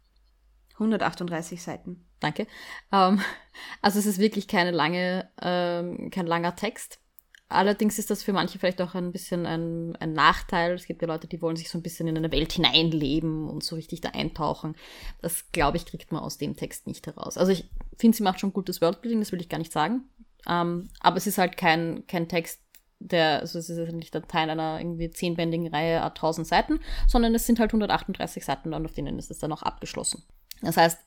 138 0.74 1.62
Seiten. 1.62 2.06
Danke. 2.20 2.48
Ähm, 2.92 3.22
also 3.82 4.00
es 4.00 4.06
ist 4.06 4.20
wirklich 4.20 4.48
keine 4.48 4.72
lange, 4.72 5.30
ähm, 5.42 6.10
kein 6.12 6.28
langer 6.28 6.56
Text. 6.56 7.00
Allerdings 7.48 8.00
ist 8.00 8.10
das 8.10 8.24
für 8.24 8.34
manche 8.34 8.58
vielleicht 8.58 8.82
auch 8.82 8.96
ein 8.96 9.12
bisschen 9.12 9.46
ein, 9.46 9.96
ein, 9.98 10.14
Nachteil. 10.14 10.74
Es 10.74 10.88
gibt 10.88 11.04
ja 11.04 11.08
Leute, 11.08 11.28
die 11.28 11.42
wollen 11.42 11.56
sich 11.56 11.70
so 11.70 11.78
ein 11.78 11.84
bisschen 11.84 12.08
in 12.08 12.18
eine 12.18 12.32
Welt 12.32 12.52
hineinleben 12.52 13.48
und 13.48 13.64
so 13.64 13.76
richtig 13.76 14.02
da 14.02 14.10
eintauchen. 14.10 14.76
Das, 15.22 15.52
glaube 15.52 15.78
ich, 15.78 15.86
kriegt 15.86 16.12
man 16.12 16.24
aus 16.24 16.40
dem 16.40 16.56
Text 16.56 16.88
nicht 16.88 17.06
heraus. 17.06 17.38
Also 17.38 17.52
ich 17.52 17.70
finde, 17.98 18.18
sie 18.18 18.24
macht 18.24 18.40
schon 18.40 18.52
gutes 18.52 18.82
Worldbuilding, 18.82 19.20
das 19.20 19.32
will 19.32 19.42
ich 19.42 19.50
gar 19.50 19.60
nicht 19.60 19.72
sagen. 19.72 20.10
Ähm, 20.48 20.90
aber 21.00 21.18
es 21.18 21.28
ist 21.28 21.38
halt 21.38 21.56
kein, 21.56 22.08
kein 22.08 22.28
Text, 22.28 22.62
der, 23.00 23.42
also 23.42 23.60
es 23.60 23.70
ist 23.70 23.94
nicht 23.94 24.14
der 24.14 24.28
Teil 24.28 24.50
einer 24.50 24.80
irgendwie 24.80 25.12
zehnbändigen 25.12 25.68
Reihe 25.68 26.02
a 26.02 26.08
1000 26.08 26.48
Seiten, 26.48 26.80
sondern 27.08 27.36
es 27.36 27.46
sind 27.46 27.60
halt 27.60 27.70
138 27.70 28.44
Seiten 28.44 28.74
und 28.74 28.86
auf 28.86 28.94
denen 28.94 29.20
ist 29.20 29.30
es 29.30 29.40
dann 29.40 29.52
auch 29.52 29.62
abgeschlossen. 29.62 30.24
Das 30.62 30.78
heißt, 30.78 31.00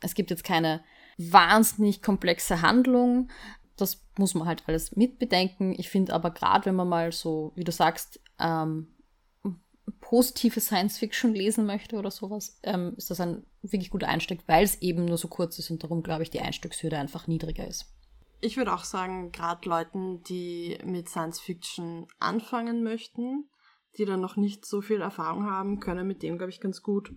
es 0.00 0.14
gibt 0.14 0.30
jetzt 0.30 0.44
keine 0.44 0.82
wahnsinnig 1.18 2.02
komplexe 2.02 2.62
Handlung. 2.62 3.28
Das 3.80 4.04
muss 4.18 4.34
man 4.34 4.46
halt 4.46 4.64
alles 4.66 4.96
mitbedenken. 4.96 5.74
Ich 5.78 5.88
finde 5.88 6.12
aber 6.12 6.30
gerade, 6.30 6.66
wenn 6.66 6.76
man 6.76 6.88
mal 6.88 7.12
so, 7.12 7.52
wie 7.54 7.64
du 7.64 7.72
sagst, 7.72 8.20
ähm, 8.38 8.88
positive 10.00 10.60
Science 10.60 10.98
Fiction 10.98 11.34
lesen 11.34 11.66
möchte 11.66 11.96
oder 11.96 12.10
sowas, 12.10 12.58
ähm, 12.62 12.94
ist 12.96 13.10
das 13.10 13.20
ein 13.20 13.44
wirklich 13.62 13.90
guter 13.90 14.08
Einstieg, 14.08 14.42
weil 14.46 14.64
es 14.64 14.80
eben 14.82 15.04
nur 15.04 15.18
so 15.18 15.28
kurz 15.28 15.58
ist 15.58 15.70
und 15.70 15.82
darum, 15.82 16.02
glaube 16.02 16.22
ich, 16.22 16.30
die 16.30 16.40
Einstiegshürde 16.40 16.98
einfach 16.98 17.26
niedriger 17.26 17.66
ist. 17.66 17.86
Ich 18.40 18.56
würde 18.56 18.72
auch 18.72 18.84
sagen, 18.84 19.32
gerade 19.32 19.68
Leuten, 19.68 20.22
die 20.22 20.78
mit 20.84 21.08
Science 21.08 21.40
Fiction 21.40 22.06
anfangen 22.18 22.82
möchten, 22.82 23.50
die 23.98 24.04
dann 24.04 24.20
noch 24.20 24.36
nicht 24.36 24.64
so 24.64 24.80
viel 24.80 25.00
Erfahrung 25.00 25.44
haben, 25.44 25.80
können 25.80 26.06
mit 26.06 26.22
dem, 26.22 26.38
glaube 26.38 26.50
ich, 26.50 26.60
ganz 26.60 26.82
gut 26.82 27.14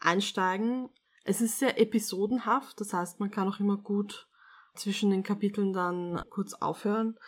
einsteigen. 0.00 0.88
Es 1.24 1.40
ist 1.40 1.58
sehr 1.58 1.80
episodenhaft, 1.80 2.80
das 2.80 2.92
heißt, 2.92 3.20
man 3.20 3.30
kann 3.30 3.48
auch 3.48 3.60
immer 3.60 3.76
gut 3.76 4.27
zwischen 4.78 5.10
den 5.10 5.22
Kapiteln 5.22 5.72
dann 5.72 6.22
kurz 6.30 6.54
aufhören. 6.54 7.18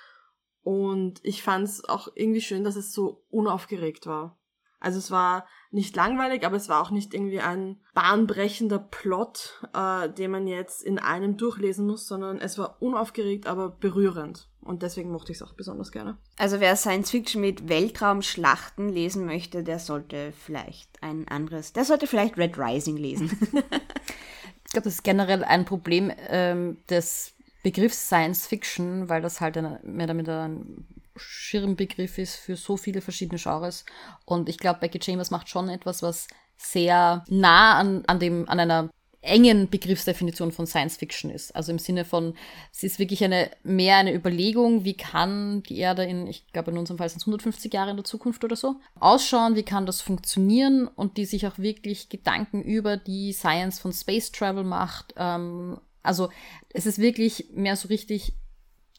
Und 0.63 1.21
ich 1.23 1.43
fand 1.43 1.65
es 1.65 1.85
auch 1.89 2.09
irgendwie 2.15 2.41
schön, 2.41 2.65
dass 2.65 2.77
es 2.77 2.93
so 2.93 3.25
unaufgeregt 3.31 4.07
war. 4.07 4.39
Also 4.81 4.99
es 4.99 5.11
war 5.11 5.47
nicht 5.71 5.95
langweilig, 5.95 6.45
aber 6.47 6.57
es 6.57 6.71
war 6.71 6.81
auch 6.81 6.91
nicht 6.91 7.13
irgendwie 7.13 7.41
ein 7.41 7.81
bahnbrechender 7.93 8.79
Plot, 8.79 9.63
äh, 9.75 10.09
den 10.09 10.31
man 10.31 10.47
jetzt 10.47 10.83
in 10.83 10.99
einem 10.99 11.37
durchlesen 11.37 11.87
muss, 11.87 12.07
sondern 12.07 12.39
es 12.39 12.57
war 12.57 12.81
unaufgeregt, 12.81 13.47
aber 13.47 13.69
berührend. 13.69 14.49
Und 14.63 14.83
deswegen 14.83 15.11
mochte 15.11 15.33
ich 15.33 15.39
es 15.39 15.43
auch 15.43 15.53
besonders 15.53 15.93
gerne. 15.93 16.17
Also 16.39 16.61
wer 16.61 16.77
Science 16.77 17.11
Fiction 17.11 17.43
mit 17.43 17.69
Weltraumschlachten 17.69 18.89
lesen 18.89 19.27
möchte, 19.27 19.63
der 19.63 19.79
sollte 19.79 20.33
vielleicht 20.33 21.03
ein 21.03 21.29
anderes, 21.29 21.75
der 21.75 21.85
sollte 21.85 22.07
vielleicht 22.07 22.39
Red 22.39 22.59
Rising 22.59 22.97
lesen. 22.97 23.31
ich 23.43 24.73
glaube, 24.73 24.85
das 24.85 24.95
ist 24.95 25.05
generell 25.05 25.45
ein 25.45 25.67
Problem 25.67 26.11
ähm, 26.29 26.79
des 26.89 27.35
Begriffs 27.63 28.07
Science 28.07 28.47
Fiction, 28.47 29.09
weil 29.09 29.23
das 29.23 29.41
halt 29.41 29.57
mehr 29.85 30.07
damit 30.07 30.29
ein 30.29 30.87
Schirmbegriff 31.17 32.19
ist 32.19 32.37
für 32.37 32.57
so 32.57 32.77
viele 32.77 33.01
verschiedene 33.01 33.41
Genres. 33.41 33.85
Und 34.25 34.49
ich 34.49 34.59
glaube, 34.59 34.81
Becky 34.81 35.01
Chambers 35.03 35.31
macht 35.31 35.49
schon 35.49 35.69
etwas, 35.69 36.03
was 36.03 36.29
sehr 36.57 37.25
nah 37.29 37.79
an, 37.79 38.05
an, 38.07 38.19
dem, 38.19 38.49
an 38.49 38.61
einer 38.61 38.91
engen 39.23 39.69
Begriffsdefinition 39.69 40.51
von 40.51 40.67
Science 40.67 40.97
Fiction 40.97 41.31
ist. 41.31 41.55
Also 41.55 41.73
im 41.73 41.79
Sinne 41.79 42.05
von, 42.05 42.35
es 42.73 42.83
ist 42.83 42.99
wirklich 42.99 43.23
eine, 43.23 43.51
mehr 43.63 43.97
eine 43.97 44.15
Überlegung, 44.15 44.85
wie 44.85 44.97
kann 44.97 45.63
die 45.65 45.79
Erde 45.79 46.05
in, 46.05 46.27
ich 46.27 46.47
glaube 46.53 46.71
in 46.71 46.79
unserem 46.79 46.99
Fall 46.99 47.09
sind 47.09 47.19
es 47.19 47.25
150 47.27 47.73
Jahre 47.73 47.91
in 47.91 47.97
der 47.97 48.05
Zukunft 48.05 48.45
oder 48.45 48.57
so, 48.57 48.77
ausschauen, 48.99 49.57
wie 49.57 49.63
kann 49.63 49.85
das 49.85 50.01
funktionieren 50.01 50.89
und 50.89 51.19
die 51.19 51.27
sich 51.27 51.47
auch 51.47 51.59
wirklich 51.59 52.09
Gedanken 52.09 52.63
über 52.63 52.97
die 52.97 53.33
Science 53.33 53.79
von 53.79 53.93
Space 53.93 54.33
Travel 54.33 54.65
macht. 54.65 55.13
Ähm, 55.17 55.79
also 56.03 56.31
es 56.71 56.87
ist 56.87 56.99
wirklich 56.99 57.47
mehr 57.53 57.77
so 57.77 57.89
richtig 57.89 58.35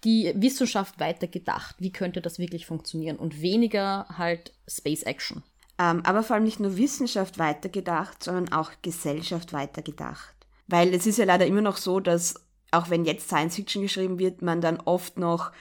die 0.03 0.33
Wissenschaft 0.35 0.99
weitergedacht. 0.99 1.75
Wie 1.79 1.91
könnte 1.91 2.21
das 2.21 2.39
wirklich 2.39 2.65
funktionieren? 2.65 3.17
Und 3.17 3.41
weniger 3.41 4.07
halt 4.17 4.53
Space 4.67 5.03
Action. 5.03 5.43
Ähm, 5.77 6.01
aber 6.05 6.23
vor 6.23 6.35
allem 6.35 6.45
nicht 6.45 6.59
nur 6.59 6.77
Wissenschaft 6.77 7.37
weitergedacht, 7.37 8.23
sondern 8.23 8.51
auch 8.51 8.71
Gesellschaft 8.81 9.53
weitergedacht. 9.53 10.35
Weil 10.67 10.93
es 10.93 11.05
ist 11.05 11.17
ja 11.17 11.25
leider 11.25 11.45
immer 11.45 11.61
noch 11.61 11.77
so, 11.77 11.99
dass 11.99 12.35
auch 12.71 12.89
wenn 12.89 13.05
jetzt 13.05 13.27
Science 13.27 13.55
Fiction 13.55 13.81
geschrieben 13.81 14.17
wird, 14.17 14.41
man 14.41 14.61
dann 14.61 14.79
oft 14.79 15.19
noch 15.19 15.51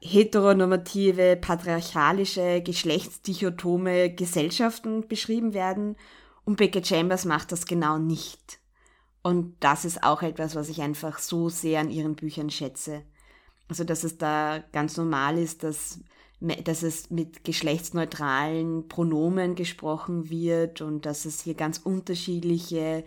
heteronormative, 0.00 1.36
patriarchalische, 1.36 2.62
geschlechtsdichotome 2.62 4.10
Gesellschaften 4.14 5.06
beschrieben 5.06 5.54
werden. 5.54 5.96
Und 6.44 6.56
Beckett 6.56 6.86
Chambers 6.86 7.24
macht 7.24 7.52
das 7.52 7.66
genau 7.66 7.98
nicht. 7.98 8.58
Und 9.24 9.56
das 9.60 9.86
ist 9.86 10.04
auch 10.04 10.20
etwas, 10.20 10.54
was 10.54 10.68
ich 10.68 10.82
einfach 10.82 11.18
so 11.18 11.48
sehr 11.48 11.80
an 11.80 11.90
ihren 11.90 12.14
Büchern 12.14 12.50
schätze. 12.50 13.02
Also, 13.68 13.82
dass 13.82 14.04
es 14.04 14.18
da 14.18 14.62
ganz 14.72 14.98
normal 14.98 15.38
ist, 15.38 15.62
dass, 15.62 16.00
dass 16.40 16.82
es 16.82 17.10
mit 17.10 17.42
geschlechtsneutralen 17.42 18.86
Pronomen 18.86 19.54
gesprochen 19.54 20.28
wird 20.28 20.82
und 20.82 21.06
dass 21.06 21.24
es 21.24 21.40
hier 21.40 21.54
ganz 21.54 21.78
unterschiedliche 21.78 23.02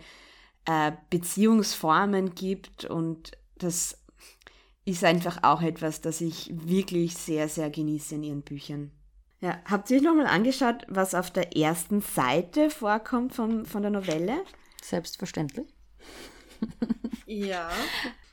äh, 0.64 0.92
Beziehungsformen 1.08 2.34
gibt. 2.34 2.84
Und 2.84 3.38
das 3.56 3.96
ist 4.84 5.04
einfach 5.04 5.44
auch 5.44 5.62
etwas, 5.62 6.00
das 6.00 6.20
ich 6.20 6.50
wirklich 6.52 7.16
sehr, 7.16 7.48
sehr 7.48 7.70
genieße 7.70 8.16
in 8.16 8.24
ihren 8.24 8.42
Büchern. 8.42 8.90
Ja, 9.40 9.58
habt 9.66 9.88
ihr 9.88 9.98
euch 9.98 10.02
nochmal 10.02 10.26
angeschaut, 10.26 10.84
was 10.88 11.14
auf 11.14 11.30
der 11.30 11.56
ersten 11.56 12.00
Seite 12.00 12.70
vorkommt 12.70 13.36
von, 13.36 13.64
von 13.66 13.82
der 13.82 13.92
Novelle? 13.92 14.42
Selbstverständlich. 14.82 15.77
Ja. 17.26 17.70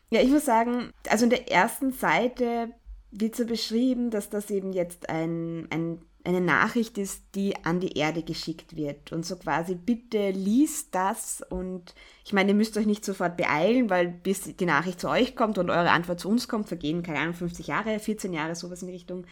Ja, 0.10 0.22
ich 0.22 0.30
muss 0.30 0.46
sagen, 0.46 0.92
also 1.10 1.26
in 1.26 1.30
der 1.30 1.52
ersten 1.52 1.92
Seite 1.92 2.70
wird 3.12 3.36
so 3.36 3.46
beschrieben, 3.46 4.12
dass 4.12 4.30
das 4.30 4.50
eben 4.50 4.74
jetzt 4.74 5.10
ein, 5.10 5.68
ein, 5.72 6.02
eine 6.24 6.42
Nachricht 6.42 6.98
ist, 6.98 7.24
die 7.34 7.56
an 7.66 7.80
die 7.80 7.98
Erde 7.98 8.24
geschickt 8.24 8.76
wird. 8.76 9.12
Und 9.12 9.26
so 9.26 9.36
quasi, 9.36 9.76
bitte 9.76 10.32
liest 10.32 10.94
das 10.94 11.44
und 11.50 11.94
ich 12.24 12.34
meine, 12.34 12.50
ihr 12.50 12.56
müsst 12.56 12.78
euch 12.78 12.86
nicht 12.86 13.06
sofort 13.06 13.38
beeilen, 13.38 13.90
weil 13.90 14.08
bis 14.08 14.56
die 14.56 14.66
Nachricht 14.66 15.00
zu 15.00 15.10
euch 15.10 15.36
kommt 15.36 15.58
und 15.58 15.70
eure 15.70 15.92
Antwort 15.92 16.20
zu 16.20 16.30
uns 16.30 16.48
kommt, 16.48 16.68
vergehen, 16.68 17.04
keine 17.04 17.20
Ahnung, 17.20 17.34
50 17.34 17.68
Jahre, 17.68 18.00
14 18.00 18.34
Jahre, 18.34 18.56
sowas 18.56 18.82
in 18.82 18.88
die 18.88 18.94
Richtung. 18.94 19.26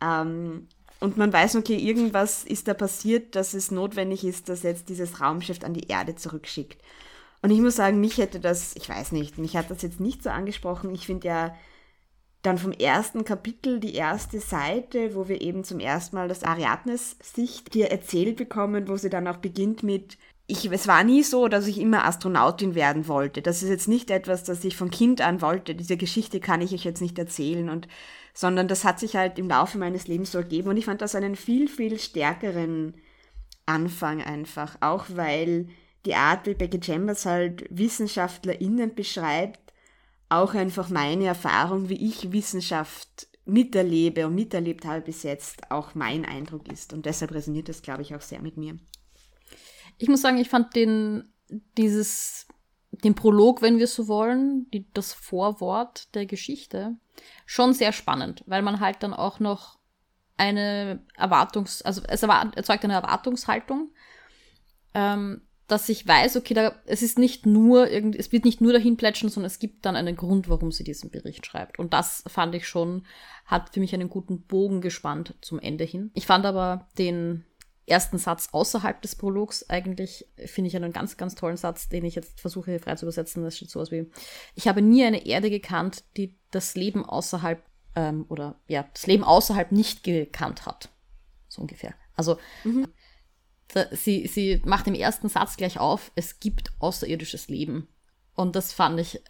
Ähm, 0.00 0.68
und 1.00 1.16
man 1.16 1.32
weiß, 1.32 1.56
okay, 1.56 1.76
irgendwas 1.76 2.44
ist 2.44 2.68
da 2.68 2.74
passiert, 2.74 3.34
dass 3.34 3.54
es 3.54 3.70
notwendig 3.70 4.24
ist, 4.24 4.48
dass 4.48 4.62
jetzt 4.62 4.88
dieses 4.88 5.20
Raumschiff 5.20 5.64
an 5.64 5.74
die 5.74 5.88
Erde 5.88 6.14
zurückschickt. 6.14 6.80
Und 7.42 7.50
ich 7.50 7.60
muss 7.60 7.76
sagen, 7.76 8.00
mich 8.00 8.18
hätte 8.18 8.40
das, 8.40 8.74
ich 8.76 8.88
weiß 8.88 9.12
nicht, 9.12 9.38
mich 9.38 9.56
hat 9.56 9.70
das 9.70 9.82
jetzt 9.82 10.00
nicht 10.00 10.22
so 10.22 10.30
angesprochen. 10.30 10.94
Ich 10.94 11.06
finde 11.06 11.26
ja 11.26 11.54
dann 12.42 12.58
vom 12.58 12.72
ersten 12.72 13.24
Kapitel 13.24 13.78
die 13.80 13.94
erste 13.94 14.40
Seite, 14.40 15.14
wo 15.14 15.28
wir 15.28 15.40
eben 15.40 15.64
zum 15.64 15.78
ersten 15.80 16.16
Mal 16.16 16.28
das 16.28 16.42
Ariadnes-Sicht 16.42 17.70
hier 17.72 17.90
erzählt 17.90 18.36
bekommen, 18.36 18.88
wo 18.88 18.96
sie 18.96 19.10
dann 19.10 19.28
auch 19.28 19.36
beginnt 19.36 19.82
mit, 19.82 20.18
ich, 20.48 20.70
es 20.70 20.88
war 20.88 21.04
nie 21.04 21.22
so, 21.22 21.48
dass 21.48 21.68
ich 21.68 21.78
immer 21.78 22.04
Astronautin 22.04 22.74
werden 22.74 23.06
wollte. 23.06 23.42
Das 23.42 23.62
ist 23.62 23.68
jetzt 23.68 23.88
nicht 23.88 24.10
etwas, 24.10 24.42
das 24.42 24.64
ich 24.64 24.76
von 24.76 24.90
Kind 24.90 25.20
an 25.20 25.40
wollte. 25.40 25.74
Diese 25.74 25.96
Geschichte 25.96 26.40
kann 26.40 26.60
ich 26.60 26.74
euch 26.74 26.84
jetzt 26.84 27.00
nicht 27.00 27.18
erzählen 27.18 27.68
und, 27.70 27.86
sondern 28.34 28.66
das 28.66 28.84
hat 28.84 28.98
sich 28.98 29.14
halt 29.14 29.38
im 29.38 29.48
Laufe 29.48 29.78
meines 29.78 30.08
Lebens 30.08 30.32
so 30.32 30.38
ergeben 30.38 30.68
und 30.68 30.76
ich 30.76 30.84
fand 30.84 31.00
das 31.00 31.14
einen 31.14 31.36
viel, 31.36 31.68
viel 31.68 31.98
stärkeren 31.98 32.94
Anfang 33.66 34.20
einfach. 34.20 34.76
Auch 34.80 35.06
weil 35.10 35.68
die 36.04 36.14
Art, 36.14 36.46
wie 36.46 36.54
Becky 36.54 36.82
Chambers 36.82 37.26
halt 37.26 37.64
WissenschaftlerInnen 37.70 38.94
beschreibt, 38.94 39.72
auch 40.28 40.54
einfach 40.54 40.88
meine 40.88 41.26
Erfahrung, 41.26 41.88
wie 41.88 42.08
ich 42.08 42.32
Wissenschaft 42.32 43.28
miterlebe 43.44 44.26
und 44.26 44.34
miterlebt 44.34 44.84
habe 44.84 45.02
bis 45.02 45.22
jetzt, 45.24 45.70
auch 45.70 45.94
mein 45.94 46.24
Eindruck 46.24 46.70
ist. 46.70 46.92
Und 46.92 47.06
deshalb 47.06 47.32
resoniert 47.32 47.68
das, 47.68 47.82
glaube 47.82 48.02
ich, 48.02 48.14
auch 48.14 48.20
sehr 48.20 48.40
mit 48.40 48.56
mir. 48.56 48.76
Ich 49.98 50.08
muss 50.08 50.22
sagen, 50.22 50.38
ich 50.38 50.48
fand 50.48 50.74
den, 50.74 51.32
dieses, 51.76 52.46
den 52.90 53.14
Prolog, 53.14 53.62
wenn 53.62 53.78
wir 53.78 53.88
so 53.88 54.08
wollen, 54.08 54.70
die, 54.70 54.86
das 54.94 55.12
Vorwort 55.12 56.14
der 56.14 56.26
Geschichte, 56.26 56.96
schon 57.46 57.74
sehr 57.74 57.92
spannend, 57.92 58.42
weil 58.46 58.62
man 58.62 58.80
halt 58.80 59.02
dann 59.02 59.12
auch 59.14 59.40
noch 59.40 59.78
eine 60.36 61.04
Erwartungs-, 61.16 61.82
also 61.82 62.02
es 62.08 62.22
erzeugt 62.22 62.84
eine 62.84 62.94
Erwartungshaltung, 62.94 63.90
ähm, 64.94 65.42
dass 65.72 65.88
ich 65.88 66.06
weiß, 66.06 66.36
okay, 66.36 66.52
da, 66.52 66.74
es 66.84 67.00
ist 67.00 67.18
nicht 67.18 67.46
nur 67.46 67.88
irgendwie, 67.88 68.18
es 68.18 68.30
wird 68.30 68.44
nicht 68.44 68.60
nur 68.60 68.74
dahin 68.74 68.98
plätschern, 68.98 69.30
sondern 69.30 69.46
es 69.46 69.58
gibt 69.58 69.86
dann 69.86 69.96
einen 69.96 70.16
Grund, 70.16 70.50
warum 70.50 70.70
sie 70.70 70.84
diesen 70.84 71.10
Bericht 71.10 71.46
schreibt. 71.46 71.78
Und 71.78 71.94
das 71.94 72.22
fand 72.26 72.54
ich 72.54 72.68
schon, 72.68 73.06
hat 73.46 73.72
für 73.72 73.80
mich 73.80 73.94
einen 73.94 74.10
guten 74.10 74.42
Bogen 74.42 74.82
gespannt 74.82 75.34
zum 75.40 75.58
Ende 75.58 75.84
hin. 75.84 76.10
Ich 76.12 76.26
fand 76.26 76.44
aber 76.44 76.88
den 76.98 77.46
ersten 77.86 78.18
Satz 78.18 78.50
außerhalb 78.52 79.00
des 79.00 79.16
Prologs 79.16 79.68
eigentlich, 79.70 80.28
finde 80.44 80.68
ich 80.68 80.76
einen 80.76 80.92
ganz, 80.92 81.16
ganz 81.16 81.36
tollen 81.36 81.56
Satz, 81.56 81.88
den 81.88 82.04
ich 82.04 82.16
jetzt 82.16 82.38
versuche 82.38 82.78
frei 82.78 82.94
zu 82.96 83.06
übersetzen. 83.06 83.42
Das 83.42 83.56
steht 83.56 83.70
sowas 83.70 83.90
wie, 83.90 84.10
ich 84.54 84.68
habe 84.68 84.82
nie 84.82 85.04
eine 85.04 85.24
Erde 85.24 85.48
gekannt, 85.48 86.04
die 86.18 86.36
das 86.50 86.74
Leben 86.74 87.02
außerhalb, 87.02 87.62
ähm, 87.96 88.26
oder 88.28 88.60
ja, 88.68 88.84
das 88.92 89.06
Leben 89.06 89.24
außerhalb 89.24 89.72
nicht 89.72 90.04
gekannt 90.04 90.66
hat. 90.66 90.90
So 91.48 91.62
ungefähr. 91.62 91.94
Also, 92.14 92.36
mhm 92.62 92.88
sie, 93.92 94.26
sie 94.26 94.60
macht 94.64 94.86
im 94.86 94.94
ersten 94.94 95.28
Satz 95.28 95.56
gleich 95.56 95.78
auf, 95.78 96.12
es 96.14 96.40
gibt 96.40 96.72
außerirdisches 96.78 97.48
Leben. 97.48 97.88
Und 98.34 98.56
das 98.56 98.72
fand 98.72 98.98
ich, 99.00 99.16
äh, 99.16 99.20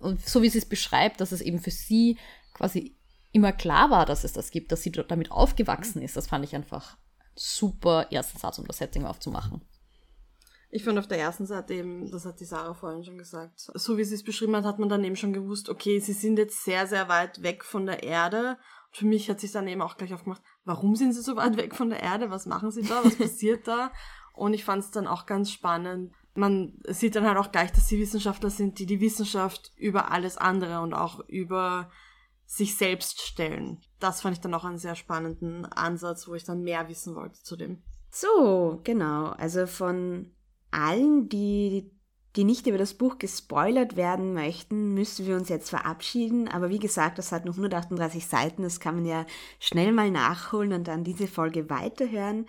und 0.00 0.26
so 0.26 0.42
wie 0.42 0.48
sie 0.48 0.58
es 0.58 0.66
beschreibt, 0.66 1.20
dass 1.20 1.32
es 1.32 1.40
eben 1.40 1.60
für 1.60 1.70
sie 1.70 2.16
quasi 2.54 2.96
immer 3.32 3.52
klar 3.52 3.90
war, 3.90 4.06
dass 4.06 4.24
es 4.24 4.32
das 4.32 4.50
gibt, 4.50 4.72
dass 4.72 4.82
sie 4.82 4.90
damit 4.90 5.30
aufgewachsen 5.30 6.00
ist, 6.00 6.16
das 6.16 6.26
fand 6.26 6.44
ich 6.44 6.54
einfach 6.54 6.96
super 7.34 8.06
ersten 8.10 8.38
Satz, 8.38 8.58
um 8.58 8.66
das 8.66 8.78
Setting 8.78 9.04
aufzumachen. 9.04 9.60
Ich 10.70 10.84
fand 10.84 10.98
auf 10.98 11.06
der 11.06 11.18
ersten 11.18 11.46
Seite 11.46 11.74
eben, 11.74 12.10
das 12.10 12.24
hat 12.24 12.40
die 12.40 12.44
Sarah 12.44 12.74
vorhin 12.74 13.04
schon 13.04 13.18
gesagt, 13.18 13.60
so 13.72 13.96
wie 13.96 14.04
sie 14.04 14.14
es 14.14 14.24
beschrieben 14.24 14.56
hat, 14.56 14.64
hat 14.64 14.78
man 14.78 14.88
dann 14.88 15.04
eben 15.04 15.16
schon 15.16 15.32
gewusst, 15.32 15.68
okay, 15.68 16.00
sie 16.00 16.12
sind 16.12 16.38
jetzt 16.38 16.64
sehr, 16.64 16.86
sehr 16.86 17.08
weit 17.08 17.42
weg 17.42 17.64
von 17.64 17.86
der 17.86 18.02
Erde. 18.02 18.58
Und 18.88 18.96
für 18.96 19.06
mich 19.06 19.30
hat 19.30 19.40
sich 19.40 19.52
dann 19.52 19.68
eben 19.68 19.80
auch 19.80 19.96
gleich 19.96 20.12
aufgemacht, 20.12 20.42
warum 20.66 20.96
sind 20.96 21.14
sie 21.14 21.22
so 21.22 21.36
weit 21.36 21.56
weg 21.56 21.74
von 21.74 21.88
der 21.88 22.02
Erde? 22.02 22.30
Was 22.30 22.44
machen 22.44 22.70
sie 22.70 22.82
da? 22.82 23.02
Was 23.02 23.16
passiert 23.16 23.66
da? 23.66 23.90
Und 24.34 24.52
ich 24.52 24.64
fand 24.64 24.82
es 24.82 24.90
dann 24.90 25.06
auch 25.06 25.24
ganz 25.24 25.50
spannend. 25.50 26.12
Man 26.34 26.78
sieht 26.88 27.16
dann 27.16 27.24
halt 27.24 27.38
auch 27.38 27.50
gleich, 27.50 27.72
dass 27.72 27.88
sie 27.88 27.98
Wissenschaftler 27.98 28.50
sind, 28.50 28.78
die 28.78 28.84
die 28.84 29.00
Wissenschaft 29.00 29.72
über 29.76 30.10
alles 30.10 30.36
andere 30.36 30.80
und 30.80 30.92
auch 30.92 31.26
über 31.28 31.90
sich 32.44 32.76
selbst 32.76 33.22
stellen. 33.22 33.80
Das 33.98 34.20
fand 34.20 34.36
ich 34.36 34.42
dann 34.42 34.52
auch 34.52 34.64
einen 34.64 34.78
sehr 34.78 34.94
spannenden 34.94 35.64
Ansatz, 35.64 36.28
wo 36.28 36.34
ich 36.34 36.44
dann 36.44 36.62
mehr 36.62 36.88
wissen 36.88 37.14
wollte 37.14 37.42
zu 37.42 37.56
dem. 37.56 37.82
So, 38.10 38.80
genau. 38.84 39.30
Also 39.30 39.66
von 39.66 40.32
allen, 40.70 41.28
die, 41.28 41.90
die 42.36 42.44
nicht 42.44 42.66
über 42.66 42.78
das 42.78 42.94
Buch 42.94 43.18
gespoilert 43.18 43.96
werden 43.96 44.34
möchten, 44.34 44.94
müssen 44.94 45.26
wir 45.26 45.36
uns 45.36 45.48
jetzt 45.48 45.70
verabschieden. 45.70 46.48
Aber 46.48 46.68
wie 46.68 46.78
gesagt, 46.78 47.18
das 47.18 47.32
hat 47.32 47.44
noch 47.44 47.54
138 47.54 48.26
Seiten, 48.26 48.62
das 48.62 48.80
kann 48.80 48.96
man 48.96 49.06
ja 49.06 49.24
schnell 49.58 49.92
mal 49.92 50.10
nachholen 50.10 50.72
und 50.72 50.86
dann 50.86 51.04
diese 51.04 51.26
Folge 51.26 51.70
weiterhören. 51.70 52.46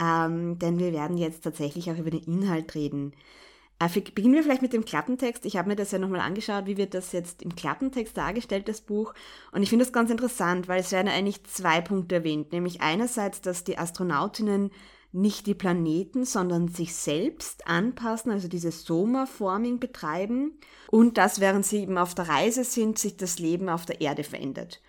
Ähm, 0.00 0.58
denn 0.58 0.78
wir 0.78 0.92
werden 0.92 1.16
jetzt 1.16 1.44
tatsächlich 1.44 1.90
auch 1.90 1.96
über 1.96 2.10
den 2.10 2.24
Inhalt 2.24 2.74
reden. 2.74 3.14
Äh, 3.78 3.88
beginnen 3.88 4.34
wir 4.34 4.42
vielleicht 4.42 4.62
mit 4.62 4.72
dem 4.72 4.84
Klappentext. 4.84 5.44
Ich 5.44 5.56
habe 5.56 5.68
mir 5.68 5.76
das 5.76 5.90
ja 5.92 5.98
nochmal 5.98 6.20
angeschaut, 6.20 6.66
wie 6.66 6.76
wird 6.76 6.94
das 6.94 7.12
jetzt 7.12 7.42
im 7.42 7.54
Klappentext 7.54 8.16
dargestellt, 8.16 8.68
das 8.68 8.80
Buch. 8.80 9.14
Und 9.50 9.62
ich 9.62 9.70
finde 9.70 9.84
das 9.84 9.92
ganz 9.92 10.10
interessant, 10.10 10.68
weil 10.68 10.80
es 10.80 10.92
werden 10.92 11.08
eigentlich 11.08 11.44
zwei 11.44 11.80
Punkte 11.80 12.16
erwähnt. 12.16 12.52
Nämlich 12.52 12.80
einerseits, 12.80 13.40
dass 13.40 13.64
die 13.64 13.78
Astronautinnen 13.78 14.70
nicht 15.12 15.46
die 15.46 15.54
Planeten, 15.54 16.24
sondern 16.24 16.68
sich 16.68 16.94
selbst 16.94 17.66
anpassen, 17.66 18.32
also 18.32 18.48
dieses 18.48 18.84
Soma-Forming 18.84 19.78
betreiben 19.78 20.58
und 20.90 21.18
dass 21.18 21.38
während 21.38 21.66
sie 21.66 21.82
eben 21.82 21.98
auf 21.98 22.14
der 22.14 22.28
Reise 22.28 22.64
sind, 22.64 22.98
sich 22.98 23.16
das 23.16 23.38
Leben 23.38 23.68
auf 23.68 23.84
der 23.84 24.00
Erde 24.00 24.24
verändert. 24.24 24.80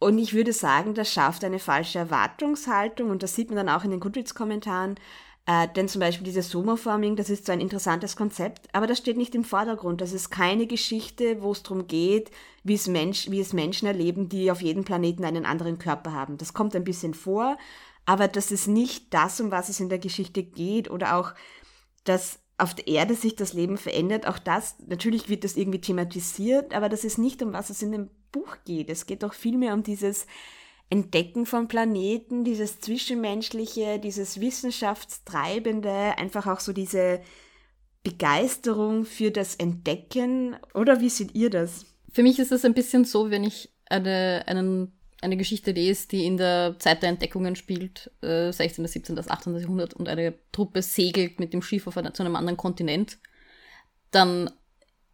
Und 0.00 0.18
ich 0.18 0.34
würde 0.34 0.52
sagen, 0.52 0.94
das 0.94 1.12
schafft 1.12 1.44
eine 1.44 1.58
falsche 1.58 1.98
Erwartungshaltung 1.98 3.10
und 3.10 3.22
das 3.22 3.34
sieht 3.34 3.50
man 3.50 3.56
dann 3.56 3.68
auch 3.68 3.84
in 3.84 3.90
den 3.90 4.00
Goodreads-Kommentaren, 4.00 4.96
äh, 5.46 5.66
denn 5.74 5.88
zum 5.88 6.00
Beispiel 6.00 6.24
dieses 6.24 6.50
Soma-Forming, 6.50 7.16
das 7.16 7.30
ist 7.30 7.46
so 7.46 7.52
ein 7.52 7.60
interessantes 7.60 8.16
Konzept, 8.16 8.68
aber 8.72 8.86
das 8.86 8.98
steht 8.98 9.16
nicht 9.16 9.34
im 9.34 9.44
Vordergrund. 9.44 10.00
Das 10.00 10.12
ist 10.12 10.30
keine 10.30 10.66
Geschichte, 10.66 11.40
wo 11.40 11.52
es 11.52 11.62
darum 11.62 11.86
geht, 11.86 12.30
wie 12.64 12.74
es, 12.74 12.86
Mensch, 12.86 13.30
wie 13.30 13.40
es 13.40 13.54
Menschen 13.54 13.86
erleben, 13.86 14.28
die 14.28 14.50
auf 14.50 14.60
jedem 14.60 14.84
Planeten 14.84 15.24
einen 15.24 15.46
anderen 15.46 15.78
Körper 15.78 16.12
haben. 16.12 16.36
Das 16.36 16.52
kommt 16.52 16.76
ein 16.76 16.84
bisschen 16.84 17.14
vor, 17.14 17.56
aber 18.08 18.26
das 18.26 18.50
ist 18.50 18.68
nicht 18.68 19.12
das, 19.12 19.38
um 19.38 19.50
was 19.50 19.68
es 19.68 19.80
in 19.80 19.90
der 19.90 19.98
Geschichte 19.98 20.42
geht 20.42 20.90
oder 20.90 21.16
auch, 21.16 21.34
dass 22.04 22.38
auf 22.56 22.72
der 22.72 22.88
Erde 22.88 23.14
sich 23.14 23.36
das 23.36 23.52
Leben 23.52 23.76
verändert. 23.76 24.26
Auch 24.26 24.38
das, 24.38 24.76
natürlich 24.86 25.28
wird 25.28 25.44
das 25.44 25.56
irgendwie 25.56 25.82
thematisiert, 25.82 26.72
aber 26.72 26.88
das 26.88 27.04
ist 27.04 27.18
nicht, 27.18 27.42
um 27.42 27.52
was 27.52 27.68
es 27.68 27.82
in 27.82 27.92
dem 27.92 28.08
Buch 28.32 28.56
geht. 28.64 28.88
Es 28.88 29.04
geht 29.04 29.22
doch 29.22 29.34
vielmehr 29.34 29.74
um 29.74 29.82
dieses 29.82 30.26
Entdecken 30.88 31.44
von 31.44 31.68
Planeten, 31.68 32.44
dieses 32.44 32.80
Zwischenmenschliche, 32.80 33.98
dieses 33.98 34.40
Wissenschaftstreibende, 34.40 36.16
einfach 36.16 36.46
auch 36.46 36.60
so 36.60 36.72
diese 36.72 37.20
Begeisterung 38.04 39.04
für 39.04 39.30
das 39.30 39.54
Entdecken. 39.54 40.56
Oder 40.72 41.02
wie 41.02 41.10
seht 41.10 41.34
ihr 41.34 41.50
das? 41.50 41.84
Für 42.10 42.22
mich 42.22 42.38
ist 42.38 42.52
es 42.52 42.64
ein 42.64 42.72
bisschen 42.72 43.04
so, 43.04 43.30
wenn 43.30 43.44
ich 43.44 43.70
eine, 43.84 44.44
einen 44.46 44.97
eine 45.20 45.36
Geschichte 45.36 45.72
lese, 45.72 46.08
die 46.08 46.26
in 46.26 46.36
der 46.36 46.76
Zeit 46.78 47.02
der 47.02 47.10
Entdeckungen 47.10 47.56
spielt, 47.56 48.10
äh, 48.22 48.52
16., 48.52 48.86
17., 48.86 49.18
18. 49.18 49.56
Jahrhundert, 49.56 49.94
und 49.94 50.08
eine 50.08 50.34
Truppe 50.52 50.82
segelt 50.82 51.40
mit 51.40 51.52
dem 51.52 51.62
Schiff 51.62 51.86
auf 51.86 51.96
eine, 51.96 52.12
zu 52.12 52.22
einem 52.22 52.36
anderen 52.36 52.56
Kontinent, 52.56 53.18
dann 54.10 54.50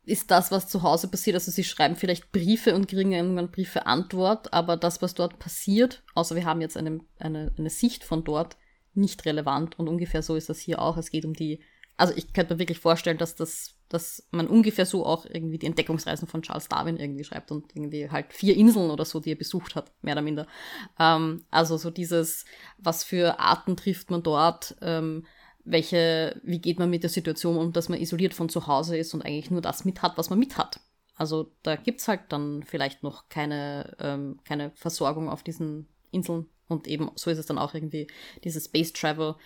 ist 0.05 0.31
das, 0.31 0.51
was 0.51 0.69
zu 0.69 0.83
Hause 0.83 1.09
passiert, 1.09 1.35
also 1.35 1.51
sie 1.51 1.65
schreiben 1.65 1.97
vielleicht 1.97 2.31
Briefe 2.31 2.75
und 2.75 2.89
kriegen 2.89 3.13
irgendwann 3.13 3.51
Briefe 3.51 3.87
Antwort, 3.87 4.53
aber 4.53 4.77
das, 4.77 5.01
was 5.01 5.15
dort 5.15 5.39
passiert, 5.39 6.03
außer 6.15 6.35
wir 6.35 6.45
haben 6.45 6.61
jetzt 6.61 6.77
eine, 6.77 7.01
eine, 7.19 7.53
eine 7.57 7.71
Sicht 7.71 8.05
von 8.05 8.23
dort, 8.23 8.59
nicht 8.93 9.25
relevant 9.25 9.79
und 9.79 9.89
ungefähr 9.89 10.23
so 10.23 10.37
ist 10.37 10.51
das 10.51 10.61
hier 10.61 10.81
auch. 10.81 10.99
Es 10.99 11.11
geht 11.11 11.25
um 11.25 11.33
die 11.33 11.61
also 11.97 12.13
ich 12.17 12.33
könnte 12.33 12.55
mir 12.55 12.59
wirklich 12.59 12.79
vorstellen, 12.79 13.19
dass 13.19 13.37
das, 13.37 13.77
dass 13.95 14.27
man 14.31 14.49
ungefähr 14.49 14.87
so 14.87 15.07
auch 15.07 15.25
irgendwie 15.25 15.59
die 15.59 15.67
Entdeckungsreisen 15.67 16.29
von 16.29 16.43
Charles 16.43 16.69
Darwin 16.69 16.99
irgendwie 16.99 17.25
schreibt 17.25 17.51
und 17.51 17.75
irgendwie 17.75 18.11
halt 18.11 18.33
vier 18.33 18.57
Inseln 18.57 18.91
oder 18.91 19.05
so, 19.05 19.21
die 19.21 19.33
er 19.33 19.37
besucht 19.37 19.75
hat, 19.75 19.93
mehr 20.03 20.15
oder 20.15 20.23
minder. 20.23 20.47
Ähm, 20.99 21.45
also 21.51 21.77
so 21.77 21.91
dieses, 21.91 22.45
was 22.79 23.05
für 23.05 23.39
Arten 23.41 23.77
trifft 23.77 24.11
man 24.11 24.23
dort, 24.23 24.77
ähm, 24.83 25.25
welche, 25.65 26.41
wie 26.45 26.61
geht 26.61 26.79
man 26.79 26.91
mit 26.91 27.03
der 27.03 27.11
Situation 27.11 27.57
um, 27.57 27.73
dass 27.73 27.89
man 27.89 28.01
isoliert 28.01 28.35
von 28.35 28.49
zu 28.49 28.67
Hause 28.67 28.99
ist 28.99 29.15
und 29.15 29.23
eigentlich 29.23 29.51
nur 29.51 29.63
das 29.63 29.85
mit 29.85 30.03
hat, 30.03 30.19
was 30.19 30.29
man 30.29 30.39
mit 30.39 30.59
hat. 30.59 30.81
Also 31.17 31.53
da 31.63 31.77
gibt's 31.77 32.09
halt 32.09 32.21
dann 32.29 32.65
vielleicht 32.65 33.03
noch 33.03 33.29
keine, 33.29 33.97
ähm, 34.01 34.41
keine 34.45 34.73
Versorgung 34.75 35.29
auf 35.31 35.43
diesen 35.43 35.89
Inseln. 36.11 36.47
Und 36.67 36.89
eben 36.89 37.11
so 37.15 37.31
ist 37.31 37.39
es 37.39 37.47
dann 37.47 37.59
auch 37.59 37.75
irgendwie 37.75 38.09
dieses 38.43 38.65
Space 38.67 38.93
Travel, 38.93 39.37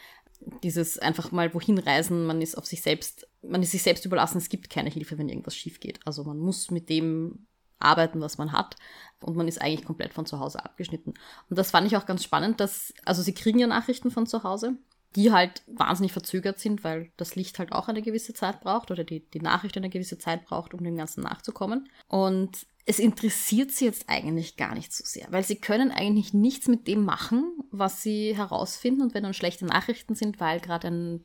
dieses 0.62 0.98
einfach 0.98 1.32
mal 1.32 1.52
wohin 1.54 1.78
reisen, 1.78 2.26
man 2.26 2.40
ist 2.40 2.56
auf 2.56 2.66
sich 2.66 2.82
selbst, 2.82 3.27
man 3.42 3.62
ist 3.62 3.72
sich 3.72 3.82
selbst 3.82 4.04
überlassen, 4.04 4.38
es 4.38 4.48
gibt 4.48 4.70
keine 4.70 4.90
Hilfe, 4.90 5.18
wenn 5.18 5.28
irgendwas 5.28 5.56
schief 5.56 5.80
geht. 5.80 6.00
Also 6.06 6.24
man 6.24 6.38
muss 6.38 6.70
mit 6.70 6.88
dem 6.88 7.46
arbeiten, 7.78 8.20
was 8.20 8.38
man 8.38 8.52
hat 8.52 8.76
und 9.20 9.36
man 9.36 9.48
ist 9.48 9.60
eigentlich 9.60 9.84
komplett 9.84 10.12
von 10.12 10.26
zu 10.26 10.40
Hause 10.40 10.64
abgeschnitten. 10.64 11.14
Und 11.48 11.58
das 11.58 11.70
fand 11.70 11.86
ich 11.86 11.96
auch 11.96 12.06
ganz 12.06 12.24
spannend, 12.24 12.60
dass, 12.60 12.92
also 13.04 13.22
sie 13.22 13.34
kriegen 13.34 13.58
ja 13.58 13.66
Nachrichten 13.66 14.10
von 14.10 14.26
zu 14.26 14.42
Hause, 14.42 14.76
die 15.16 15.32
halt 15.32 15.62
wahnsinnig 15.66 16.12
verzögert 16.12 16.58
sind, 16.58 16.84
weil 16.84 17.10
das 17.16 17.34
Licht 17.34 17.58
halt 17.58 17.72
auch 17.72 17.88
eine 17.88 18.02
gewisse 18.02 18.34
Zeit 18.34 18.60
braucht 18.60 18.90
oder 18.90 19.04
die, 19.04 19.20
die 19.20 19.40
Nachricht 19.40 19.76
eine 19.76 19.88
gewisse 19.88 20.18
Zeit 20.18 20.44
braucht, 20.44 20.74
um 20.74 20.84
dem 20.84 20.96
Ganzen 20.96 21.22
nachzukommen. 21.22 21.88
Und 22.08 22.66
es 22.84 22.98
interessiert 22.98 23.70
sie 23.70 23.84
jetzt 23.84 24.08
eigentlich 24.08 24.56
gar 24.56 24.74
nicht 24.74 24.94
so 24.94 25.04
sehr, 25.04 25.26
weil 25.30 25.44
sie 25.44 25.56
können 25.56 25.90
eigentlich 25.90 26.32
nichts 26.32 26.68
mit 26.68 26.86
dem 26.86 27.04
machen, 27.04 27.44
was 27.70 28.02
sie 28.02 28.34
herausfinden. 28.34 29.02
Und 29.02 29.12
wenn 29.12 29.22
dann 29.22 29.34
schlechte 29.34 29.66
Nachrichten 29.66 30.14
sind, 30.14 30.40
weil 30.40 30.58
gerade 30.60 30.86
eine 30.88 31.20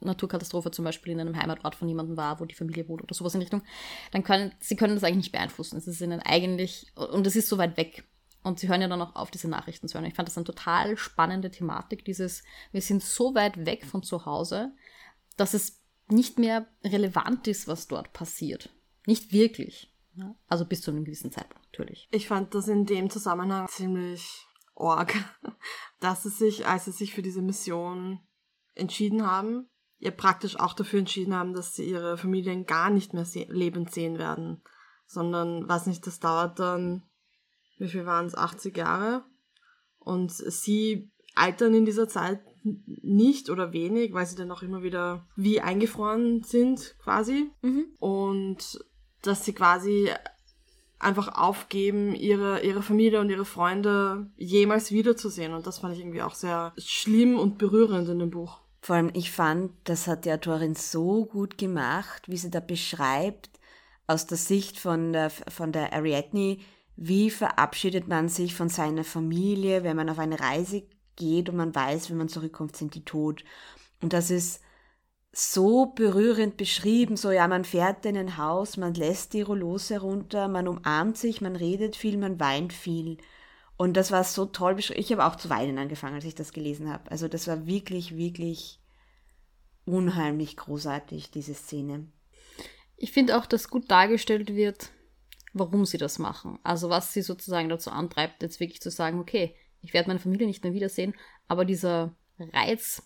Naturkatastrophe 0.00 0.70
zum 0.70 0.84
Beispiel 0.84 1.12
in 1.12 1.20
einem 1.20 1.36
Heimatort 1.36 1.74
von 1.74 1.88
jemandem 1.88 2.16
war, 2.16 2.38
wo 2.38 2.44
die 2.44 2.54
Familie 2.54 2.88
wohnt 2.88 3.02
oder 3.02 3.14
sowas 3.14 3.34
in 3.34 3.40
Richtung, 3.40 3.62
dann 4.12 4.22
können 4.22 4.52
sie 4.60 4.76
können 4.76 4.94
das 4.94 5.02
eigentlich 5.02 5.16
nicht 5.16 5.32
beeinflussen. 5.32 5.76
Es 5.76 5.88
ist 5.88 6.00
ihnen 6.00 6.20
eigentlich, 6.20 6.92
und 6.94 7.26
es 7.26 7.34
ist 7.34 7.48
so 7.48 7.58
weit 7.58 7.76
weg. 7.76 8.04
Und 8.42 8.58
sie 8.58 8.68
hören 8.68 8.80
ja 8.80 8.88
dann 8.88 9.02
auch 9.02 9.14
auf, 9.14 9.30
diese 9.30 9.48
Nachrichten 9.48 9.88
zu 9.88 9.94
hören. 9.94 10.06
Ich 10.06 10.14
fand 10.14 10.28
das 10.28 10.36
eine 10.36 10.44
total 10.44 10.96
spannende 10.96 11.50
Thematik, 11.50 12.04
dieses, 12.04 12.42
wir 12.72 12.82
sind 12.82 13.02
so 13.02 13.34
weit 13.34 13.64
weg 13.66 13.84
von 13.84 14.02
zu 14.02 14.26
Hause, 14.26 14.72
dass 15.36 15.54
es 15.54 15.80
nicht 16.08 16.38
mehr 16.38 16.66
relevant 16.84 17.46
ist, 17.46 17.68
was 17.68 17.88
dort 17.88 18.12
passiert. 18.12 18.70
Nicht 19.06 19.32
wirklich. 19.32 19.92
Also 20.48 20.66
bis 20.66 20.82
zu 20.82 20.90
einem 20.90 21.04
gewissen 21.04 21.32
Zeitpunkt 21.32 21.66
natürlich. 21.72 22.08
Ich 22.10 22.28
fand 22.28 22.54
das 22.54 22.68
in 22.68 22.84
dem 22.84 23.08
Zusammenhang 23.08 23.68
ziemlich 23.68 24.46
org, 24.74 25.14
dass 26.00 26.24
sie 26.24 26.30
sich, 26.30 26.66
als 26.66 26.84
sie 26.84 26.92
sich 26.92 27.14
für 27.14 27.22
diese 27.22 27.42
Mission 27.42 28.20
entschieden 28.74 29.26
haben, 29.26 29.68
ja 29.98 30.10
praktisch 30.10 30.58
auch 30.58 30.74
dafür 30.74 30.98
entschieden 30.98 31.34
haben, 31.34 31.54
dass 31.54 31.74
sie 31.74 31.88
ihre 31.88 32.18
Familien 32.18 32.66
gar 32.66 32.90
nicht 32.90 33.14
mehr 33.14 33.24
se 33.24 33.46
lebend 33.48 33.92
sehen 33.92 34.18
werden, 34.18 34.62
sondern, 35.06 35.68
weiß 35.68 35.86
nicht, 35.86 36.06
das 36.06 36.20
dauert 36.20 36.58
dann, 36.58 37.04
wie 37.82 37.88
viel 37.88 38.06
waren 38.06 38.26
es, 38.26 38.34
80 38.34 38.76
Jahre 38.76 39.24
und 39.98 40.32
sie 40.32 41.10
altern 41.34 41.74
in 41.74 41.84
dieser 41.84 42.08
Zeit 42.08 42.40
nicht 42.64 43.50
oder 43.50 43.72
wenig, 43.72 44.12
weil 44.12 44.26
sie 44.26 44.36
dann 44.36 44.50
auch 44.50 44.62
immer 44.62 44.82
wieder 44.82 45.26
wie 45.36 45.60
eingefroren 45.60 46.42
sind 46.42 46.96
quasi 47.02 47.50
mhm. 47.62 47.86
und 47.98 48.84
dass 49.22 49.44
sie 49.44 49.52
quasi 49.52 50.10
einfach 50.98 51.34
aufgeben, 51.36 52.14
ihre, 52.14 52.62
ihre 52.62 52.82
Familie 52.82 53.20
und 53.20 53.30
ihre 53.30 53.44
Freunde 53.44 54.30
jemals 54.36 54.92
wiederzusehen. 54.92 55.52
Und 55.52 55.66
das 55.66 55.78
fand 55.78 55.94
ich 55.94 56.00
irgendwie 56.00 56.22
auch 56.22 56.34
sehr 56.34 56.72
schlimm 56.78 57.38
und 57.38 57.58
berührend 57.58 58.08
in 58.08 58.20
dem 58.20 58.30
Buch. 58.30 58.60
Vor 58.80 58.96
allem, 58.96 59.10
ich 59.14 59.30
fand, 59.32 59.72
das 59.84 60.06
hat 60.06 60.24
die 60.24 60.32
Autorin 60.32 60.74
so 60.74 61.24
gut 61.24 61.58
gemacht, 61.58 62.28
wie 62.28 62.36
sie 62.36 62.50
da 62.50 62.60
beschreibt, 62.60 63.50
aus 64.06 64.26
der 64.26 64.38
Sicht 64.38 64.78
von 64.78 65.12
der, 65.12 65.30
von 65.30 65.72
der 65.72 65.92
Ariadne, 65.92 66.58
wie 66.96 67.30
verabschiedet 67.30 68.08
man 68.08 68.28
sich 68.28 68.54
von 68.54 68.68
seiner 68.68 69.04
Familie, 69.04 69.82
wenn 69.84 69.96
man 69.96 70.10
auf 70.10 70.18
eine 70.18 70.38
Reise 70.38 70.84
geht 71.16 71.48
und 71.48 71.56
man 71.56 71.74
weiß, 71.74 72.10
wenn 72.10 72.18
man 72.18 72.28
zurückkommt, 72.28 72.76
sind 72.76 72.94
die 72.94 73.04
tot. 73.04 73.44
Und 74.00 74.12
das 74.12 74.30
ist 74.30 74.60
so 75.32 75.86
berührend 75.86 76.58
beschrieben, 76.58 77.16
so 77.16 77.30
ja, 77.30 77.48
man 77.48 77.64
fährt 77.64 78.04
in 78.04 78.18
ein 78.18 78.36
Haus, 78.36 78.76
man 78.76 78.92
lässt 78.92 79.32
die 79.32 79.40
Rollos 79.40 79.88
herunter, 79.88 80.48
man 80.48 80.68
umarmt 80.68 81.16
sich, 81.16 81.40
man 81.40 81.56
redet 81.56 81.96
viel, 81.96 82.18
man 82.18 82.38
weint 82.38 82.72
viel. 82.72 83.16
Und 83.78 83.96
das 83.96 84.12
war 84.12 84.24
so 84.24 84.44
toll 84.44 84.74
beschrieben. 84.74 85.00
Ich 85.00 85.10
habe 85.10 85.24
auch 85.24 85.36
zu 85.36 85.48
weinen 85.48 85.78
angefangen, 85.78 86.14
als 86.14 86.26
ich 86.26 86.34
das 86.34 86.52
gelesen 86.52 86.92
habe. 86.92 87.10
Also 87.10 87.28
das 87.28 87.48
war 87.48 87.66
wirklich, 87.66 88.16
wirklich 88.16 88.78
unheimlich 89.86 90.56
großartig, 90.56 91.30
diese 91.30 91.54
Szene. 91.54 92.06
Ich 92.96 93.10
finde 93.10 93.36
auch, 93.38 93.46
dass 93.46 93.70
gut 93.70 93.90
dargestellt 93.90 94.54
wird, 94.54 94.92
warum 95.52 95.84
sie 95.84 95.98
das 95.98 96.18
machen. 96.18 96.58
Also 96.62 96.90
was 96.90 97.12
sie 97.12 97.22
sozusagen 97.22 97.68
dazu 97.68 97.90
antreibt, 97.90 98.42
jetzt 98.42 98.60
wirklich 98.60 98.80
zu 98.80 98.90
sagen, 98.90 99.18
okay, 99.18 99.54
ich 99.80 99.92
werde 99.92 100.08
meine 100.08 100.20
Familie 100.20 100.46
nicht 100.46 100.62
mehr 100.64 100.74
wiedersehen, 100.74 101.14
aber 101.48 101.64
dieser 101.64 102.14
Reiz 102.38 103.02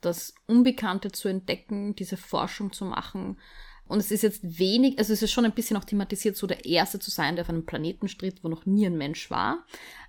das 0.00 0.34
Unbekannte 0.46 1.10
zu 1.10 1.28
entdecken, 1.28 1.94
diese 1.94 2.16
Forschung 2.16 2.72
zu 2.72 2.84
machen. 2.84 3.38
Und 3.86 3.98
es 3.98 4.10
ist 4.10 4.22
jetzt 4.22 4.58
wenig, 4.58 4.98
also 4.98 5.12
es 5.12 5.22
ist 5.22 5.32
schon 5.32 5.44
ein 5.44 5.54
bisschen 5.54 5.76
auch 5.76 5.84
thematisiert, 5.84 6.36
so 6.36 6.46
der 6.46 6.64
Erste 6.64 6.98
zu 6.98 7.10
sein, 7.10 7.36
der 7.36 7.44
auf 7.44 7.48
einem 7.48 7.66
Planeten 7.66 8.08
stritt, 8.08 8.44
wo 8.44 8.48
noch 8.48 8.66
nie 8.66 8.86
ein 8.86 8.96
Mensch 8.96 9.30
war. 9.30 9.64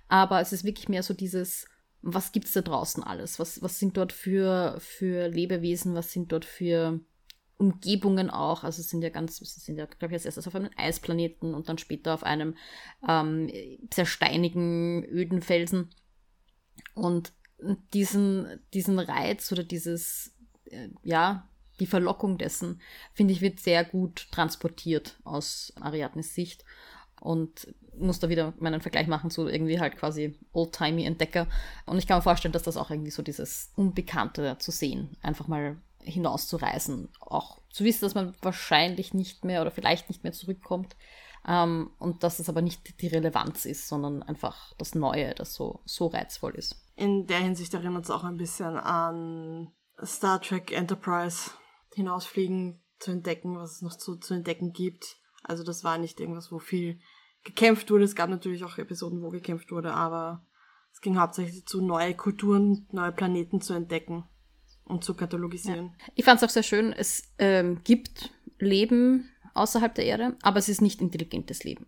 Aber 0.08 0.40
es 0.40 0.52
ist 0.52 0.64
wirklich 0.64 0.88
mehr 0.88 1.02
so 1.02 1.14
dieses, 1.14 1.66
was 2.02 2.32
gibt's 2.32 2.52
da 2.52 2.60
draußen 2.60 3.02
alles? 3.02 3.38
Was, 3.38 3.62
was 3.62 3.78
sind 3.78 3.96
dort 3.96 4.12
für, 4.12 4.76
für 4.80 5.28
Lebewesen? 5.28 5.94
Was 5.94 6.12
sind 6.12 6.30
dort 6.30 6.44
für 6.44 7.00
Umgebungen 7.60 8.30
auch? 8.30 8.64
Also 8.64 8.80
es 8.80 8.88
sind 8.88 9.02
ja 9.02 9.10
ganz, 9.10 9.36
sind 9.36 9.76
ja, 9.76 9.84
glaube 9.84 10.06
ich, 10.06 10.14
als 10.14 10.24
erstes 10.24 10.48
auf 10.48 10.54
einem 10.54 10.70
Eisplaneten 10.76 11.54
und 11.54 11.68
dann 11.68 11.78
später 11.78 12.14
auf 12.14 12.24
einem 12.24 12.56
ähm, 13.06 13.50
sehr 13.92 14.06
steinigen, 14.06 15.04
öden 15.04 15.42
Felsen. 15.42 15.90
Und 16.94 17.32
diesen, 17.92 18.60
diesen 18.72 18.98
Reiz 18.98 19.52
oder 19.52 19.62
dieses, 19.62 20.34
äh, 20.64 20.88
ja, 21.02 21.48
die 21.78 21.86
Verlockung 21.86 22.38
dessen, 22.38 22.80
finde 23.12 23.32
ich, 23.32 23.42
wird 23.42 23.60
sehr 23.60 23.84
gut 23.84 24.28
transportiert 24.32 25.18
aus 25.24 25.72
Ariadnes 25.80 26.34
Sicht. 26.34 26.64
Und 27.20 27.74
muss 27.98 28.18
da 28.18 28.30
wieder 28.30 28.54
meinen 28.58 28.80
Vergleich 28.80 29.06
machen 29.06 29.28
zu 29.28 29.46
irgendwie 29.46 29.78
halt 29.78 29.98
quasi 29.98 30.38
oldtimey 30.52 31.04
Entdecker. 31.04 31.46
Und 31.84 31.98
ich 31.98 32.06
kann 32.06 32.16
mir 32.16 32.22
vorstellen, 32.22 32.52
dass 32.52 32.62
das 32.62 32.78
auch 32.78 32.90
irgendwie 32.90 33.10
so 33.10 33.22
dieses 33.22 33.70
Unbekannte 33.76 34.56
zu 34.58 34.70
sehen, 34.70 35.18
einfach 35.20 35.46
mal 35.46 35.76
hinauszureisen, 36.02 37.08
auch 37.20 37.60
zu 37.70 37.84
wissen, 37.84 38.02
dass 38.02 38.14
man 38.14 38.34
wahrscheinlich 38.42 39.14
nicht 39.14 39.44
mehr 39.44 39.60
oder 39.62 39.70
vielleicht 39.70 40.08
nicht 40.08 40.22
mehr 40.22 40.32
zurückkommt. 40.32 40.96
Ähm, 41.46 41.90
und 41.98 42.22
dass 42.22 42.38
es 42.38 42.48
aber 42.48 42.60
nicht 42.60 43.00
die 43.00 43.06
Relevanz 43.06 43.64
ist, 43.64 43.88
sondern 43.88 44.22
einfach 44.22 44.74
das 44.76 44.94
Neue, 44.94 45.34
das 45.34 45.54
so, 45.54 45.80
so 45.84 46.08
reizvoll 46.08 46.54
ist. 46.54 46.76
In 46.96 47.26
der 47.26 47.38
Hinsicht 47.38 47.72
erinnert 47.72 48.04
es 48.04 48.10
auch 48.10 48.24
ein 48.24 48.36
bisschen 48.36 48.76
an 48.76 49.72
Star 50.04 50.40
Trek 50.40 50.70
Enterprise, 50.72 51.50
hinausfliegen, 51.94 52.82
zu 52.98 53.10
entdecken, 53.10 53.56
was 53.56 53.76
es 53.76 53.82
noch 53.82 53.96
zu, 53.96 54.16
zu 54.16 54.34
entdecken 54.34 54.72
gibt. 54.72 55.16
Also 55.42 55.64
das 55.64 55.82
war 55.82 55.96
nicht 55.96 56.20
irgendwas, 56.20 56.52
wo 56.52 56.58
viel 56.58 57.00
gekämpft 57.42 57.90
wurde. 57.90 58.04
Es 58.04 58.14
gab 58.14 58.28
natürlich 58.28 58.62
auch 58.62 58.76
Episoden, 58.76 59.22
wo 59.22 59.30
gekämpft 59.30 59.72
wurde, 59.72 59.94
aber 59.94 60.44
es 60.92 61.00
ging 61.00 61.18
hauptsächlich 61.18 61.64
zu 61.64 61.80
neue 61.80 62.14
Kulturen, 62.14 62.86
neue 62.92 63.12
Planeten 63.12 63.62
zu 63.62 63.72
entdecken 63.72 64.29
und 64.90 65.04
zu 65.04 65.14
katalogisieren. 65.14 65.86
Ja. 65.86 66.04
Ich 66.14 66.24
fand 66.24 66.42
es 66.42 66.48
auch 66.48 66.52
sehr 66.52 66.62
schön, 66.62 66.92
es 66.92 67.24
ähm, 67.38 67.80
gibt 67.84 68.30
Leben 68.58 69.30
außerhalb 69.54 69.94
der 69.94 70.04
Erde, 70.04 70.36
aber 70.42 70.58
es 70.58 70.68
ist 70.68 70.82
nicht 70.82 71.00
intelligentes 71.00 71.64
Leben. 71.64 71.86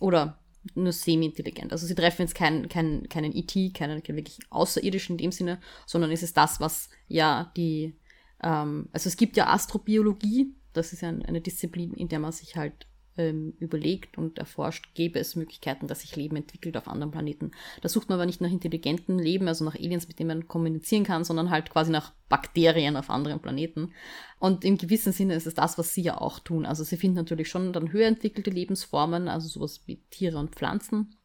Oder 0.00 0.38
nur 0.74 0.92
semi-intelligent. 0.92 1.72
Also 1.72 1.86
sie 1.86 1.94
treffen 1.94 2.22
jetzt 2.22 2.34
keinen, 2.34 2.68
keinen, 2.68 3.08
keinen 3.08 3.34
ET, 3.34 3.52
keinen, 3.74 4.02
keinen 4.02 4.16
wirklich 4.16 4.38
außerirdischen 4.50 5.14
in 5.14 5.18
dem 5.18 5.32
Sinne, 5.32 5.60
sondern 5.86 6.12
es 6.12 6.22
ist 6.22 6.36
das, 6.36 6.60
was 6.60 6.88
ja 7.08 7.52
die, 7.56 7.96
ähm, 8.42 8.88
also 8.92 9.08
es 9.08 9.16
gibt 9.16 9.36
ja 9.36 9.48
Astrobiologie, 9.48 10.54
das 10.72 10.92
ist 10.92 11.02
ja 11.02 11.08
eine 11.08 11.40
Disziplin, 11.40 11.92
in 11.94 12.08
der 12.08 12.20
man 12.20 12.32
sich 12.32 12.56
halt 12.56 12.86
ähm, 13.16 13.54
überlegt 13.58 14.16
und 14.16 14.38
erforscht, 14.38 14.94
gäbe 14.94 15.18
es 15.18 15.36
Möglichkeiten, 15.36 15.86
dass 15.86 16.00
sich 16.00 16.16
Leben 16.16 16.36
entwickelt 16.36 16.76
auf 16.76 16.88
anderen 16.88 17.10
Planeten. 17.10 17.50
Da 17.82 17.88
sucht 17.88 18.08
man 18.08 18.16
aber 18.16 18.26
nicht 18.26 18.40
nach 18.40 18.50
intelligentem 18.50 19.18
Leben, 19.18 19.48
also 19.48 19.64
nach 19.64 19.74
Aliens, 19.74 20.08
mit 20.08 20.18
denen 20.18 20.28
man 20.28 20.48
kommunizieren 20.48 21.04
kann, 21.04 21.24
sondern 21.24 21.50
halt 21.50 21.70
quasi 21.70 21.90
nach 21.90 22.12
Bakterien 22.28 22.96
auf 22.96 23.10
anderen 23.10 23.40
Planeten. 23.40 23.92
Und 24.38 24.64
im 24.64 24.78
gewissen 24.78 25.12
Sinne 25.12 25.34
ist 25.34 25.46
es 25.46 25.54
das, 25.54 25.76
was 25.76 25.92
sie 25.92 26.02
ja 26.02 26.18
auch 26.18 26.38
tun. 26.38 26.64
Also 26.64 26.84
sie 26.84 26.96
finden 26.96 27.16
natürlich 27.16 27.48
schon 27.48 27.72
dann 27.72 27.92
höher 27.92 28.08
entwickelte 28.08 28.50
Lebensformen, 28.50 29.28
also 29.28 29.48
sowas 29.48 29.82
wie 29.86 29.96
Tiere 30.10 30.38
und 30.38 30.54
Pflanzen. 30.54 31.16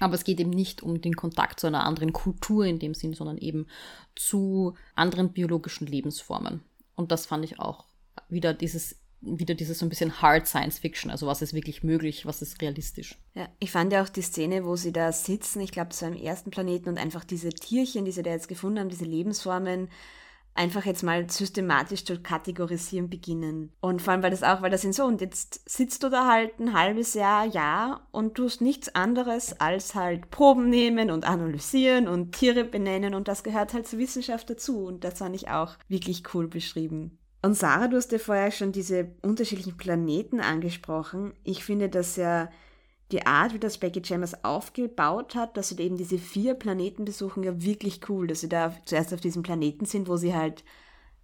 Aber 0.00 0.14
es 0.14 0.24
geht 0.24 0.40
eben 0.40 0.50
nicht 0.50 0.82
um 0.82 1.00
den 1.00 1.14
Kontakt 1.14 1.60
zu 1.60 1.66
einer 1.66 1.84
anderen 1.84 2.12
Kultur 2.12 2.64
in 2.64 2.78
dem 2.78 2.94
Sinn, 2.94 3.14
sondern 3.14 3.38
eben 3.38 3.66
zu 4.14 4.74
anderen 4.94 5.32
biologischen 5.32 5.86
Lebensformen. 5.86 6.62
Und 6.94 7.12
das 7.12 7.26
fand 7.26 7.44
ich 7.44 7.58
auch 7.58 7.86
wieder 8.28 8.54
dieses 8.54 9.01
wieder 9.22 9.54
dieses 9.54 9.78
so 9.78 9.86
ein 9.86 9.88
bisschen 9.88 10.20
Hard 10.20 10.46
Science 10.46 10.78
Fiction, 10.78 11.10
also 11.10 11.26
was 11.26 11.42
ist 11.42 11.54
wirklich 11.54 11.82
möglich, 11.82 12.26
was 12.26 12.42
ist 12.42 12.60
realistisch. 12.60 13.18
Ja, 13.34 13.48
ich 13.60 13.70
fand 13.70 13.92
ja 13.92 14.02
auch 14.02 14.08
die 14.08 14.22
Szene, 14.22 14.64
wo 14.64 14.76
sie 14.76 14.92
da 14.92 15.12
sitzen, 15.12 15.60
ich 15.60 15.72
glaube 15.72 15.90
zu 15.90 16.04
einem 16.04 16.16
ersten 16.16 16.50
Planeten 16.50 16.88
und 16.88 16.98
einfach 16.98 17.24
diese 17.24 17.50
Tierchen, 17.50 18.04
die 18.04 18.12
sie 18.12 18.22
da 18.22 18.30
jetzt 18.30 18.48
gefunden 18.48 18.80
haben, 18.80 18.88
diese 18.88 19.04
Lebensformen, 19.04 19.88
einfach 20.54 20.84
jetzt 20.84 21.02
mal 21.02 21.28
systematisch 21.30 22.04
zu 22.04 22.20
kategorisieren 22.20 23.08
beginnen. 23.08 23.72
Und 23.80 24.02
vor 24.02 24.12
allem, 24.12 24.22
weil 24.22 24.30
das 24.30 24.42
auch, 24.42 24.60
weil 24.60 24.70
das 24.70 24.82
sind 24.82 24.94
so, 24.94 25.04
und 25.04 25.20
jetzt 25.20 25.68
sitzt 25.68 26.02
du 26.02 26.10
da 26.10 26.26
halt 26.26 26.58
ein 26.60 26.74
halbes 26.74 27.14
Jahr, 27.14 27.46
ja, 27.46 28.06
und 28.10 28.34
tust 28.34 28.60
nichts 28.60 28.94
anderes 28.94 29.58
als 29.60 29.94
halt 29.94 30.30
Proben 30.30 30.68
nehmen 30.68 31.10
und 31.10 31.24
analysieren 31.24 32.06
und 32.08 32.32
Tiere 32.32 32.64
benennen 32.64 33.14
und 33.14 33.28
das 33.28 33.44
gehört 33.44 33.72
halt 33.72 33.86
zur 33.86 33.98
Wissenschaft 33.98 34.50
dazu. 34.50 34.84
Und 34.84 35.04
das 35.04 35.18
fand 35.18 35.34
ich 35.34 35.48
auch 35.48 35.76
wirklich 35.88 36.22
cool 36.34 36.48
beschrieben. 36.48 37.18
Und 37.42 37.54
Sarah, 37.54 37.88
du 37.88 37.96
hast 37.96 38.12
ja 38.12 38.18
vorher 38.18 38.52
schon 38.52 38.70
diese 38.70 39.10
unterschiedlichen 39.22 39.76
Planeten 39.76 40.40
angesprochen. 40.40 41.34
Ich 41.42 41.64
finde, 41.64 41.88
dass 41.88 42.16
ja 42.16 42.48
die 43.10 43.26
Art, 43.26 43.52
wie 43.52 43.58
das 43.58 43.78
Becky 43.78 44.02
Chambers 44.04 44.44
aufgebaut 44.44 45.34
hat, 45.34 45.56
dass 45.56 45.68
sie 45.68 45.78
eben 45.78 45.96
diese 45.96 46.18
vier 46.18 46.54
Planeten 46.54 47.04
besuchen, 47.04 47.42
ja 47.42 47.60
wirklich 47.60 48.08
cool, 48.08 48.28
dass 48.28 48.40
sie 48.40 48.48
da 48.48 48.74
zuerst 48.84 49.12
auf 49.12 49.20
diesem 49.20 49.42
Planeten 49.42 49.84
sind, 49.84 50.08
wo 50.08 50.16
sie 50.16 50.34
halt 50.34 50.64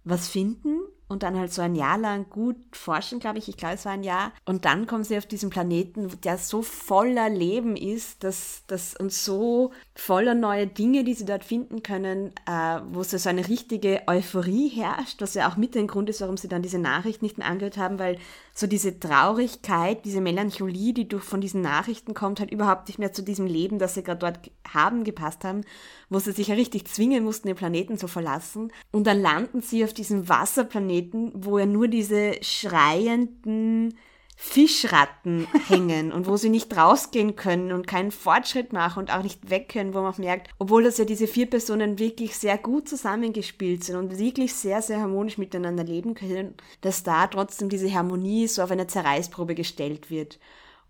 was 0.03 0.27
finden 0.27 0.81
und 1.09 1.23
dann 1.23 1.37
halt 1.37 1.51
so 1.51 1.61
ein 1.63 1.75
Jahr 1.75 1.97
lang 1.97 2.29
gut 2.29 2.55
forschen, 2.71 3.19
glaube 3.19 3.39
ich. 3.39 3.49
Ich 3.49 3.57
glaube, 3.57 3.73
es 3.73 3.85
war 3.85 3.93
ein 3.93 4.03
Jahr. 4.03 4.31
Und 4.45 4.63
dann 4.65 4.85
kommen 4.85 5.03
sie 5.03 5.17
auf 5.17 5.25
diesen 5.25 5.49
Planeten, 5.49 6.09
der 6.23 6.37
so 6.37 6.61
voller 6.61 7.29
Leben 7.29 7.75
ist, 7.75 8.23
dass 8.23 8.63
das 8.67 8.95
und 8.95 9.11
so 9.11 9.71
voller 9.95 10.35
neue 10.35 10.67
Dinge, 10.67 11.03
die 11.03 11.15
sie 11.15 11.25
dort 11.25 11.43
finden 11.43 11.81
können, 11.81 12.31
äh, 12.45 12.79
wo 12.91 13.01
so, 13.01 13.17
so 13.17 13.27
eine 13.27 13.47
richtige 13.47 14.03
Euphorie 14.07 14.69
herrscht, 14.69 15.19
was 15.19 15.33
ja 15.33 15.49
auch 15.49 15.57
mit 15.57 15.75
ein 15.75 15.87
Grund 15.87 16.09
ist, 16.09 16.21
warum 16.21 16.37
sie 16.37 16.47
dann 16.47 16.61
diese 16.61 16.79
Nachricht 16.79 17.23
nicht 17.23 17.39
mehr 17.39 17.47
angehört 17.47 17.77
haben, 17.77 17.97
weil 17.97 18.19
so 18.59 18.67
diese 18.67 18.99
Traurigkeit, 18.99 20.03
diese 20.03 20.19
Melancholie, 20.19 20.93
die 20.93 21.07
durch 21.07 21.23
von 21.23 21.39
diesen 21.39 21.61
Nachrichten 21.61 22.13
kommt, 22.13 22.41
halt 22.41 22.51
überhaupt 22.51 22.89
nicht 22.89 22.99
mehr 22.99 23.13
zu 23.13 23.23
diesem 23.23 23.45
Leben, 23.45 23.79
das 23.79 23.93
sie 23.93 24.03
gerade 24.03 24.19
dort 24.19 24.51
haben, 24.67 25.05
gepasst 25.05 25.45
haben, 25.45 25.61
wo 26.09 26.19
sie 26.19 26.33
sich 26.33 26.49
ja 26.49 26.55
richtig 26.55 26.85
zwingen 26.85 27.23
mussten, 27.23 27.47
den 27.47 27.55
Planeten 27.55 27.97
zu 27.97 28.09
verlassen. 28.09 28.73
Und 28.91 29.07
dann 29.07 29.21
landen 29.21 29.61
sie 29.61 29.85
auf 29.85 29.93
diesem 29.93 30.27
Wasserplaneten, 30.27 31.31
wo 31.35 31.57
ja 31.57 31.65
nur 31.65 31.87
diese 31.87 32.33
schreienden 32.41 33.93
Fischratten 34.41 35.49
hängen 35.67 36.13
und 36.13 36.25
wo 36.25 36.37
sie 36.37 36.47
nicht 36.47 36.75
rausgehen 36.75 37.35
können 37.35 37.73
und 37.73 37.87
keinen 37.87 38.09
Fortschritt 38.09 38.71
machen 38.71 38.99
und 38.99 39.13
auch 39.13 39.21
nicht 39.21 39.49
weg 39.49 39.67
können, 39.67 39.93
wo 39.93 40.01
man 40.01 40.13
merkt, 40.17 40.49
obwohl 40.59 40.81
das 40.81 40.97
ja 40.97 41.03
diese 41.03 41.27
vier 41.27 41.45
Personen 41.45 41.99
wirklich 41.99 42.37
sehr 42.37 42.57
gut 42.57 42.87
zusammengespielt 42.87 43.83
sind 43.83 43.97
und 43.97 44.17
wirklich 44.17 44.55
sehr, 44.55 44.81
sehr 44.81 45.01
harmonisch 45.01 45.37
miteinander 45.37 45.83
leben 45.83 46.13
können, 46.13 46.55
dass 46.79 47.03
da 47.03 47.27
trotzdem 47.27 47.67
diese 47.67 47.93
Harmonie 47.93 48.47
so 48.47 48.61
auf 48.61 48.71
eine 48.71 48.87
Zerreißprobe 48.87 49.55
gestellt 49.55 50.09
wird. 50.09 50.39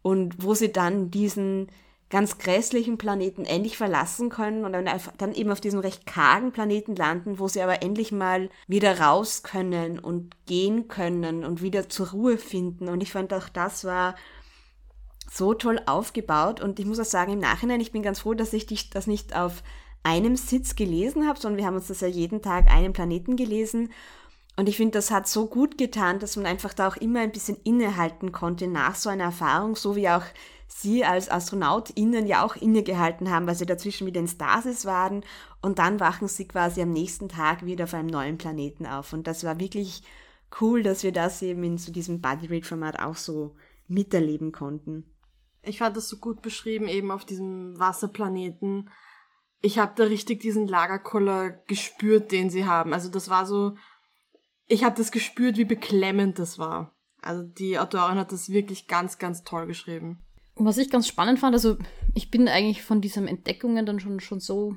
Und 0.03 0.43
wo 0.43 0.53
sie 0.53 0.71
dann 0.71 1.09
diesen 1.09 1.69
ganz 2.09 2.39
grässlichen 2.39 2.97
Planeten 2.97 3.45
endlich 3.45 3.77
verlassen 3.77 4.29
können 4.29 4.65
und 4.65 4.73
dann, 4.73 5.33
eben 5.33 5.51
auf 5.51 5.61
diesem 5.61 5.79
recht 5.79 6.07
kargen 6.07 6.51
Planeten 6.51 6.95
landen, 6.95 7.37
wo 7.37 7.47
sie 7.47 7.61
aber 7.61 7.83
endlich 7.83 8.11
mal 8.11 8.49
wieder 8.67 8.99
raus 8.99 9.43
können 9.43 9.99
und 9.99 10.35
gehen 10.47 10.87
können 10.87 11.43
und 11.45 11.61
wieder 11.61 11.87
zur 11.87 12.09
Ruhe 12.09 12.37
finden. 12.37 12.89
Und 12.89 13.01
ich 13.01 13.11
fand 13.11 13.33
auch 13.33 13.47
das 13.47 13.85
war 13.85 14.15
so 15.31 15.53
toll 15.53 15.79
aufgebaut 15.85 16.59
und 16.59 16.79
ich 16.79 16.87
muss 16.87 16.99
auch 16.99 17.05
sagen, 17.05 17.33
im 17.33 17.39
Nachhinein, 17.39 17.81
ich 17.81 17.91
bin 17.91 18.01
ganz 18.01 18.21
froh, 18.21 18.33
dass 18.33 18.53
ich 18.53 18.89
das 18.89 19.05
nicht 19.05 19.35
auf 19.35 19.61
einem 20.01 20.35
Sitz 20.35 20.75
gelesen 20.75 21.27
habe, 21.27 21.39
sondern 21.39 21.59
wir 21.59 21.65
haben 21.67 21.75
uns 21.75 21.87
das 21.87 22.01
ja 22.01 22.07
jeden 22.07 22.41
Tag 22.41 22.71
einen 22.71 22.93
Planeten 22.93 23.35
gelesen. 23.35 23.91
Und 24.55 24.67
ich 24.67 24.77
finde, 24.77 24.93
das 24.93 25.11
hat 25.11 25.27
so 25.27 25.45
gut 25.45 25.77
getan, 25.77 26.19
dass 26.19 26.35
man 26.35 26.47
einfach 26.47 26.73
da 26.73 26.87
auch 26.87 26.97
immer 26.97 27.19
ein 27.19 27.31
bisschen 27.31 27.57
innehalten 27.63 28.31
konnte 28.31 28.67
nach 28.67 28.95
so 28.95 29.09
einer 29.09 29.25
Erfahrung, 29.25 29.75
so 29.75 29.95
wie 29.95 30.09
auch 30.09 30.23
sie 30.71 31.03
als 31.03 31.29
AstronautInnen 31.29 32.27
ja 32.27 32.45
auch 32.45 32.55
innegehalten 32.55 33.29
haben, 33.31 33.47
weil 33.47 33.55
sie 33.55 33.65
dazwischen 33.65 34.07
wieder 34.07 34.21
in 34.21 34.27
Stasis 34.27 34.85
waren 34.85 35.25
und 35.61 35.79
dann 35.79 35.99
wachen 35.99 36.27
sie 36.27 36.47
quasi 36.47 36.81
am 36.81 36.91
nächsten 36.91 37.27
Tag 37.27 37.65
wieder 37.65 37.85
auf 37.85 37.93
einem 37.93 38.07
neuen 38.07 38.37
Planeten 38.37 38.85
auf. 38.85 39.11
Und 39.11 39.27
das 39.27 39.43
war 39.43 39.59
wirklich 39.59 40.03
cool, 40.61 40.83
dass 40.83 41.03
wir 41.03 41.11
das 41.11 41.41
eben 41.41 41.63
in 41.63 41.77
so 41.77 41.91
diesem 41.91 42.21
Body 42.21 42.47
Read 42.47 42.65
Format 42.65 42.99
auch 42.99 43.15
so 43.15 43.55
miterleben 43.87 44.51
konnten. 44.51 45.05
Ich 45.63 45.79
fand 45.79 45.97
das 45.97 46.07
so 46.07 46.17
gut 46.17 46.41
beschrieben, 46.41 46.87
eben 46.87 47.11
auf 47.11 47.25
diesem 47.25 47.77
Wasserplaneten. 47.77 48.89
Ich 49.61 49.79
habe 49.79 49.93
da 49.95 50.05
richtig 50.05 50.39
diesen 50.39 50.67
Lagerkoller 50.67 51.49
gespürt, 51.67 52.31
den 52.31 52.49
sie 52.49 52.65
haben. 52.65 52.93
Also 52.93 53.09
das 53.09 53.29
war 53.29 53.45
so, 53.45 53.75
ich 54.67 54.83
habe 54.83 54.95
das 54.95 55.11
gespürt, 55.11 55.57
wie 55.57 55.65
beklemmend 55.65 56.39
das 56.39 56.57
war. 56.57 56.95
Also 57.21 57.43
die 57.43 57.77
Autorin 57.77 58.17
hat 58.17 58.31
das 58.31 58.49
wirklich 58.49 58.87
ganz, 58.87 59.17
ganz 59.17 59.43
toll 59.43 59.67
geschrieben. 59.67 60.23
Was 60.59 60.77
ich 60.77 60.89
ganz 60.89 61.07
spannend 61.07 61.39
fand, 61.39 61.53
also 61.53 61.77
ich 62.13 62.29
bin 62.29 62.47
eigentlich 62.47 62.83
von 62.83 63.01
diesen 63.01 63.27
Entdeckungen 63.27 63.85
dann 63.85 63.99
schon, 63.99 64.19
schon 64.19 64.39
so 64.39 64.75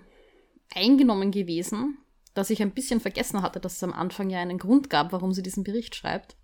eingenommen 0.75 1.33
gewesen, 1.33 1.99
dass 2.35 2.51
ich 2.51 2.62
ein 2.62 2.73
bisschen 2.73 3.01
vergessen 3.01 3.42
hatte, 3.42 3.61
dass 3.61 3.75
es 3.75 3.83
am 3.83 3.92
Anfang 3.92 4.31
ja 4.31 4.40
einen 4.40 4.59
Grund 4.59 4.88
gab, 4.90 5.12
warum 5.12 5.33
sie 5.33 5.42
diesen 5.42 5.64
Bericht 5.64 5.95
schreibt. 5.95 6.37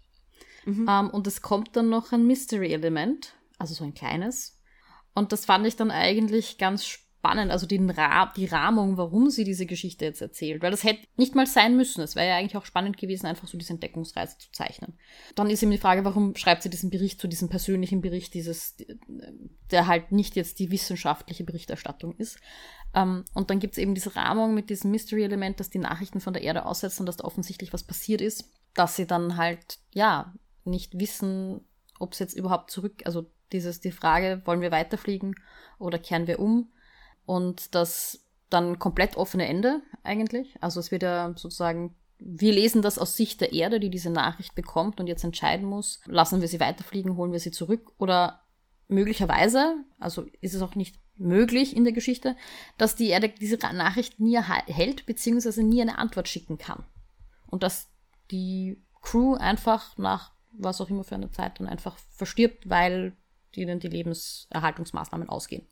Mhm. 0.66 0.80
Um, 0.80 0.88
ähm, 0.88 1.10
und 1.10 1.26
es 1.26 1.40
kommt 1.40 1.76
dann 1.76 1.88
noch 1.88 2.12
ein 2.12 2.26
Mystery-Element, 2.26 3.34
also 3.58 3.74
so 3.74 3.84
ein 3.84 3.94
kleines. 3.94 4.60
Und 5.14 5.32
das 5.32 5.46
fand 5.46 5.66
ich 5.66 5.76
dann 5.76 5.90
eigentlich 5.90 6.58
ganz 6.58 6.84
spannend, 6.84 7.07
also 7.22 7.66
den 7.66 7.90
Ra 7.90 8.32
die 8.36 8.46
Rahmung, 8.46 8.96
warum 8.96 9.30
sie 9.30 9.44
diese 9.44 9.66
Geschichte 9.66 10.04
jetzt 10.04 10.22
erzählt. 10.22 10.62
Weil 10.62 10.70
das 10.70 10.84
hätte 10.84 11.06
nicht 11.16 11.34
mal 11.34 11.46
sein 11.46 11.76
müssen. 11.76 12.00
Es 12.00 12.16
wäre 12.16 12.28
ja 12.28 12.36
eigentlich 12.36 12.56
auch 12.56 12.64
spannend 12.64 12.96
gewesen, 12.96 13.26
einfach 13.26 13.48
so 13.48 13.58
diese 13.58 13.72
Entdeckungsreise 13.72 14.38
zu 14.38 14.50
zeichnen. 14.52 14.94
Dann 15.34 15.50
ist 15.50 15.62
eben 15.62 15.72
die 15.72 15.78
Frage, 15.78 16.04
warum 16.04 16.34
schreibt 16.36 16.62
sie 16.62 16.70
diesen 16.70 16.90
Bericht 16.90 17.20
zu 17.20 17.28
diesem 17.28 17.48
persönlichen 17.48 18.00
Bericht, 18.00 18.34
dieses, 18.34 18.76
der 19.70 19.86
halt 19.86 20.12
nicht 20.12 20.36
jetzt 20.36 20.58
die 20.58 20.70
wissenschaftliche 20.70 21.44
Berichterstattung 21.44 22.14
ist. 22.16 22.38
Um, 22.94 23.02
ähm, 23.02 23.24
und 23.34 23.50
dann 23.50 23.58
gibt 23.58 23.72
es 23.72 23.78
eben 23.78 23.94
diese 23.94 24.16
Rahmung 24.16 24.54
mit 24.54 24.70
diesem 24.70 24.90
Mystery-Element, 24.92 25.60
dass 25.60 25.68
die 25.68 25.78
Nachrichten 25.78 26.20
von 26.20 26.32
der 26.32 26.42
Erde 26.42 26.64
aussetzen 26.64 27.04
dass 27.04 27.18
da 27.18 27.24
offensichtlich 27.24 27.74
was 27.74 27.82
passiert 27.82 28.22
ist, 28.22 28.50
dass 28.74 28.96
sie 28.96 29.06
dann 29.06 29.36
halt, 29.36 29.78
ja, 29.92 30.32
nicht 30.64 30.98
wissen, 30.98 31.60
ob 31.98 32.12
es 32.12 32.18
jetzt 32.18 32.34
überhaupt 32.34 32.70
zurück, 32.70 33.02
also 33.04 33.30
dieses, 33.52 33.80
die 33.80 33.92
Frage, 33.92 34.42
wollen 34.44 34.60
wir 34.60 34.70
weiterfliegen 34.70 35.34
oder 35.78 35.98
kehren 35.98 36.26
wir 36.26 36.38
um? 36.38 36.70
Und 37.28 37.74
das 37.74 38.24
dann 38.48 38.78
komplett 38.78 39.18
offene 39.18 39.46
Ende 39.46 39.82
eigentlich. 40.02 40.56
Also 40.62 40.80
es 40.80 40.90
wird 40.90 41.02
ja 41.02 41.34
sozusagen, 41.36 41.94
wir 42.18 42.54
lesen 42.54 42.80
das 42.80 42.98
aus 42.98 43.18
Sicht 43.18 43.42
der 43.42 43.52
Erde, 43.52 43.80
die 43.80 43.90
diese 43.90 44.08
Nachricht 44.08 44.54
bekommt 44.54 44.98
und 44.98 45.08
jetzt 45.08 45.24
entscheiden 45.24 45.68
muss, 45.68 46.00
lassen 46.06 46.40
wir 46.40 46.48
sie 46.48 46.58
weiterfliegen, 46.58 47.18
holen 47.18 47.32
wir 47.32 47.38
sie 47.38 47.50
zurück 47.50 47.92
oder 47.98 48.40
möglicherweise, 48.88 49.76
also 49.98 50.24
ist 50.40 50.54
es 50.54 50.62
auch 50.62 50.74
nicht 50.74 50.98
möglich 51.16 51.76
in 51.76 51.84
der 51.84 51.92
Geschichte, 51.92 52.34
dass 52.78 52.96
die 52.96 53.08
Erde 53.08 53.28
diese 53.28 53.58
Nachricht 53.58 54.20
nie 54.20 54.36
erhält, 54.36 55.04
beziehungsweise 55.04 55.62
nie 55.62 55.82
eine 55.82 55.98
Antwort 55.98 56.28
schicken 56.28 56.56
kann. 56.56 56.86
Und 57.46 57.62
dass 57.62 57.90
die 58.30 58.82
Crew 59.02 59.34
einfach 59.34 59.98
nach 59.98 60.32
was 60.52 60.80
auch 60.80 60.88
immer 60.88 61.04
für 61.04 61.16
eine 61.16 61.30
Zeit 61.30 61.60
dann 61.60 61.68
einfach 61.68 61.98
verstirbt, 62.08 62.70
weil 62.70 63.14
ihnen 63.54 63.80
die 63.80 63.88
Lebenserhaltungsmaßnahmen 63.88 65.28
ausgehen. 65.28 65.66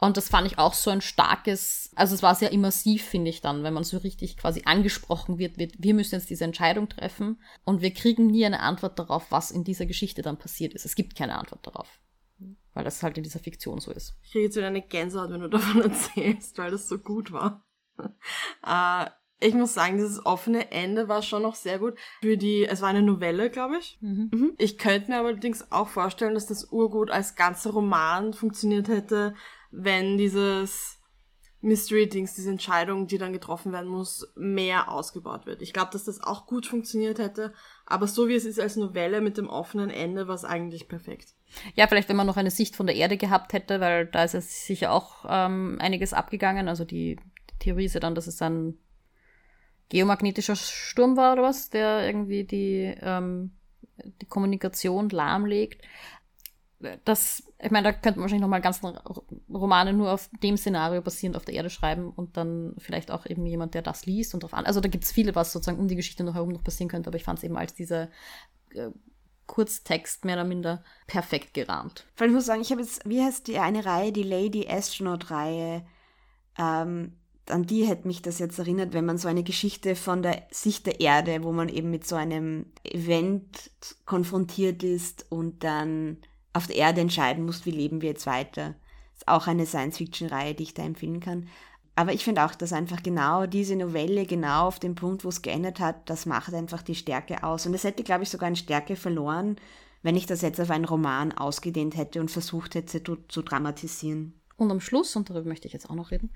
Und 0.00 0.16
das 0.16 0.28
fand 0.28 0.46
ich 0.46 0.58
auch 0.58 0.74
so 0.74 0.90
ein 0.90 1.00
starkes, 1.00 1.90
also 1.96 2.14
es 2.14 2.22
war 2.22 2.36
sehr 2.36 2.52
immersiv, 2.52 3.04
finde 3.04 3.30
ich 3.30 3.40
dann, 3.40 3.64
wenn 3.64 3.74
man 3.74 3.82
so 3.82 3.98
richtig 3.98 4.36
quasi 4.36 4.62
angesprochen 4.64 5.38
wird, 5.38 5.58
wird, 5.58 5.74
wir 5.78 5.92
müssen 5.92 6.14
jetzt 6.14 6.30
diese 6.30 6.44
Entscheidung 6.44 6.88
treffen 6.88 7.42
und 7.64 7.82
wir 7.82 7.92
kriegen 7.92 8.28
nie 8.28 8.46
eine 8.46 8.60
Antwort 8.60 8.98
darauf, 8.98 9.26
was 9.30 9.50
in 9.50 9.64
dieser 9.64 9.86
Geschichte 9.86 10.22
dann 10.22 10.38
passiert 10.38 10.72
ist. 10.74 10.84
Es 10.84 10.94
gibt 10.94 11.16
keine 11.16 11.36
Antwort 11.36 11.66
darauf. 11.66 12.00
Weil 12.74 12.84
das 12.84 13.02
halt 13.02 13.18
in 13.18 13.24
dieser 13.24 13.40
Fiktion 13.40 13.80
so 13.80 13.90
ist. 13.90 14.14
Ich 14.22 14.30
kriege 14.30 14.44
jetzt 14.44 14.56
wieder 14.56 14.68
eine 14.68 14.82
Gänsehaut, 14.82 15.30
wenn 15.30 15.40
du 15.40 15.48
davon 15.48 15.82
erzählst, 15.90 16.56
weil 16.58 16.70
das 16.70 16.88
so 16.88 16.98
gut 16.98 17.32
war. 17.32 17.66
äh, 18.64 19.10
ich 19.40 19.54
muss 19.54 19.74
sagen, 19.74 19.96
dieses 19.96 20.24
offene 20.24 20.70
Ende 20.70 21.08
war 21.08 21.22
schon 21.22 21.42
noch 21.42 21.56
sehr 21.56 21.80
gut. 21.80 21.96
Für 22.20 22.36
die, 22.36 22.66
es 22.66 22.82
war 22.82 22.88
eine 22.88 23.02
Novelle, 23.02 23.50
glaube 23.50 23.78
ich. 23.78 23.98
Mhm. 24.00 24.30
mhm. 24.32 24.52
Ich 24.58 24.78
könnte 24.78 25.10
mir 25.10 25.18
allerdings 25.18 25.72
auch 25.72 25.88
vorstellen, 25.88 26.34
dass 26.34 26.46
das 26.46 26.70
urgut 26.70 27.10
als 27.10 27.34
ganzer 27.34 27.70
Roman 27.70 28.32
funktioniert 28.32 28.86
hätte, 28.86 29.34
wenn 29.70 30.16
dieses 30.16 30.98
Mystery-Dings, 31.60 32.34
diese 32.34 32.50
Entscheidung, 32.50 33.06
die 33.08 33.18
dann 33.18 33.32
getroffen 33.32 33.72
werden 33.72 33.88
muss, 33.88 34.32
mehr 34.36 34.90
ausgebaut 34.90 35.46
wird. 35.46 35.60
Ich 35.60 35.72
glaube, 35.72 35.90
dass 35.92 36.04
das 36.04 36.22
auch 36.22 36.46
gut 36.46 36.66
funktioniert 36.66 37.18
hätte, 37.18 37.52
aber 37.84 38.06
so 38.06 38.28
wie 38.28 38.34
es 38.34 38.44
ist 38.44 38.60
als 38.60 38.76
Novelle 38.76 39.20
mit 39.20 39.36
dem 39.36 39.48
offenen 39.48 39.90
Ende, 39.90 40.28
war 40.28 40.36
es 40.36 40.44
eigentlich 40.44 40.88
perfekt. 40.88 41.34
Ja, 41.74 41.86
vielleicht 41.86 42.08
wenn 42.08 42.16
man 42.16 42.26
noch 42.26 42.36
eine 42.36 42.50
Sicht 42.50 42.76
von 42.76 42.86
der 42.86 42.94
Erde 42.94 43.16
gehabt 43.16 43.52
hätte, 43.52 43.80
weil 43.80 44.06
da 44.06 44.22
ist 44.22 44.34
es 44.34 44.66
sicher 44.66 44.92
auch 44.92 45.24
ähm, 45.28 45.78
einiges 45.80 46.12
abgegangen. 46.12 46.68
Also 46.68 46.84
die, 46.84 47.18
Theorie 47.58 47.86
ist 47.86 47.94
ja 47.94 48.00
dann, 48.00 48.14
dass 48.14 48.26
es 48.26 48.36
dann 48.36 48.74
geomagnetischer 49.88 50.56
Sturm 50.56 51.16
war 51.16 51.32
oder 51.32 51.42
was, 51.42 51.70
der 51.70 52.06
irgendwie 52.06 52.44
die, 52.44 52.94
ähm, 53.00 53.52
die 54.20 54.26
Kommunikation 54.26 55.08
lahmlegt. 55.08 55.82
Das, 57.04 57.42
ich 57.60 57.72
meine, 57.72 57.88
da 57.88 57.92
könnte 57.92 58.18
man 58.18 58.22
wahrscheinlich 58.22 58.42
nochmal 58.42 58.60
ganzen 58.60 58.96
Romane 59.52 59.92
nur 59.92 60.12
auf 60.12 60.30
dem 60.44 60.56
Szenario 60.56 61.02
basierend 61.02 61.36
auf 61.36 61.44
der 61.44 61.54
Erde 61.54 61.70
schreiben 61.70 62.10
und 62.10 62.36
dann 62.36 62.74
vielleicht 62.78 63.10
auch 63.10 63.26
eben 63.26 63.46
jemand, 63.46 63.74
der 63.74 63.82
das 63.82 64.06
liest 64.06 64.32
und 64.34 64.44
drauf 64.44 64.54
an. 64.54 64.64
Also 64.64 64.80
da 64.80 64.88
gibt 64.88 65.02
es 65.02 65.10
viele, 65.10 65.34
was 65.34 65.52
sozusagen 65.52 65.80
um 65.80 65.88
die 65.88 65.96
Geschichte 65.96 66.22
noch 66.22 66.34
herum 66.34 66.50
noch 66.50 66.62
passieren 66.62 66.88
könnte, 66.88 67.08
aber 67.08 67.16
ich 67.16 67.24
fand 67.24 67.38
es 67.38 67.44
eben 67.44 67.56
als 67.56 67.74
dieser 67.74 68.10
äh, 68.74 68.90
Kurztext 69.48 70.24
mehr 70.24 70.36
oder 70.36 70.44
minder 70.44 70.84
perfekt 71.08 71.54
gerahmt. 71.54 72.06
Weil 72.16 72.28
ich 72.28 72.34
muss 72.34 72.46
sagen, 72.46 72.60
ich 72.60 72.70
habe 72.70 72.82
jetzt, 72.82 73.08
wie 73.08 73.22
heißt 73.22 73.48
die 73.48 73.58
eine 73.58 73.84
Reihe, 73.84 74.12
die 74.12 74.22
Lady 74.22 74.68
Astronaut-Reihe, 74.68 75.84
ähm, 76.58 77.14
an 77.50 77.66
die 77.66 77.86
hätte 77.86 78.06
mich 78.06 78.22
das 78.22 78.38
jetzt 78.38 78.58
erinnert, 78.58 78.92
wenn 78.92 79.06
man 79.06 79.18
so 79.18 79.26
eine 79.26 79.42
Geschichte 79.42 79.96
von 79.96 80.22
der 80.22 80.46
Sicht 80.50 80.86
der 80.86 81.00
Erde, 81.00 81.42
wo 81.42 81.50
man 81.50 81.68
eben 81.68 81.90
mit 81.90 82.06
so 82.06 82.14
einem 82.14 82.66
Event 82.84 83.70
konfrontiert 84.04 84.82
ist 84.82 85.26
und 85.30 85.64
dann 85.64 86.18
auf 86.52 86.66
der 86.66 86.76
Erde 86.76 87.00
entscheiden 87.00 87.44
muss, 87.44 87.66
wie 87.66 87.70
leben 87.70 88.00
wir 88.00 88.10
jetzt 88.10 88.26
weiter. 88.26 88.74
Ist 89.14 89.28
auch 89.28 89.46
eine 89.46 89.66
Science-Fiction-Reihe, 89.66 90.54
die 90.54 90.64
ich 90.64 90.74
da 90.74 90.82
empfehlen 90.82 91.20
kann. 91.20 91.48
Aber 91.96 92.12
ich 92.12 92.22
finde 92.22 92.44
auch, 92.44 92.54
dass 92.54 92.72
einfach 92.72 93.02
genau 93.02 93.46
diese 93.46 93.74
Novelle, 93.74 94.24
genau 94.24 94.68
auf 94.68 94.78
dem 94.78 94.94
Punkt, 94.94 95.24
wo 95.24 95.28
es 95.28 95.42
geändert 95.42 95.80
hat, 95.80 96.08
das 96.08 96.26
macht 96.26 96.54
einfach 96.54 96.82
die 96.82 96.94
Stärke 96.94 97.42
aus. 97.42 97.66
Und 97.66 97.74
es 97.74 97.82
hätte, 97.82 98.04
glaube 98.04 98.22
ich, 98.22 98.30
sogar 98.30 98.46
eine 98.46 98.54
Stärke 98.54 98.94
verloren, 98.94 99.56
wenn 100.02 100.16
ich 100.16 100.26
das 100.26 100.42
jetzt 100.42 100.60
auf 100.60 100.70
einen 100.70 100.84
Roman 100.84 101.32
ausgedehnt 101.32 101.96
hätte 101.96 102.20
und 102.20 102.30
versucht 102.30 102.76
hätte 102.76 103.02
zu, 103.02 103.16
zu 103.26 103.42
dramatisieren. 103.42 104.40
Und 104.56 104.70
am 104.70 104.80
Schluss, 104.80 105.16
und 105.16 105.28
darüber 105.28 105.48
möchte 105.48 105.66
ich 105.66 105.72
jetzt 105.72 105.90
auch 105.90 105.96
noch 105.96 106.12
reden, 106.12 106.30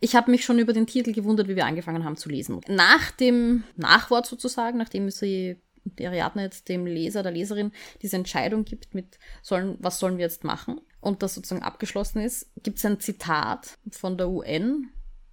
ich 0.00 0.14
habe 0.14 0.30
mich 0.30 0.44
schon 0.44 0.60
über 0.60 0.72
den 0.72 0.86
Titel 0.86 1.12
gewundert, 1.12 1.48
wie 1.48 1.56
wir 1.56 1.66
angefangen 1.66 2.04
haben 2.04 2.16
zu 2.16 2.28
lesen. 2.28 2.60
Nach 2.68 3.10
dem 3.10 3.64
Nachwort 3.76 4.26
sozusagen, 4.26 4.78
nachdem 4.78 5.10
sie 5.10 5.56
die 5.96 6.06
Ariadne 6.06 6.42
jetzt 6.42 6.68
dem 6.68 6.86
Leser, 6.86 7.22
der 7.22 7.32
Leserin 7.32 7.72
diese 8.02 8.16
Entscheidung 8.16 8.64
gibt 8.64 8.94
mit, 8.94 9.18
sollen, 9.42 9.76
was 9.80 9.98
sollen 9.98 10.18
wir 10.18 10.24
jetzt 10.24 10.44
machen? 10.44 10.80
Und 11.00 11.22
das 11.22 11.34
sozusagen 11.34 11.62
abgeschlossen 11.62 12.20
ist, 12.20 12.50
gibt 12.62 12.78
es 12.78 12.84
ein 12.84 13.00
Zitat 13.00 13.78
von 13.90 14.18
der 14.18 14.28
UN 14.28 14.90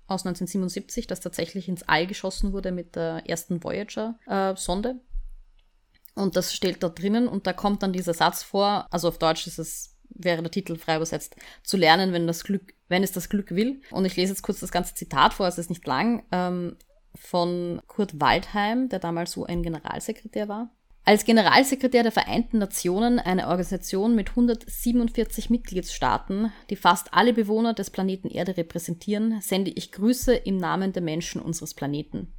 aus 0.08 0.26
1977, 0.26 1.08
das 1.08 1.20
tatsächlich 1.20 1.68
ins 1.68 1.84
All 1.84 2.06
geschossen 2.06 2.54
wurde 2.54 2.72
mit 2.72 2.96
der 2.96 3.24
ersten 3.28 3.64
Voyager-Sonde. 3.64 4.90
Äh, 4.90 6.20
und 6.20 6.36
das 6.36 6.54
steht 6.54 6.84
da 6.84 6.90
drinnen 6.90 7.28
und 7.28 7.48
da 7.48 7.54
kommt 7.54 7.84
dann 7.84 7.92
dieser 7.92 8.14
Satz 8.14 8.44
vor, 8.44 8.88
also 8.92 9.08
auf 9.08 9.18
Deutsch 9.18 9.48
ist 9.48 9.60
es 9.60 9.96
wäre 10.10 10.42
der 10.42 10.52
Titel 10.52 10.78
frei 10.78 10.96
übersetzt, 10.96 11.36
zu 11.64 11.78
lernen, 11.78 12.14
wenn 12.14 12.28
das 12.28 12.44
Glück, 12.44 12.74
wenn 12.88 13.04
es 13.04 13.12
das 13.12 13.30
Glück 13.30 13.52
will. 13.52 13.82
Und 13.92 14.06
ich 14.06 14.16
lese 14.16 14.32
jetzt 14.32 14.44
kurz 14.44 14.60
das 14.60 14.72
ganze 14.72 14.96
Zitat 14.96 15.34
vor, 15.34 15.48
es 15.48 15.58
ist 15.58 15.70
nicht 15.70 15.86
lang, 15.86 16.24
ähm, 16.32 16.78
von 17.16 17.82
Kurt 17.88 18.20
Waldheim, 18.20 18.90
der 18.90 19.00
damals 19.00 19.36
UN-Generalsekretär 19.38 20.48
war. 20.48 20.70
Als 21.08 21.24
Generalsekretär 21.24 22.02
der 22.02 22.12
Vereinten 22.12 22.58
Nationen, 22.58 23.20
eine 23.20 23.48
Organisation 23.48 24.16
mit 24.16 24.32
147 24.32 25.52
Mitgliedstaaten, 25.52 26.52
die 26.72 26.76
fast 26.76 27.14
alle 27.14 27.32
Bewohner 27.32 27.76
des 27.76 27.92
Planeten 27.92 28.28
Erde 28.28 28.58
repräsentieren, 28.58 29.40
sende 29.40 29.70
ich 29.70 29.92
Grüße 29.92 30.34
im 30.34 30.58
Namen 30.58 30.94
der 30.94 31.04
Menschen 31.04 31.42
unseres 31.42 31.76
Planeten. 31.76 32.34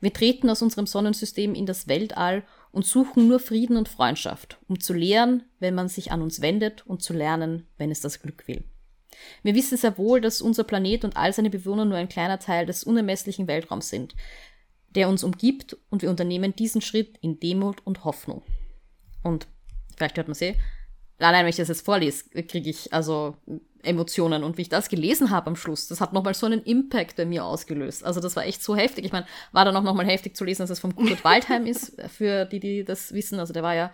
Wir 0.00 0.12
treten 0.12 0.48
aus 0.48 0.62
unserem 0.62 0.86
Sonnensystem 0.86 1.54
in 1.54 1.66
das 1.66 1.86
Weltall 1.86 2.44
und 2.72 2.86
suchen 2.86 3.28
nur 3.28 3.40
Frieden 3.40 3.76
und 3.76 3.90
Freundschaft, 3.90 4.58
um 4.68 4.80
zu 4.80 4.94
lehren, 4.94 5.42
wenn 5.58 5.74
man 5.74 5.88
sich 5.88 6.10
an 6.10 6.22
uns 6.22 6.40
wendet 6.40 6.86
und 6.86 7.02
zu 7.02 7.12
lernen, 7.12 7.66
wenn 7.76 7.90
es 7.90 8.00
das 8.00 8.22
Glück 8.22 8.48
will. 8.48 8.64
Wir 9.42 9.54
wissen 9.54 9.76
sehr 9.76 9.98
wohl, 9.98 10.20
dass 10.20 10.40
unser 10.40 10.64
Planet 10.64 11.04
und 11.04 11.16
all 11.16 11.32
seine 11.32 11.50
Bewohner 11.50 11.84
nur 11.84 11.96
ein 11.96 12.08
kleiner 12.08 12.38
Teil 12.38 12.66
des 12.66 12.84
unermesslichen 12.84 13.46
Weltraums 13.46 13.88
sind, 13.88 14.14
der 14.94 15.08
uns 15.08 15.24
umgibt, 15.24 15.76
und 15.90 16.02
wir 16.02 16.10
unternehmen 16.10 16.54
diesen 16.56 16.80
Schritt 16.80 17.18
in 17.20 17.40
Demut 17.40 17.86
und 17.86 18.04
Hoffnung. 18.04 18.42
Und 19.22 19.46
vielleicht 19.96 20.16
hört 20.16 20.28
man 20.28 20.34
sie, 20.34 20.54
allein 21.18 21.44
wenn 21.44 21.50
ich 21.50 21.56
das 21.56 21.68
jetzt 21.68 21.84
vorlese, 21.84 22.24
kriege 22.42 22.70
ich 22.70 22.92
also 22.92 23.36
Emotionen. 23.82 24.44
Und 24.44 24.58
wie 24.58 24.62
ich 24.62 24.68
das 24.68 24.88
gelesen 24.88 25.30
habe 25.30 25.48
am 25.48 25.56
Schluss, 25.56 25.88
das 25.88 26.00
hat 26.00 26.12
nochmal 26.12 26.34
so 26.34 26.46
einen 26.46 26.62
Impact 26.62 27.16
bei 27.16 27.24
mir 27.24 27.44
ausgelöst. 27.44 28.04
Also 28.04 28.20
das 28.20 28.36
war 28.36 28.44
echt 28.44 28.62
so 28.62 28.76
heftig. 28.76 29.04
Ich 29.04 29.12
meine, 29.12 29.26
war 29.52 29.64
dann 29.64 29.76
auch 29.76 29.82
nochmal 29.82 30.06
heftig 30.06 30.36
zu 30.36 30.44
lesen, 30.44 30.62
dass 30.62 30.70
es 30.70 30.80
vom 30.80 30.94
Kurt 30.94 31.24
Waldheim 31.24 31.66
ist, 31.66 32.00
für 32.08 32.44
die, 32.44 32.60
die 32.60 32.84
das 32.84 33.12
wissen. 33.12 33.38
Also 33.38 33.52
der 33.52 33.62
war 33.62 33.74
ja, 33.74 33.86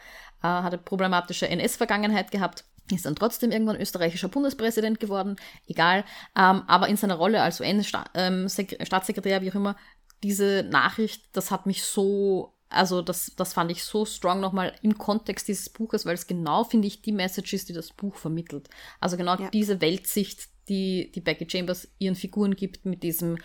äh, 0.42 0.46
hatte 0.46 0.78
problematische 0.78 1.48
NS-Vergangenheit 1.48 2.30
gehabt. 2.30 2.64
Ist 2.92 3.06
dann 3.06 3.16
trotzdem 3.16 3.50
irgendwann 3.50 3.80
österreichischer 3.80 4.28
Bundespräsident 4.28 5.00
geworden, 5.00 5.36
egal. 5.66 6.04
Ähm, 6.36 6.62
aber 6.66 6.88
in 6.88 6.96
seiner 6.96 7.14
Rolle 7.14 7.40
als 7.42 7.60
UN-Staatssekretär, 7.60 9.36
ähm, 9.36 9.42
wie 9.42 9.50
auch 9.50 9.54
immer, 9.54 9.76
diese 10.22 10.64
Nachricht, 10.64 11.24
das 11.32 11.50
hat 11.50 11.66
mich 11.66 11.84
so 11.84 12.54
also 12.74 13.02
das, 13.02 13.32
das 13.36 13.52
fand 13.52 13.70
ich 13.70 13.84
so 13.84 14.04
strong 14.04 14.40
nochmal 14.40 14.74
im 14.82 14.98
Kontext 14.98 15.48
dieses 15.48 15.68
Buches, 15.68 16.06
weil 16.06 16.14
es 16.14 16.26
genau, 16.26 16.64
finde 16.64 16.88
ich, 16.88 17.02
die 17.02 17.12
Message 17.12 17.52
ist, 17.52 17.68
die 17.68 17.72
das 17.72 17.92
Buch 17.92 18.16
vermittelt. 18.16 18.68
Also 19.00 19.16
genau 19.16 19.36
ja. 19.36 19.48
diese 19.50 19.80
Weltsicht, 19.80 20.48
die, 20.68 21.12
die 21.12 21.20
Becky 21.20 21.48
Chambers 21.48 21.88
ihren 21.98 22.14
Figuren 22.14 22.56
gibt 22.56 22.84
mit 22.84 23.02
diesem, 23.02 23.38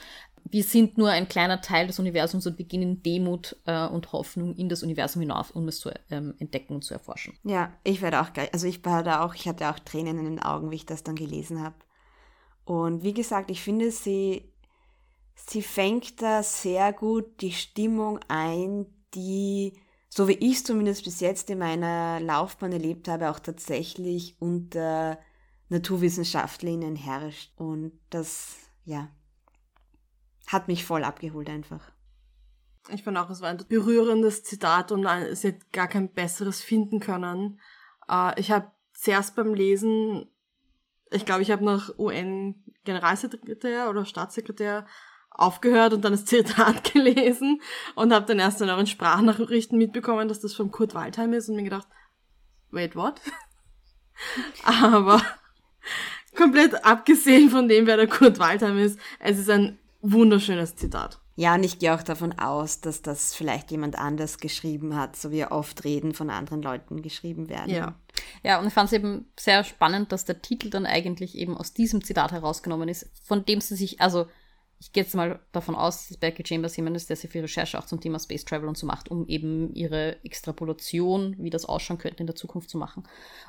wir 0.44 0.64
sind 0.64 0.98
nur 0.98 1.10
ein 1.10 1.28
kleiner 1.28 1.62
Teil 1.62 1.88
des 1.88 2.00
Universums 2.00 2.46
und 2.48 2.58
beginnen 2.58 3.04
Demut 3.04 3.56
äh, 3.66 3.88
und 3.88 4.12
Hoffnung 4.12 4.56
in 4.56 4.70
das 4.70 4.84
Universum 4.84 5.22
hinauf, 5.22 5.52
um 5.52 5.68
es 5.68 5.80
zu 5.80 5.92
ähm, 6.10 6.36
entdecken 6.40 6.76
und 6.76 6.84
zu 6.84 6.94
erforschen. 6.94 7.34
Ja, 7.44 7.74
ich 7.84 8.02
werde 8.02 8.22
auch 8.22 8.34
geil. 8.34 8.50
Also 8.54 8.68
ich 8.68 8.84
war 8.86 9.04
da 9.04 9.24
auch, 9.24 9.36
ich 9.36 9.48
hatte 9.48 9.70
auch 9.70 9.80
Tränen 9.80 10.20
in 10.20 10.26
den 10.26 10.42
Augen, 10.42 10.72
wie 10.72 10.76
ich 10.76 10.86
das 10.86 11.04
dann 11.04 11.16
gelesen 11.16 11.64
habe. 11.64 11.76
Und 12.66 13.04
wie 13.04 13.14
gesagt, 13.14 13.50
ich 13.50 13.62
finde, 13.62 13.90
sie, 13.92 14.54
sie 15.36 15.62
fängt 15.62 16.22
da 16.22 16.44
sehr 16.44 16.94
gut 16.94 17.42
die 17.42 17.52
Stimmung 17.52 18.20
ein, 18.28 18.86
die, 19.16 19.74
so 20.08 20.28
wie 20.28 20.34
ich 20.34 20.58
es 20.58 20.64
zumindest 20.64 21.04
bis 21.04 21.20
jetzt 21.20 21.50
in 21.50 21.58
meiner 21.58 22.20
Laufbahn 22.20 22.72
erlebt 22.72 23.08
habe, 23.08 23.32
auch 23.32 23.40
tatsächlich 23.40 24.36
unter 24.40 25.18
NaturwissenschaftlerInnen 25.70 26.96
herrscht. 26.96 27.52
Und 27.58 27.94
das, 28.10 28.58
ja, 28.86 29.10
hat 30.50 30.68
mich 30.68 30.84
voll 30.84 31.04
abgeholt 31.04 31.48
einfach. 31.48 31.92
Ich 32.90 33.04
fand 33.04 33.18
auch, 33.18 33.30
es 33.30 33.42
war 33.42 33.50
ein 33.50 33.64
berührendes 33.70 34.44
Zitat 34.44 34.92
und 34.92 35.08
sie 35.34 35.50
hat 35.50 35.72
gar 35.72 35.88
kein 35.88 36.12
besseres 36.12 36.62
finden 36.62 37.00
können. 37.00 37.60
Äh, 38.10 38.40
ich 38.40 38.50
habe 38.50 38.72
zuerst 38.94 39.36
beim 39.36 39.54
Lesen, 39.54 40.28
ich 41.12 41.26
glaube, 41.26 41.44
ich 41.44 41.52
habe 41.52 41.64
nach 41.64 41.92
UN-Generalsekretär 42.00 43.92
oder 43.92 44.06
Staatssekretär 44.06 44.88
aufgehört 45.30 45.94
und 45.94 46.02
dann 46.04 46.14
das 46.14 46.26
Zitat 46.26 46.94
gelesen 46.94 47.62
und 47.94 48.12
habe 48.12 48.26
dann 48.26 48.40
erst 48.40 48.62
in 48.62 48.70
euren 48.70 48.88
Sprachnachrichten 48.88 49.78
mitbekommen, 49.78 50.28
dass 50.28 50.40
das 50.40 50.56
von 50.56 50.72
Kurt 50.72 50.96
Waldheim 50.96 51.34
ist 51.34 51.48
und 51.48 51.58
mir 51.58 51.64
gedacht, 51.64 51.88
wait, 52.72 52.96
what? 52.96 53.22
Aber 54.64 55.22
komplett 56.36 56.84
abgesehen 56.84 57.52
von 57.52 57.68
dem, 57.68 57.86
wer 57.86 57.98
der 57.98 58.08
Kurt 58.08 58.40
Waldheim 58.40 58.80
ist, 58.80 59.00
es 59.20 59.38
ist 59.38 59.50
ein 59.52 59.78
wunderschönes 60.02 60.76
Zitat. 60.76 61.20
Ja, 61.36 61.56
und 61.56 61.64
ich 61.64 61.80
gehe 61.80 61.96
auch 61.96 62.04
davon 62.04 62.38
aus, 62.38 62.82
dass 62.82 63.02
das 63.02 63.34
vielleicht 63.34 63.72
jemand 63.72 63.98
anders 63.98 64.40
geschrieben 64.40 64.98
hat, 64.98 65.16
so 65.16 65.32
wie 65.32 65.46
oft 65.46 65.86
Reden 65.86 66.14
von 66.14 66.30
anderen 66.30 66.62
Leuten 66.62 67.02
geschrieben 67.02 67.48
werden. 67.48 67.74
Ja. 67.74 67.96
Ja, 68.44 68.60
und 68.60 68.68
ich 68.68 68.74
fand 68.74 68.88
es 68.88 68.94
eben 68.94 69.32
sehr 69.40 69.64
spannend, 69.64 70.12
dass 70.12 70.26
der 70.26 70.42
Titel 70.42 70.70
dann 70.70 70.86
eigentlich 70.86 71.38
eben 71.38 71.56
aus 71.58 71.74
diesem 71.74 72.04
Zitat 72.04 72.34
herausgenommen 72.34 72.90
ist, 72.90 73.10
von 73.24 73.46
dem 73.46 73.62
sie 73.62 73.78
sich, 73.78 74.02
also 74.02 74.28
ich 74.82 74.94
gehe 74.94 75.04
jetzt 75.04 75.14
mal 75.14 75.42
davon 75.52 75.76
aus, 75.76 76.08
dass 76.08 76.18
Becky 76.18 76.44
Chambers 76.46 76.78
jemand 76.78 76.96
ist, 76.96 77.10
der 77.10 77.18
sehr 77.18 77.30
viel 77.30 77.42
Recherche 77.42 77.78
auch 77.78 77.86
zum 77.86 78.00
Thema 78.00 78.18
Space 78.18 78.46
Travel 78.46 78.70
und 78.70 78.78
so 78.78 78.88
macht, 78.88 79.12
um 79.12 79.28
eben 79.28 79.74
ihre 79.76 80.24
Extrapolation, 80.24 81.36
wie 81.38 81.50
das 81.50 81.66
ausschauen 81.66 81.98
könnte 81.98 82.22
in 82.22 82.28
der 82.28 82.36
Zukunft 82.36 82.70
zu 82.70 82.78
machen. 82.78 83.04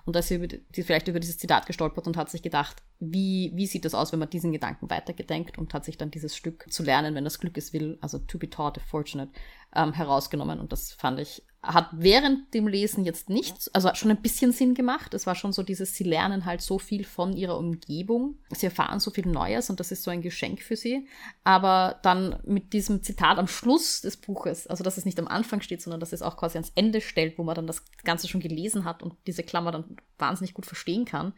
Und 0.05 0.17
dass 0.17 0.27
sie, 0.27 0.35
über 0.35 0.49
die, 0.49 0.83
vielleicht 0.83 1.07
über 1.07 1.21
dieses 1.21 1.39
Zitat 1.39 1.67
gestolpert 1.67 2.09
und 2.09 2.17
hat 2.17 2.31
sich 2.31 2.43
gedacht, 2.43 2.83
wie, 2.99 3.53
wie 3.55 3.67
sieht 3.67 3.85
das 3.85 3.95
aus, 3.95 4.11
wenn 4.11 4.19
man 4.19 4.29
diesen 4.29 4.51
Gedanken 4.51 4.91
weitergedenkt 4.91 5.57
und 5.57 5.73
hat 5.73 5.85
sich 5.85 5.97
dann 5.97 6.11
dieses 6.11 6.35
Stück 6.35 6.67
zu 6.69 6.83
lernen, 6.83 7.15
wenn 7.15 7.25
das 7.25 7.39
Glück 7.39 7.57
es 7.57 7.73
will, 7.73 7.97
also 8.01 8.19
to 8.19 8.37
be 8.37 8.51
taught 8.51 8.77
if 8.77 8.83
fortunate, 8.83 9.31
ähm, 9.75 9.93
herausgenommen. 9.93 10.61
Und 10.61 10.73
das 10.73 10.93
fand 10.93 11.21
ich 11.21 11.43
hat 11.63 11.89
während 11.93 12.55
dem 12.55 12.67
Lesen 12.67 13.05
jetzt 13.05 13.29
nichts, 13.29 13.69
also 13.75 13.91
schon 13.95 14.11
ein 14.11 14.23
bisschen 14.23 14.51
Sinn 14.51 14.73
gemacht. 14.75 15.13
Es 15.13 15.27
war 15.27 15.35
schon 15.35 15.53
so 15.53 15.63
dieses, 15.63 15.95
sie 15.95 16.05
lernen 16.05 16.47
halt 16.47 16.63
so 16.63 16.79
viel 16.79 17.05
von 17.05 17.35
ihrer 17.35 17.59
Umgebung. 17.59 18.37
Sie 18.51 18.65
erfahren 18.65 18.99
so 18.99 19.11
viel 19.11 19.27
Neues 19.27 19.69
und 19.69 19.79
das 19.79 19.93
ist 19.93 20.03
so 20.03 20.11
ein 20.11 20.23
Geschenk 20.23 20.63
für 20.63 20.77
sie. 20.77 21.07
Aber 21.45 22.01
dann 22.03 22.41
mit 22.47 22.73
diesem 22.73 23.03
Zitat 23.03 23.37
am 23.37 23.47
Schluss 23.47 24.01
des 24.01 24.17
Buches, 24.17 24.67
also 24.69 24.83
dass 24.83 24.97
es 24.97 25.05
nicht 25.05 25.19
am 25.19 25.29
Anfang 25.29 25.61
steht, 25.61 25.83
sondern 25.83 26.01
dass 26.01 26.15
es 26.15 26.23
auch 26.23 26.39
quasi 26.39 26.57
ans 26.57 26.73
Ende 26.77 27.03
stellt, 27.03 27.37
wo 27.37 27.43
man 27.43 27.55
dann 27.55 27.67
das 27.67 27.85
Ganze 28.05 28.27
schon 28.27 28.41
gelesen 28.41 28.87
hat 28.87 29.03
und 29.03 29.15
diese 29.27 29.43
Klammer 29.43 29.71
dann 29.71 29.97
wahnsinnig 30.17 30.55
gut 30.55 30.65
verstehen 30.65 31.05
kann, 31.05 31.35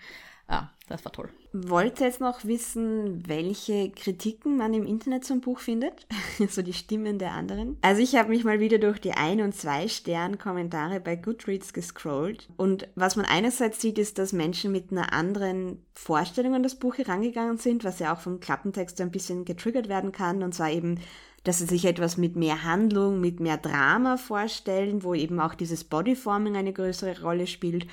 Ah, 0.53 0.69
das 0.87 1.03
war 1.07 1.13
toll. 1.13 1.31
Wollt 1.55 1.99
ihr 2.01 2.07
jetzt 2.07 2.21
noch 2.21 2.45
wissen, 2.45 3.27
welche 3.27 3.91
Kritiken 3.91 4.59
man 4.59 4.75
im 4.75 4.85
Internet 4.85 5.25
zum 5.25 5.41
Buch 5.41 5.61
findet? 5.61 6.07
so 6.51 6.61
die 6.61 6.75
Stimmen 6.75 7.19
der 7.19 7.33
anderen. 7.33 7.79
Also 7.81 8.03
ich 8.03 8.17
habe 8.17 8.29
mich 8.29 8.45
mal 8.45 8.61
wieder 8.61 8.77
durch 8.77 8.99
die 8.99 9.13
Ein- 9.13 9.41
und 9.41 9.55
Zwei-Stern-Kommentare 9.55 11.01
bei 11.01 11.17
Goodreads 11.17 11.73
gescrollt. 11.73 12.49
Und 12.59 12.87
was 12.97 13.17
man 13.17 13.25
einerseits 13.25 13.81
sieht, 13.81 13.99
ist, 13.99 14.19
dass 14.19 14.35
Menschen 14.35 14.73
mit 14.73 14.93
einer 14.93 15.15
anderen 15.15 15.83
Vorstellung 15.95 16.55
an 16.55 16.63
das 16.63 16.75
Buch 16.75 16.99
herangegangen 16.99 17.57
sind, 17.57 17.83
was 17.83 17.99
ja 17.99 18.15
auch 18.15 18.21
vom 18.21 18.41
Klappentext 18.41 19.01
ein 19.01 19.11
bisschen 19.11 19.47
getriggert 19.47 19.89
werden 19.89 20.13
kann. 20.13 20.43
Und 20.43 20.55
zwar 20.55 20.71
eben 20.71 20.99
dass 21.45 21.59
sie 21.59 21.67
sich 21.67 21.85
etwas 21.87 22.17
mit 22.17 22.37
mehr 22.37 22.63
Handlung, 22.63 23.21
mit 23.21 23.41
mehr 23.41 23.57
Drama 23.57 24.17
vorstellen, 24.17 25.03
wo 25.03 25.15
eben 25.15 25.41
auch 25.41 25.55
dieses 25.55 25.83
Bodyforming 25.85 26.57
eine 26.57 26.73
größere 26.73 27.21
Rolle 27.21 27.47
spielt. 27.47 27.87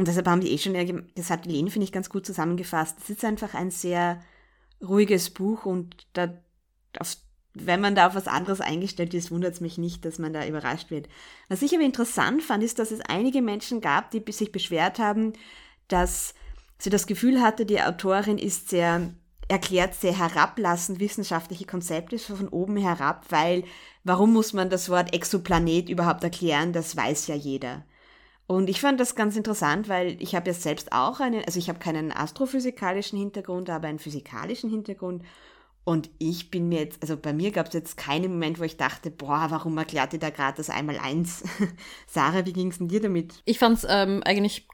Und 0.00 0.08
deshalb 0.08 0.28
haben 0.28 0.40
die 0.40 0.50
eh 0.50 0.56
schon, 0.56 1.04
das 1.14 1.28
hat 1.28 1.44
Lene, 1.44 1.70
finde 1.70 1.84
ich, 1.84 1.92
ganz 1.92 2.08
gut 2.08 2.24
zusammengefasst. 2.24 2.96
Es 3.02 3.10
ist 3.10 3.22
einfach 3.22 3.52
ein 3.52 3.70
sehr 3.70 4.18
ruhiges 4.82 5.28
Buch 5.28 5.66
und 5.66 6.06
da, 6.14 6.32
auf, 6.98 7.18
wenn 7.52 7.82
man 7.82 7.94
da 7.94 8.06
auf 8.06 8.14
was 8.14 8.26
anderes 8.26 8.62
eingestellt 8.62 9.12
ist, 9.12 9.30
wundert 9.30 9.52
es 9.52 9.60
mich 9.60 9.76
nicht, 9.76 10.06
dass 10.06 10.18
man 10.18 10.32
da 10.32 10.46
überrascht 10.46 10.90
wird. 10.90 11.10
Was 11.50 11.60
ich 11.60 11.74
aber 11.74 11.84
interessant 11.84 12.42
fand, 12.42 12.64
ist, 12.64 12.78
dass 12.78 12.92
es 12.92 13.02
einige 13.02 13.42
Menschen 13.42 13.82
gab, 13.82 14.10
die 14.10 14.24
sich 14.32 14.52
beschwert 14.52 14.98
haben, 14.98 15.34
dass 15.88 16.32
sie 16.78 16.88
das 16.88 17.06
Gefühl 17.06 17.42
hatte, 17.42 17.66
die 17.66 17.82
Autorin 17.82 18.38
ist 18.38 18.70
sehr 18.70 19.12
erklärt 19.48 19.94
sehr 19.94 20.16
herablassend 20.16 20.98
wissenschaftliche 20.98 21.66
Konzepte 21.66 22.18
von 22.18 22.48
oben 22.48 22.78
herab, 22.78 23.26
weil 23.28 23.64
warum 24.02 24.32
muss 24.32 24.54
man 24.54 24.70
das 24.70 24.88
Wort 24.88 25.12
Exoplanet 25.12 25.90
überhaupt 25.90 26.24
erklären? 26.24 26.72
Das 26.72 26.96
weiß 26.96 27.26
ja 27.26 27.34
jeder. 27.34 27.84
Und 28.50 28.68
ich 28.68 28.80
fand 28.80 28.98
das 28.98 29.14
ganz 29.14 29.36
interessant, 29.36 29.88
weil 29.88 30.20
ich 30.20 30.34
habe 30.34 30.48
ja 30.48 30.54
selbst 30.54 30.90
auch 30.90 31.20
einen, 31.20 31.44
also 31.44 31.56
ich 31.60 31.68
habe 31.68 31.78
keinen 31.78 32.10
astrophysikalischen 32.10 33.16
Hintergrund, 33.16 33.70
aber 33.70 33.86
einen 33.86 34.00
physikalischen 34.00 34.68
Hintergrund. 34.68 35.22
Und 35.84 36.10
ich 36.18 36.50
bin 36.50 36.68
mir 36.68 36.80
jetzt, 36.80 37.00
also 37.00 37.16
bei 37.16 37.32
mir 37.32 37.52
gab 37.52 37.68
es 37.68 37.74
jetzt 37.74 37.96
keinen 37.96 38.32
Moment, 38.32 38.58
wo 38.58 38.64
ich 38.64 38.76
dachte, 38.76 39.12
boah, 39.12 39.46
warum 39.50 39.78
erklärt 39.78 40.14
ihr 40.14 40.18
da 40.18 40.30
gerade 40.30 40.56
das 40.56 40.68
einmal 40.68 40.98
eins? 40.98 41.44
Sarah, 42.08 42.44
wie 42.44 42.52
ging 42.52 42.72
es 42.72 42.78
denn 42.78 42.88
dir 42.88 43.00
damit? 43.00 43.40
Ich 43.44 43.60
fand 43.60 43.78
es 43.78 43.86
ähm, 43.88 44.20
eigentlich 44.24 44.66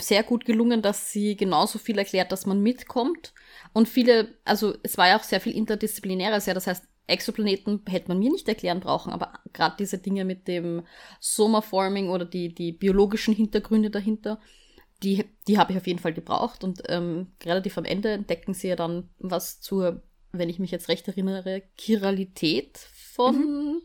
sehr 0.00 0.22
gut 0.22 0.44
gelungen, 0.44 0.80
dass 0.80 1.10
sie 1.10 1.36
genauso 1.36 1.80
viel 1.80 1.98
erklärt, 1.98 2.30
dass 2.30 2.46
man 2.46 2.62
mitkommt. 2.62 3.34
Und 3.72 3.88
viele, 3.88 4.36
also 4.44 4.76
es 4.84 4.98
war 4.98 5.08
ja 5.08 5.18
auch 5.18 5.24
sehr 5.24 5.40
viel 5.40 5.56
interdisziplinäres, 5.56 6.46
ja, 6.46 6.54
das 6.54 6.68
heißt, 6.68 6.84
Exoplaneten 7.06 7.82
hätte 7.88 8.08
man 8.08 8.18
mir 8.18 8.30
nicht 8.30 8.48
erklären 8.48 8.80
brauchen, 8.80 9.12
aber 9.12 9.32
gerade 9.52 9.76
diese 9.78 9.98
Dinge 9.98 10.24
mit 10.24 10.48
dem 10.48 10.84
Sommerforming 11.20 12.08
oder 12.08 12.24
die, 12.24 12.54
die 12.54 12.72
biologischen 12.72 13.34
Hintergründe 13.34 13.90
dahinter, 13.90 14.40
die, 15.02 15.24
die 15.46 15.58
habe 15.58 15.72
ich 15.72 15.78
auf 15.78 15.86
jeden 15.86 15.98
Fall 15.98 16.12
gebraucht. 16.14 16.64
Und 16.64 16.82
ähm, 16.88 17.32
relativ 17.44 17.78
am 17.78 17.84
Ende 17.84 18.10
entdecken 18.10 18.54
sie 18.54 18.68
ja 18.68 18.76
dann 18.76 19.08
was 19.18 19.60
zur, 19.60 20.02
wenn 20.32 20.48
ich 20.48 20.58
mich 20.58 20.70
jetzt 20.70 20.88
recht 20.88 21.06
erinnere, 21.06 21.62
Chiralität 21.78 22.78
von 22.78 23.36
mhm. 23.36 23.82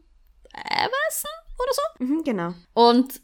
Everson 0.54 1.32
oder 1.60 1.74
so. 1.74 2.04
Mhm, 2.06 2.24
genau. 2.24 2.54
Und 2.74 3.22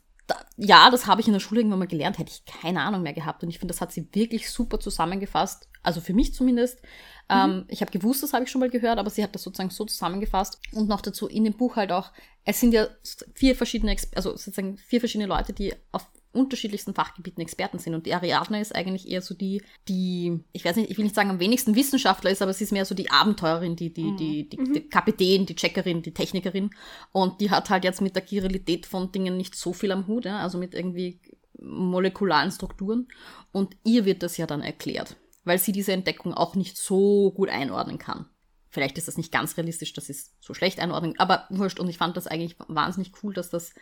ja, 0.57 0.89
das 0.89 1.07
habe 1.07 1.21
ich 1.21 1.27
in 1.27 1.33
der 1.33 1.39
Schule 1.39 1.61
irgendwann 1.61 1.79
mal 1.79 1.87
gelernt, 1.87 2.17
hätte 2.17 2.31
ich 2.31 2.45
keine 2.45 2.81
Ahnung 2.81 3.01
mehr 3.01 3.13
gehabt. 3.13 3.43
Und 3.43 3.49
ich 3.49 3.59
finde, 3.59 3.73
das 3.73 3.81
hat 3.81 3.91
sie 3.91 4.07
wirklich 4.13 4.49
super 4.49 4.79
zusammengefasst. 4.79 5.67
Also 5.83 6.01
für 6.01 6.13
mich 6.13 6.33
zumindest. 6.33 6.81
Mhm. 7.29 7.35
Ähm, 7.35 7.65
ich 7.67 7.81
habe 7.81 7.91
gewusst, 7.91 8.23
das 8.23 8.33
habe 8.33 8.43
ich 8.43 8.51
schon 8.51 8.59
mal 8.59 8.69
gehört, 8.69 8.99
aber 8.99 9.09
sie 9.09 9.23
hat 9.23 9.35
das 9.35 9.43
sozusagen 9.43 9.69
so 9.69 9.85
zusammengefasst. 9.85 10.59
Und 10.73 10.89
noch 10.89 11.01
dazu 11.01 11.27
in 11.27 11.43
dem 11.43 11.53
Buch 11.53 11.75
halt 11.75 11.91
auch, 11.91 12.11
es 12.43 12.59
sind 12.59 12.73
ja 12.73 12.87
vier 13.33 13.55
verschiedene, 13.55 13.95
also 14.15 14.31
sozusagen 14.31 14.77
vier 14.77 14.99
verschiedene 14.99 15.27
Leute, 15.27 15.53
die 15.53 15.73
auf 15.91 16.09
unterschiedlichsten 16.33 16.93
Fachgebieten 16.93 17.41
Experten 17.41 17.79
sind. 17.79 17.95
Und 17.95 18.05
die 18.05 18.13
Ariadne 18.13 18.61
ist 18.61 18.75
eigentlich 18.75 19.07
eher 19.07 19.21
so 19.21 19.33
die, 19.33 19.61
die, 19.87 20.39
ich 20.53 20.65
weiß 20.65 20.75
nicht, 20.75 20.91
ich 20.91 20.97
will 20.97 21.05
nicht 21.05 21.15
sagen 21.15 21.29
am 21.29 21.39
wenigsten 21.39 21.75
Wissenschaftler 21.75 22.31
ist, 22.31 22.41
aber 22.41 22.53
sie 22.53 22.63
ist 22.63 22.71
mehr 22.71 22.85
so 22.85 22.95
die 22.95 23.09
Abenteurerin, 23.09 23.75
die, 23.75 23.93
die, 23.93 24.03
mhm. 24.03 24.17
die, 24.17 24.49
die, 24.49 24.57
die 24.57 24.89
Kapitän, 24.89 25.45
die 25.45 25.55
Checkerin, 25.55 26.01
die 26.01 26.13
Technikerin. 26.13 26.69
Und 27.11 27.41
die 27.41 27.49
hat 27.49 27.69
halt 27.69 27.83
jetzt 27.83 28.01
mit 28.01 28.15
der 28.15 28.25
Chiralität 28.25 28.85
von 28.85 29.11
Dingen 29.11 29.37
nicht 29.37 29.55
so 29.55 29.73
viel 29.73 29.91
am 29.91 30.07
Hut, 30.07 30.25
ja? 30.25 30.39
also 30.39 30.57
mit 30.57 30.73
irgendwie 30.73 31.19
molekularen 31.59 32.51
Strukturen. 32.51 33.07
Und 33.51 33.75
ihr 33.83 34.05
wird 34.05 34.23
das 34.23 34.37
ja 34.37 34.45
dann 34.45 34.61
erklärt, 34.61 35.15
weil 35.43 35.57
sie 35.57 35.71
diese 35.71 35.93
Entdeckung 35.93 36.33
auch 36.33 36.55
nicht 36.55 36.77
so 36.77 37.31
gut 37.31 37.49
einordnen 37.49 37.97
kann. 37.97 38.27
Vielleicht 38.69 38.97
ist 38.97 39.07
das 39.07 39.17
nicht 39.17 39.31
ganz 39.31 39.57
realistisch, 39.57 39.93
dass 39.93 40.07
sie 40.07 40.11
es 40.11 40.35
so 40.39 40.53
schlecht 40.53 40.79
einordnen, 40.79 41.17
aber 41.17 41.45
wurscht. 41.49 41.79
Und 41.79 41.89
ich 41.89 41.97
fand 41.97 42.17
das 42.17 42.27
eigentlich 42.27 42.57
wahnsinnig 42.67 43.11
cool, 43.23 43.33
dass 43.33 43.49
das 43.49 43.73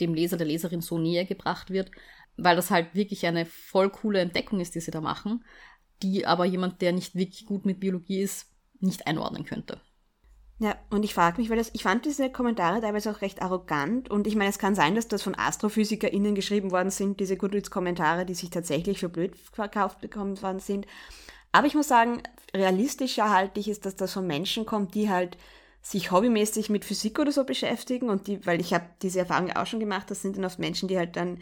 dem 0.00 0.14
Leser, 0.14 0.36
der 0.36 0.46
Leserin 0.46 0.80
so 0.80 0.98
näher 0.98 1.24
gebracht 1.24 1.70
wird, 1.70 1.90
weil 2.36 2.56
das 2.56 2.70
halt 2.70 2.94
wirklich 2.94 3.26
eine 3.26 3.46
voll 3.46 3.90
coole 3.90 4.20
Entdeckung 4.20 4.60
ist, 4.60 4.74
die 4.74 4.80
sie 4.80 4.90
da 4.90 5.00
machen, 5.00 5.44
die 6.02 6.26
aber 6.26 6.44
jemand, 6.44 6.82
der 6.82 6.92
nicht 6.92 7.14
wirklich 7.14 7.46
gut 7.46 7.64
mit 7.64 7.80
Biologie 7.80 8.20
ist, 8.20 8.50
nicht 8.80 9.06
einordnen 9.06 9.44
könnte. 9.44 9.80
Ja, 10.58 10.74
und 10.88 11.04
ich 11.04 11.12
frage 11.12 11.38
mich, 11.38 11.50
weil 11.50 11.58
das, 11.58 11.70
ich 11.74 11.82
fand 11.82 12.06
diese 12.06 12.30
Kommentare 12.30 12.80
teilweise 12.80 13.10
auch 13.10 13.20
recht 13.20 13.42
arrogant 13.42 14.10
und 14.10 14.26
ich 14.26 14.36
meine, 14.36 14.48
es 14.48 14.58
kann 14.58 14.74
sein, 14.74 14.94
dass 14.94 15.06
das 15.06 15.22
von 15.22 15.34
AstrophysikerInnen 15.34 16.34
geschrieben 16.34 16.70
worden 16.70 16.90
sind, 16.90 17.20
diese 17.20 17.36
Goodreads-Kommentare, 17.36 18.24
die 18.24 18.34
sich 18.34 18.48
tatsächlich 18.48 18.98
für 18.98 19.10
blöd 19.10 19.36
verkauft 19.36 20.00
bekommen 20.00 20.40
worden 20.40 20.60
sind. 20.60 20.86
Aber 21.52 21.66
ich 21.66 21.74
muss 21.74 21.88
sagen, 21.88 22.22
realistischer 22.54 23.30
halte 23.30 23.60
ich 23.60 23.68
es, 23.68 23.80
dass 23.80 23.96
das 23.96 24.14
von 24.14 24.26
Menschen 24.26 24.64
kommt, 24.64 24.94
die 24.94 25.10
halt 25.10 25.36
sich 25.90 26.10
hobbymäßig 26.10 26.68
mit 26.68 26.84
Physik 26.84 27.18
oder 27.20 27.30
so 27.30 27.44
beschäftigen 27.44 28.10
und 28.10 28.26
die, 28.26 28.44
weil 28.44 28.60
ich 28.60 28.74
habe 28.74 28.86
diese 29.02 29.20
Erfahrung 29.20 29.52
auch 29.52 29.66
schon 29.66 29.78
gemacht, 29.78 30.10
das 30.10 30.20
sind 30.20 30.36
dann 30.36 30.44
oft 30.44 30.58
Menschen, 30.58 30.88
die 30.88 30.98
halt 30.98 31.14
dann 31.14 31.38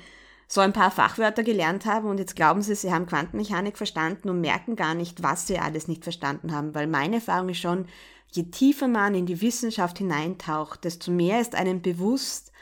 so 0.46 0.60
ein 0.60 0.74
paar 0.74 0.90
Fachwörter 0.90 1.42
gelernt 1.42 1.86
haben 1.86 2.08
und 2.08 2.18
jetzt 2.18 2.36
glauben 2.36 2.60
sie, 2.60 2.74
sie 2.74 2.92
haben 2.92 3.06
Quantenmechanik 3.06 3.78
verstanden 3.78 4.28
und 4.28 4.42
merken 4.42 4.76
gar 4.76 4.94
nicht, 4.94 5.22
was 5.22 5.46
sie 5.46 5.58
alles 5.58 5.88
nicht 5.88 6.02
verstanden 6.02 6.52
haben, 6.52 6.74
weil 6.74 6.86
meine 6.86 7.16
Erfahrung 7.16 7.48
ist 7.48 7.60
schon, 7.60 7.86
je 8.32 8.42
tiefer 8.42 8.86
man 8.86 9.14
in 9.14 9.24
die 9.24 9.40
Wissenschaft 9.40 9.96
hineintaucht, 9.96 10.84
desto 10.84 11.10
mehr 11.10 11.40
ist 11.40 11.54
einem 11.54 11.80
bewusst, 11.80 12.52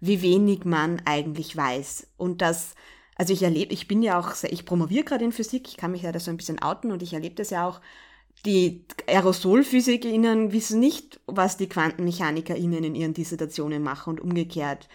wie 0.00 0.22
wenig 0.22 0.64
man 0.64 1.00
eigentlich 1.04 1.56
weiß. 1.56 2.08
Und 2.16 2.42
das 2.42 2.74
also 3.18 3.32
ich 3.32 3.42
erlebe, 3.42 3.74
ich 3.74 3.88
bin 3.88 4.00
ja 4.00 4.18
auch, 4.18 4.32
ich 4.44 4.64
promoviere 4.64 5.02
gerade 5.02 5.24
in 5.24 5.32
Physik, 5.32 5.66
ich 5.66 5.76
kann 5.76 5.90
mich 5.90 6.02
ja 6.02 6.12
da 6.12 6.20
so 6.20 6.30
ein 6.30 6.36
bisschen 6.36 6.62
outen 6.62 6.92
und 6.92 7.02
ich 7.02 7.12
erlebe 7.12 7.34
das 7.34 7.50
ja 7.50 7.66
auch, 7.66 7.80
die 8.44 8.84
AerosolphysikerInnen 9.06 10.52
wissen 10.52 10.80
nicht, 10.80 11.20
was 11.26 11.56
die 11.56 11.68
QuantenmechanikerInnen 11.68 12.84
in 12.84 12.94
ihren 12.94 13.14
Dissertationen 13.14 13.82
machen 13.82 14.10
und 14.10 14.20
umgekehrt. 14.20 14.88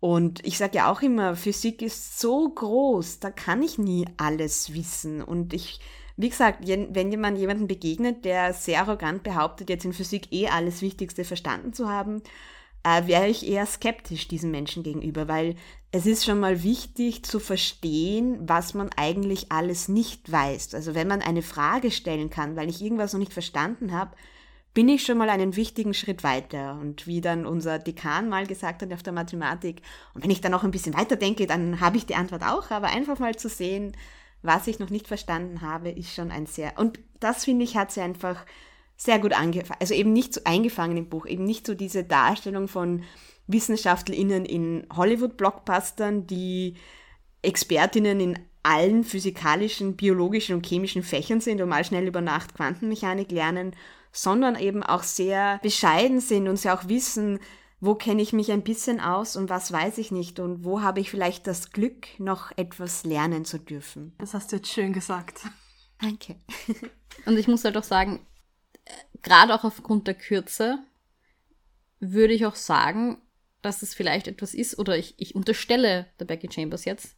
Und 0.00 0.44
ich 0.46 0.58
sage 0.58 0.78
ja 0.78 0.90
auch 0.90 1.02
immer, 1.02 1.34
Physik 1.34 1.82
ist 1.82 2.20
so 2.20 2.48
groß, 2.48 3.18
da 3.20 3.30
kann 3.30 3.62
ich 3.62 3.78
nie 3.78 4.06
alles 4.16 4.74
wissen. 4.74 5.22
Und 5.22 5.52
ich, 5.52 5.80
wie 6.16 6.28
gesagt, 6.28 6.66
wenn 6.66 7.10
jemand 7.10 7.38
jemanden 7.38 7.66
begegnet, 7.66 8.24
der 8.24 8.52
sehr 8.52 8.80
arrogant 8.80 9.22
behauptet, 9.22 9.70
jetzt 9.70 9.84
in 9.84 9.92
Physik 9.92 10.32
eh 10.32 10.48
alles 10.48 10.82
Wichtigste 10.82 11.24
verstanden 11.24 11.72
zu 11.72 11.88
haben, 11.88 12.22
äh, 12.82 13.06
wäre 13.06 13.28
ich 13.28 13.46
eher 13.46 13.66
skeptisch 13.66 14.28
diesem 14.28 14.50
Menschen 14.50 14.82
gegenüber, 14.82 15.28
weil 15.28 15.56
es 15.90 16.06
ist 16.06 16.24
schon 16.24 16.40
mal 16.40 16.62
wichtig 16.62 17.24
zu 17.24 17.40
verstehen, 17.40 18.38
was 18.40 18.74
man 18.74 18.90
eigentlich 18.96 19.50
alles 19.50 19.88
nicht 19.88 20.30
weiß. 20.30 20.74
Also 20.74 20.94
wenn 20.94 21.08
man 21.08 21.22
eine 21.22 21.42
Frage 21.42 21.90
stellen 21.90 22.30
kann, 22.30 22.56
weil 22.56 22.68
ich 22.68 22.82
irgendwas 22.82 23.12
noch 23.12 23.20
nicht 23.20 23.32
verstanden 23.32 23.92
habe, 23.92 24.14
bin 24.74 24.88
ich 24.88 25.04
schon 25.04 25.18
mal 25.18 25.30
einen 25.30 25.56
wichtigen 25.56 25.94
Schritt 25.94 26.22
weiter. 26.22 26.78
Und 26.80 27.06
wie 27.06 27.20
dann 27.20 27.46
unser 27.46 27.78
Dekan 27.78 28.28
mal 28.28 28.46
gesagt 28.46 28.82
hat 28.82 28.92
auf 28.92 29.02
der 29.02 29.12
Mathematik, 29.12 29.82
und 30.14 30.22
wenn 30.22 30.30
ich 30.30 30.40
dann 30.40 30.52
noch 30.52 30.62
ein 30.62 30.70
bisschen 30.70 30.96
weiter 30.96 31.16
denke, 31.16 31.46
dann 31.46 31.80
habe 31.80 31.96
ich 31.96 32.06
die 32.06 32.14
Antwort 32.14 32.42
auch, 32.42 32.70
aber 32.70 32.88
einfach 32.88 33.18
mal 33.18 33.34
zu 33.34 33.48
sehen, 33.48 33.96
was 34.42 34.66
ich 34.66 34.78
noch 34.78 34.90
nicht 34.90 35.08
verstanden 35.08 35.62
habe, 35.62 35.90
ist 35.90 36.14
schon 36.14 36.30
ein 36.30 36.46
sehr, 36.46 36.78
und 36.78 37.00
das 37.18 37.44
finde 37.44 37.64
ich, 37.64 37.76
hat 37.76 37.90
sie 37.90 38.02
einfach 38.02 38.44
sehr 38.98 39.20
gut 39.20 39.32
angefangen, 39.32 39.78
also 39.80 39.94
eben 39.94 40.12
nicht 40.12 40.34
so 40.34 40.40
eingefangen 40.44 40.96
im 40.96 41.08
Buch, 41.08 41.24
eben 41.24 41.44
nicht 41.44 41.66
so 41.66 41.74
diese 41.74 42.02
Darstellung 42.04 42.66
von 42.68 43.04
WissenschaftlerInnen 43.46 44.44
in 44.44 44.86
Hollywood-Blockbustern, 44.94 46.26
die 46.26 46.74
Expertinnen 47.40 48.20
in 48.20 48.38
allen 48.64 49.04
physikalischen, 49.04 49.96
biologischen 49.96 50.56
und 50.56 50.66
chemischen 50.66 51.04
Fächern 51.04 51.40
sind 51.40 51.62
und 51.62 51.68
mal 51.68 51.84
schnell 51.84 52.08
über 52.08 52.20
Nacht 52.20 52.54
Quantenmechanik 52.54 53.30
lernen, 53.30 53.74
sondern 54.10 54.56
eben 54.56 54.82
auch 54.82 55.04
sehr 55.04 55.60
bescheiden 55.62 56.20
sind 56.20 56.48
und 56.48 56.56
sie 56.56 56.70
auch 56.70 56.88
wissen, 56.88 57.38
wo 57.80 57.94
kenne 57.94 58.20
ich 58.20 58.32
mich 58.32 58.50
ein 58.50 58.62
bisschen 58.62 59.00
aus 59.00 59.36
und 59.36 59.48
was 59.48 59.72
weiß 59.72 59.98
ich 59.98 60.10
nicht 60.10 60.40
und 60.40 60.64
wo 60.64 60.82
habe 60.82 60.98
ich 60.98 61.10
vielleicht 61.10 61.46
das 61.46 61.70
Glück, 61.70 62.08
noch 62.18 62.50
etwas 62.56 63.04
lernen 63.04 63.44
zu 63.44 63.58
dürfen. 63.58 64.12
Das 64.18 64.34
hast 64.34 64.50
du 64.50 64.56
jetzt 64.56 64.72
schön 64.72 64.92
gesagt. 64.92 65.42
Danke. 66.00 66.34
und 67.26 67.38
ich 67.38 67.46
muss 67.46 67.64
halt 67.64 67.76
auch 67.76 67.84
sagen, 67.84 68.20
gerade 69.22 69.54
auch 69.54 69.64
aufgrund 69.64 70.06
der 70.06 70.14
Kürze, 70.14 70.78
würde 72.00 72.34
ich 72.34 72.46
auch 72.46 72.54
sagen, 72.54 73.18
dass 73.62 73.82
es 73.82 73.94
vielleicht 73.94 74.28
etwas 74.28 74.54
ist, 74.54 74.78
oder 74.78 74.96
ich, 74.96 75.14
ich 75.18 75.34
unterstelle 75.34 76.06
der 76.20 76.24
Becky 76.26 76.48
Chambers 76.50 76.84
jetzt, 76.84 77.16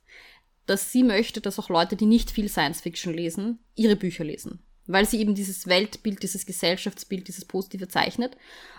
dass 0.66 0.92
sie 0.92 1.02
möchte, 1.02 1.40
dass 1.40 1.58
auch 1.58 1.68
Leute, 1.68 1.96
die 1.96 2.06
nicht 2.06 2.30
viel 2.30 2.48
Science 2.48 2.80
Fiction 2.80 3.12
lesen, 3.12 3.58
ihre 3.74 3.96
Bücher 3.96 4.24
lesen. 4.24 4.60
Weil 4.86 5.06
sie 5.06 5.20
eben 5.20 5.34
dieses 5.34 5.66
Weltbild, 5.66 6.22
dieses 6.22 6.46
Gesellschaftsbild, 6.46 7.28
dieses 7.28 7.44
Positive 7.44 7.88
zeichnet 7.88 8.36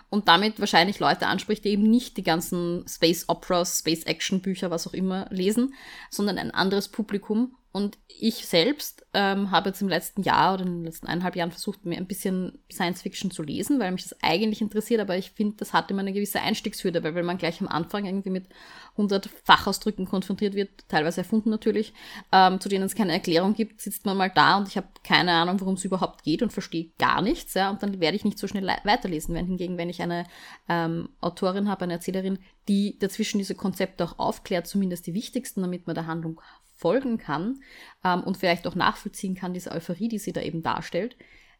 und 0.10 0.28
damit 0.28 0.60
wahrscheinlich 0.60 1.00
Leute 1.00 1.28
anspricht, 1.28 1.64
die 1.64 1.70
eben 1.70 1.90
nicht 1.90 2.18
die 2.18 2.24
ganzen 2.24 2.86
Space 2.88 3.30
Operas, 3.30 3.80
Space 3.80 4.04
Action 4.04 4.42
Bücher, 4.42 4.72
was 4.72 4.88
auch 4.88 4.94
immer 4.94 5.28
lesen, 5.30 5.74
sondern 6.10 6.38
ein 6.38 6.52
anderes 6.52 6.90
Publikum 6.90 7.56
und 7.74 7.98
ich 8.08 8.46
selbst 8.46 9.06
ähm, 9.14 9.50
habe 9.50 9.70
jetzt 9.70 9.82
im 9.82 9.88
letzten 9.88 10.24
Jahr 10.24 10.54
oder 10.54 10.66
in 10.66 10.80
den 10.80 10.84
letzten 10.84 11.08
eineinhalb 11.08 11.38
Jahren 11.38 11.52
versucht, 11.52 11.86
mir 11.86 11.98
ein 11.98 12.08
bisschen 12.08 12.60
Science 12.70 13.02
Fiction 13.02 13.32
zu 13.32 13.44
lesen, 13.44 13.80
weil 13.80 13.92
mich 13.94 14.04
das 14.04 14.22
eigentlich 14.22 14.62
interessiert, 14.62 15.00
aber 15.00 15.18
ich 15.18 15.32
finde, 15.32 15.56
das 15.56 15.72
hat 15.72 15.90
immer 15.90 16.02
eine 16.02 16.12
gewisse 16.12 16.42
Einstiegshürde, 16.42 17.02
weil 17.02 17.16
wenn 17.16 17.26
man 17.26 17.38
gleich 17.38 17.62
am 17.62 17.70
Anfang 17.70 18.06
irgendwie 18.06 18.30
mit 18.30 18.50
100 18.92 19.30
Fachausdrücken 19.46 20.06
konfrontiert 20.06 20.54
wird, 20.54 20.70
teilweise 20.90 21.22
erfunden 21.22 21.50
natürlich, 21.50 21.94
ähm, 22.34 22.60
zu 22.60 22.68
denen 22.68 22.84
es 22.84 22.96
keine 22.96 23.14
Erklärung 23.14 23.54
gibt, 23.54 23.80
sitzt 23.80 24.06
man 24.06 24.18
mal 24.18 24.32
da 24.34 24.58
und 24.58 24.68
ich 24.68 24.76
habe 24.76 24.88
keine 25.04 25.32
Ahnung, 25.32 25.62
worum 25.62 25.76
es 25.76 25.86
überhaupt 25.86 26.24
geht 26.24 26.42
und 26.42 26.52
verstehe 26.52 26.92
gar 27.00 27.22
nichts, 27.22 27.54
ja, 27.54 27.70
und 27.70 27.82
dann 27.82 28.02
werde 28.02 28.18
ich 28.18 28.26
nicht 28.26 28.38
so 28.38 28.48
schnell 28.48 28.68
weiterlesen. 28.84 29.34
Wenn 29.34 29.46
hingegen, 29.46 29.78
wenn 29.78 29.90
ich 29.90 30.02
eine 30.02 30.26
ähm, 30.68 31.08
Autorin 31.22 31.70
habe, 31.70 31.86
eine 31.86 31.94
Erzählerin, 31.94 32.40
die 32.68 33.00
dazwischen 33.00 33.38
diese 33.38 33.56
Konzepte 33.56 34.04
auch 34.04 34.20
aufklärt, 34.20 34.68
zumindest 34.68 35.08
die 35.08 35.14
wichtigsten, 35.14 35.62
damit 35.62 35.88
man 35.88 35.96
der 35.96 36.08
Handlung 36.08 36.42
folgen 36.82 37.20
kann 37.20 37.62
ähm, 38.04 38.24
und 38.24 38.38
vielleicht 38.38 38.66
auch 38.68 38.76
nachvollziehen 38.76 39.36
kann, 39.36 39.54
diese 39.54 39.72
Euphorie, 39.72 40.08
die 40.08 40.18
sie 40.18 40.34
da 40.34 40.42
eben 40.42 40.64
darstellt, 40.64 41.16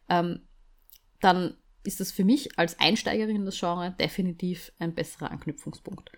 ähm, 0.08 0.40
dann 1.20 1.54
ist 1.84 2.00
das 2.00 2.12
für 2.12 2.24
mich 2.24 2.58
als 2.58 2.78
Einsteigerin 2.80 3.36
in 3.36 3.44
das 3.44 3.58
Genre 3.58 3.94
definitiv 3.98 4.72
ein 4.78 4.94
besserer 4.94 5.30
Anknüpfungspunkt. 5.30 6.10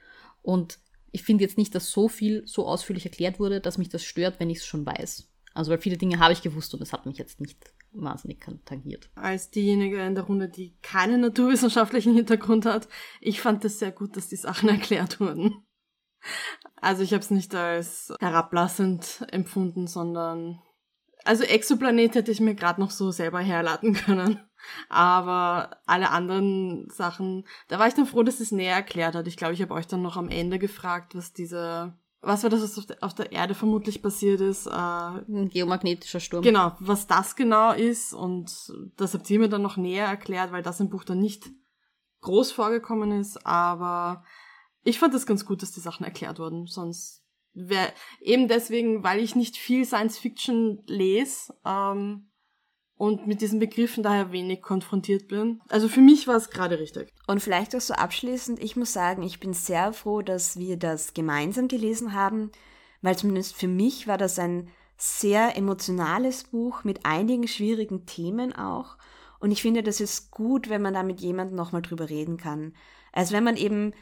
Und 0.42 0.78
ich 1.12 1.22
finde 1.22 1.44
jetzt 1.44 1.58
nicht, 1.58 1.74
dass 1.74 1.90
so 1.90 2.08
viel 2.08 2.42
so 2.46 2.66
ausführlich 2.66 3.04
erklärt 3.04 3.38
wurde, 3.38 3.60
dass 3.60 3.78
mich 3.78 3.88
das 3.88 4.04
stört, 4.04 4.40
wenn 4.40 4.50
ich 4.50 4.58
es 4.58 4.66
schon 4.66 4.84
weiß. 4.84 5.30
Also 5.52 5.70
weil 5.70 5.78
viele 5.78 5.96
Dinge 5.96 6.18
habe 6.18 6.32
ich 6.32 6.42
gewusst 6.42 6.74
und 6.74 6.82
es 6.82 6.92
hat 6.92 7.06
mich 7.06 7.18
jetzt 7.18 7.40
nicht 7.40 7.58
wahnsinnig 7.92 8.44
tangiert. 8.64 9.08
Als 9.14 9.50
diejenige 9.50 10.04
in 10.04 10.14
der 10.14 10.24
Runde, 10.24 10.48
die 10.48 10.74
keinen 10.82 11.20
naturwissenschaftlichen 11.20 12.14
Hintergrund 12.14 12.66
hat, 12.66 12.88
ich 13.20 13.40
fand 13.40 13.64
es 13.64 13.78
sehr 13.78 13.92
gut, 13.92 14.16
dass 14.16 14.28
die 14.28 14.36
Sachen 14.36 14.68
erklärt 14.70 15.20
wurden. 15.20 15.64
Also 16.76 17.02
ich 17.02 17.12
habe 17.12 17.22
es 17.22 17.30
nicht 17.30 17.54
als 17.54 18.12
herablassend 18.20 19.24
empfunden, 19.30 19.86
sondern 19.86 20.60
also 21.24 21.42
Exoplanet 21.42 22.14
hätte 22.14 22.30
ich 22.30 22.40
mir 22.40 22.54
gerade 22.54 22.80
noch 22.80 22.90
so 22.90 23.10
selber 23.10 23.40
herladen 23.40 23.94
können. 24.06 24.40
Aber 24.88 25.78
alle 25.86 26.10
anderen 26.10 26.88
Sachen, 26.90 27.46
da 27.68 27.78
war 27.78 27.88
ich 27.88 27.94
dann 27.94 28.06
froh, 28.06 28.22
dass 28.22 28.40
es 28.40 28.52
näher 28.52 28.76
erklärt 28.76 29.14
hat. 29.14 29.26
Ich 29.26 29.36
glaube, 29.36 29.54
ich 29.54 29.62
habe 29.62 29.74
euch 29.74 29.86
dann 29.86 30.02
noch 30.02 30.16
am 30.16 30.28
Ende 30.28 30.58
gefragt, 30.58 31.14
was 31.14 31.32
diese, 31.32 31.98
was 32.22 32.42
war 32.42 32.50
das, 32.50 32.62
was 32.62 33.02
auf 33.02 33.14
der, 33.14 33.32
Erde 33.32 33.54
vermutlich 33.54 34.02
passiert 34.02 34.40
ist? 34.40 34.66
Äh, 34.66 34.70
Ein 34.70 35.50
geomagnetischer 35.52 36.20
Sturm. 36.20 36.42
Genau, 36.42 36.72
was 36.80 37.06
das 37.06 37.36
genau 37.36 37.72
ist. 37.72 38.14
Und 38.14 38.50
das 38.96 39.12
habt 39.12 39.28
ihr 39.28 39.38
mir 39.38 39.48
dann 39.48 39.62
noch 39.62 39.76
näher 39.76 40.06
erklärt, 40.06 40.52
weil 40.52 40.62
das 40.62 40.80
im 40.80 40.88
Buch 40.88 41.04
dann 41.04 41.18
nicht 41.18 41.50
groß 42.22 42.52
vorgekommen 42.52 43.12
ist. 43.20 43.46
Aber 43.46 44.24
ich 44.84 44.98
fand 44.98 45.14
das 45.14 45.26
ganz 45.26 45.44
gut, 45.44 45.62
dass 45.62 45.72
die 45.72 45.80
Sachen 45.80 46.04
erklärt 46.04 46.38
wurden. 46.38 46.66
Sonst 46.66 47.22
wäre 47.54 47.92
eben 48.20 48.48
deswegen, 48.48 49.02
weil 49.02 49.20
ich 49.20 49.34
nicht 49.34 49.56
viel 49.56 49.84
Science 49.84 50.18
Fiction 50.18 50.82
lese 50.86 51.54
ähm, 51.64 52.30
und 52.96 53.26
mit 53.26 53.40
diesen 53.40 53.58
Begriffen 53.58 54.02
daher 54.02 54.30
wenig 54.30 54.62
konfrontiert 54.62 55.28
bin. 55.28 55.60
Also 55.68 55.88
für 55.88 56.00
mich 56.00 56.28
war 56.28 56.36
es 56.36 56.50
gerade 56.50 56.78
richtig. 56.78 57.12
Und 57.26 57.40
vielleicht 57.40 57.74
auch 57.74 57.80
so 57.80 57.94
abschließend, 57.94 58.62
ich 58.62 58.76
muss 58.76 58.92
sagen, 58.92 59.22
ich 59.22 59.40
bin 59.40 59.54
sehr 59.54 59.92
froh, 59.92 60.22
dass 60.22 60.58
wir 60.58 60.76
das 60.76 61.14
gemeinsam 61.14 61.68
gelesen 61.68 62.12
haben, 62.12 62.52
weil 63.02 63.16
zumindest 63.16 63.56
für 63.56 63.68
mich 63.68 64.06
war 64.06 64.18
das 64.18 64.38
ein 64.38 64.68
sehr 64.96 65.56
emotionales 65.56 66.44
Buch 66.44 66.84
mit 66.84 67.04
einigen 67.04 67.48
schwierigen 67.48 68.06
Themen 68.06 68.52
auch. 68.52 68.96
Und 69.40 69.50
ich 69.50 69.62
finde, 69.62 69.82
das 69.82 70.00
ist 70.00 70.30
gut, 70.30 70.68
wenn 70.70 70.82
man 70.82 70.94
da 70.94 71.02
mit 71.02 71.20
jemandem 71.20 71.56
nochmal 71.56 71.82
drüber 71.82 72.08
reden 72.08 72.36
kann. 72.36 72.74
Also 73.12 73.34
wenn 73.34 73.44
man 73.44 73.56
eben 73.56 73.92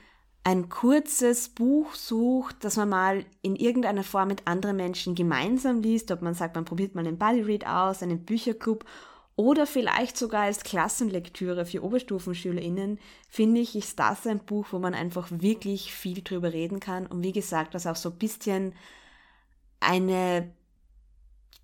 ein 0.44 0.68
kurzes 0.68 1.48
Buch 1.48 1.94
sucht, 1.94 2.64
das 2.64 2.76
man 2.76 2.88
mal 2.88 3.24
in 3.42 3.54
irgendeiner 3.54 4.02
Form 4.02 4.26
mit 4.28 4.46
anderen 4.46 4.76
Menschen 4.76 5.14
gemeinsam 5.14 5.82
liest, 5.82 6.10
ob 6.10 6.22
man 6.22 6.34
sagt, 6.34 6.56
man 6.56 6.64
probiert 6.64 6.94
mal 6.94 7.06
einen 7.06 7.18
Bodyread 7.18 7.66
aus, 7.66 8.02
einen 8.02 8.24
Bücherclub 8.24 8.86
oder 9.36 9.66
vielleicht 9.66 10.16
sogar 10.16 10.42
als 10.42 10.64
Klassenlektüre 10.64 11.64
für 11.64 11.84
OberstufenschülerInnen, 11.84 12.98
finde 13.28 13.60
ich, 13.60 13.76
ist 13.76 13.98
das 13.98 14.26
ein 14.26 14.40
Buch, 14.40 14.66
wo 14.72 14.78
man 14.78 14.94
einfach 14.94 15.28
wirklich 15.30 15.94
viel 15.94 16.22
drüber 16.22 16.52
reden 16.52 16.80
kann 16.80 17.06
und 17.06 17.22
wie 17.22 17.32
gesagt, 17.32 17.74
das 17.74 17.86
auch 17.86 17.96
so 17.96 18.10
ein 18.10 18.18
bisschen 18.18 18.74
eine 19.80 20.52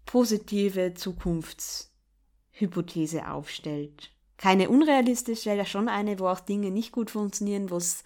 positive 0.07 0.95
Zukunftshypothese 0.95 3.29
aufstellt. 3.29 4.11
Keine 4.39 4.71
unrealistische, 4.71 5.53
ja 5.53 5.67
schon 5.67 5.89
eine, 5.89 6.19
wo 6.21 6.29
auch 6.29 6.41
Dinge 6.41 6.71
nicht 6.71 6.93
gut 6.93 7.11
funktionieren, 7.11 7.71
wo 7.71 7.77
es 7.77 8.03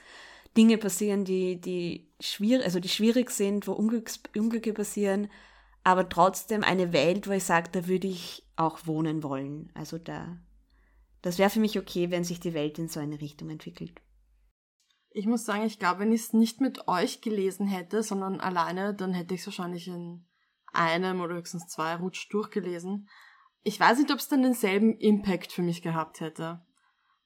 Dinge 0.56 0.78
passieren, 0.78 1.24
die, 1.24 1.60
die 1.60 2.10
schwierig, 2.20 2.64
also 2.64 2.80
die 2.80 2.88
schwierig 2.88 3.30
sind, 3.30 3.66
wo 3.66 3.72
Unglücke 3.72 4.72
passieren, 4.72 5.28
aber 5.84 6.08
trotzdem 6.08 6.62
eine 6.62 6.92
Welt, 6.92 7.26
wo 7.26 7.32
ich 7.32 7.44
sage, 7.44 7.70
da 7.72 7.86
würde 7.86 8.06
ich 8.06 8.46
auch 8.56 8.86
wohnen 8.86 9.22
wollen. 9.22 9.70
Also 9.74 9.98
da, 9.98 10.38
das 11.22 11.38
wäre 11.38 11.50
für 11.50 11.60
mich 11.60 11.78
okay, 11.78 12.10
wenn 12.10 12.24
sich 12.24 12.40
die 12.40 12.54
Welt 12.54 12.78
in 12.78 12.88
so 12.88 13.00
eine 13.00 13.20
Richtung 13.20 13.50
entwickelt. 13.50 14.00
Ich 15.10 15.26
muss 15.26 15.44
sagen, 15.44 15.64
ich 15.64 15.78
glaube, 15.78 16.00
wenn 16.00 16.12
ich 16.12 16.22
es 16.22 16.32
nicht 16.32 16.60
mit 16.60 16.88
euch 16.88 17.20
gelesen 17.20 17.66
hätte, 17.66 18.02
sondern 18.02 18.40
alleine, 18.40 18.94
dann 18.94 19.12
hätte 19.12 19.34
ich 19.34 19.40
es 19.40 19.46
wahrscheinlich 19.46 19.88
in 19.88 20.24
einem 20.72 21.20
oder 21.20 21.34
höchstens 21.34 21.66
zwei 21.66 21.96
Rutsch 21.96 22.28
durchgelesen. 22.30 23.08
Ich 23.62 23.78
weiß 23.78 23.98
nicht, 23.98 24.10
ob 24.10 24.18
es 24.18 24.28
dann 24.28 24.42
denselben 24.42 24.96
Impact 24.98 25.52
für 25.52 25.62
mich 25.62 25.82
gehabt 25.82 26.20
hätte. 26.20 26.64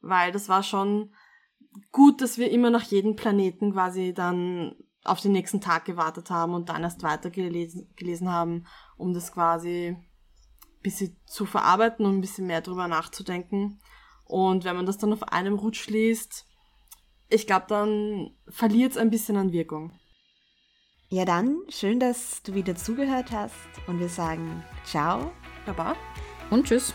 Weil 0.00 0.32
das 0.32 0.48
war 0.48 0.62
schon, 0.62 1.14
gut, 1.92 2.20
dass 2.20 2.38
wir 2.38 2.50
immer 2.50 2.70
nach 2.70 2.82
jedem 2.82 3.16
Planeten 3.16 3.72
quasi 3.72 4.12
dann 4.14 4.74
auf 5.04 5.20
den 5.20 5.32
nächsten 5.32 5.60
Tag 5.60 5.84
gewartet 5.84 6.30
haben 6.30 6.54
und 6.54 6.68
dann 6.68 6.82
erst 6.82 7.02
weiter 7.02 7.30
gelesen, 7.30 7.88
gelesen 7.96 8.30
haben, 8.30 8.66
um 8.96 9.14
das 9.14 9.32
quasi 9.32 9.96
ein 9.96 10.82
bisschen 10.82 11.16
zu 11.26 11.46
verarbeiten 11.46 12.04
und 12.04 12.16
ein 12.16 12.20
bisschen 12.20 12.46
mehr 12.46 12.60
drüber 12.60 12.88
nachzudenken. 12.88 13.80
Und 14.24 14.64
wenn 14.64 14.76
man 14.76 14.86
das 14.86 14.98
dann 14.98 15.12
auf 15.12 15.22
einem 15.24 15.54
Rutsch 15.54 15.86
liest, 15.88 16.46
ich 17.28 17.46
glaube, 17.46 17.66
dann 17.68 18.36
verliert 18.48 18.92
es 18.92 18.98
ein 18.98 19.10
bisschen 19.10 19.36
an 19.36 19.52
Wirkung. 19.52 19.92
Ja, 21.08 21.24
dann 21.24 21.58
schön, 21.68 22.00
dass 22.00 22.42
du 22.42 22.54
wieder 22.54 22.74
zugehört 22.74 23.30
hast 23.30 23.54
und 23.86 24.00
wir 24.00 24.08
sagen 24.08 24.64
ciao, 24.84 25.30
Baba 25.64 25.94
und 26.50 26.66
tschüss. 26.66 26.94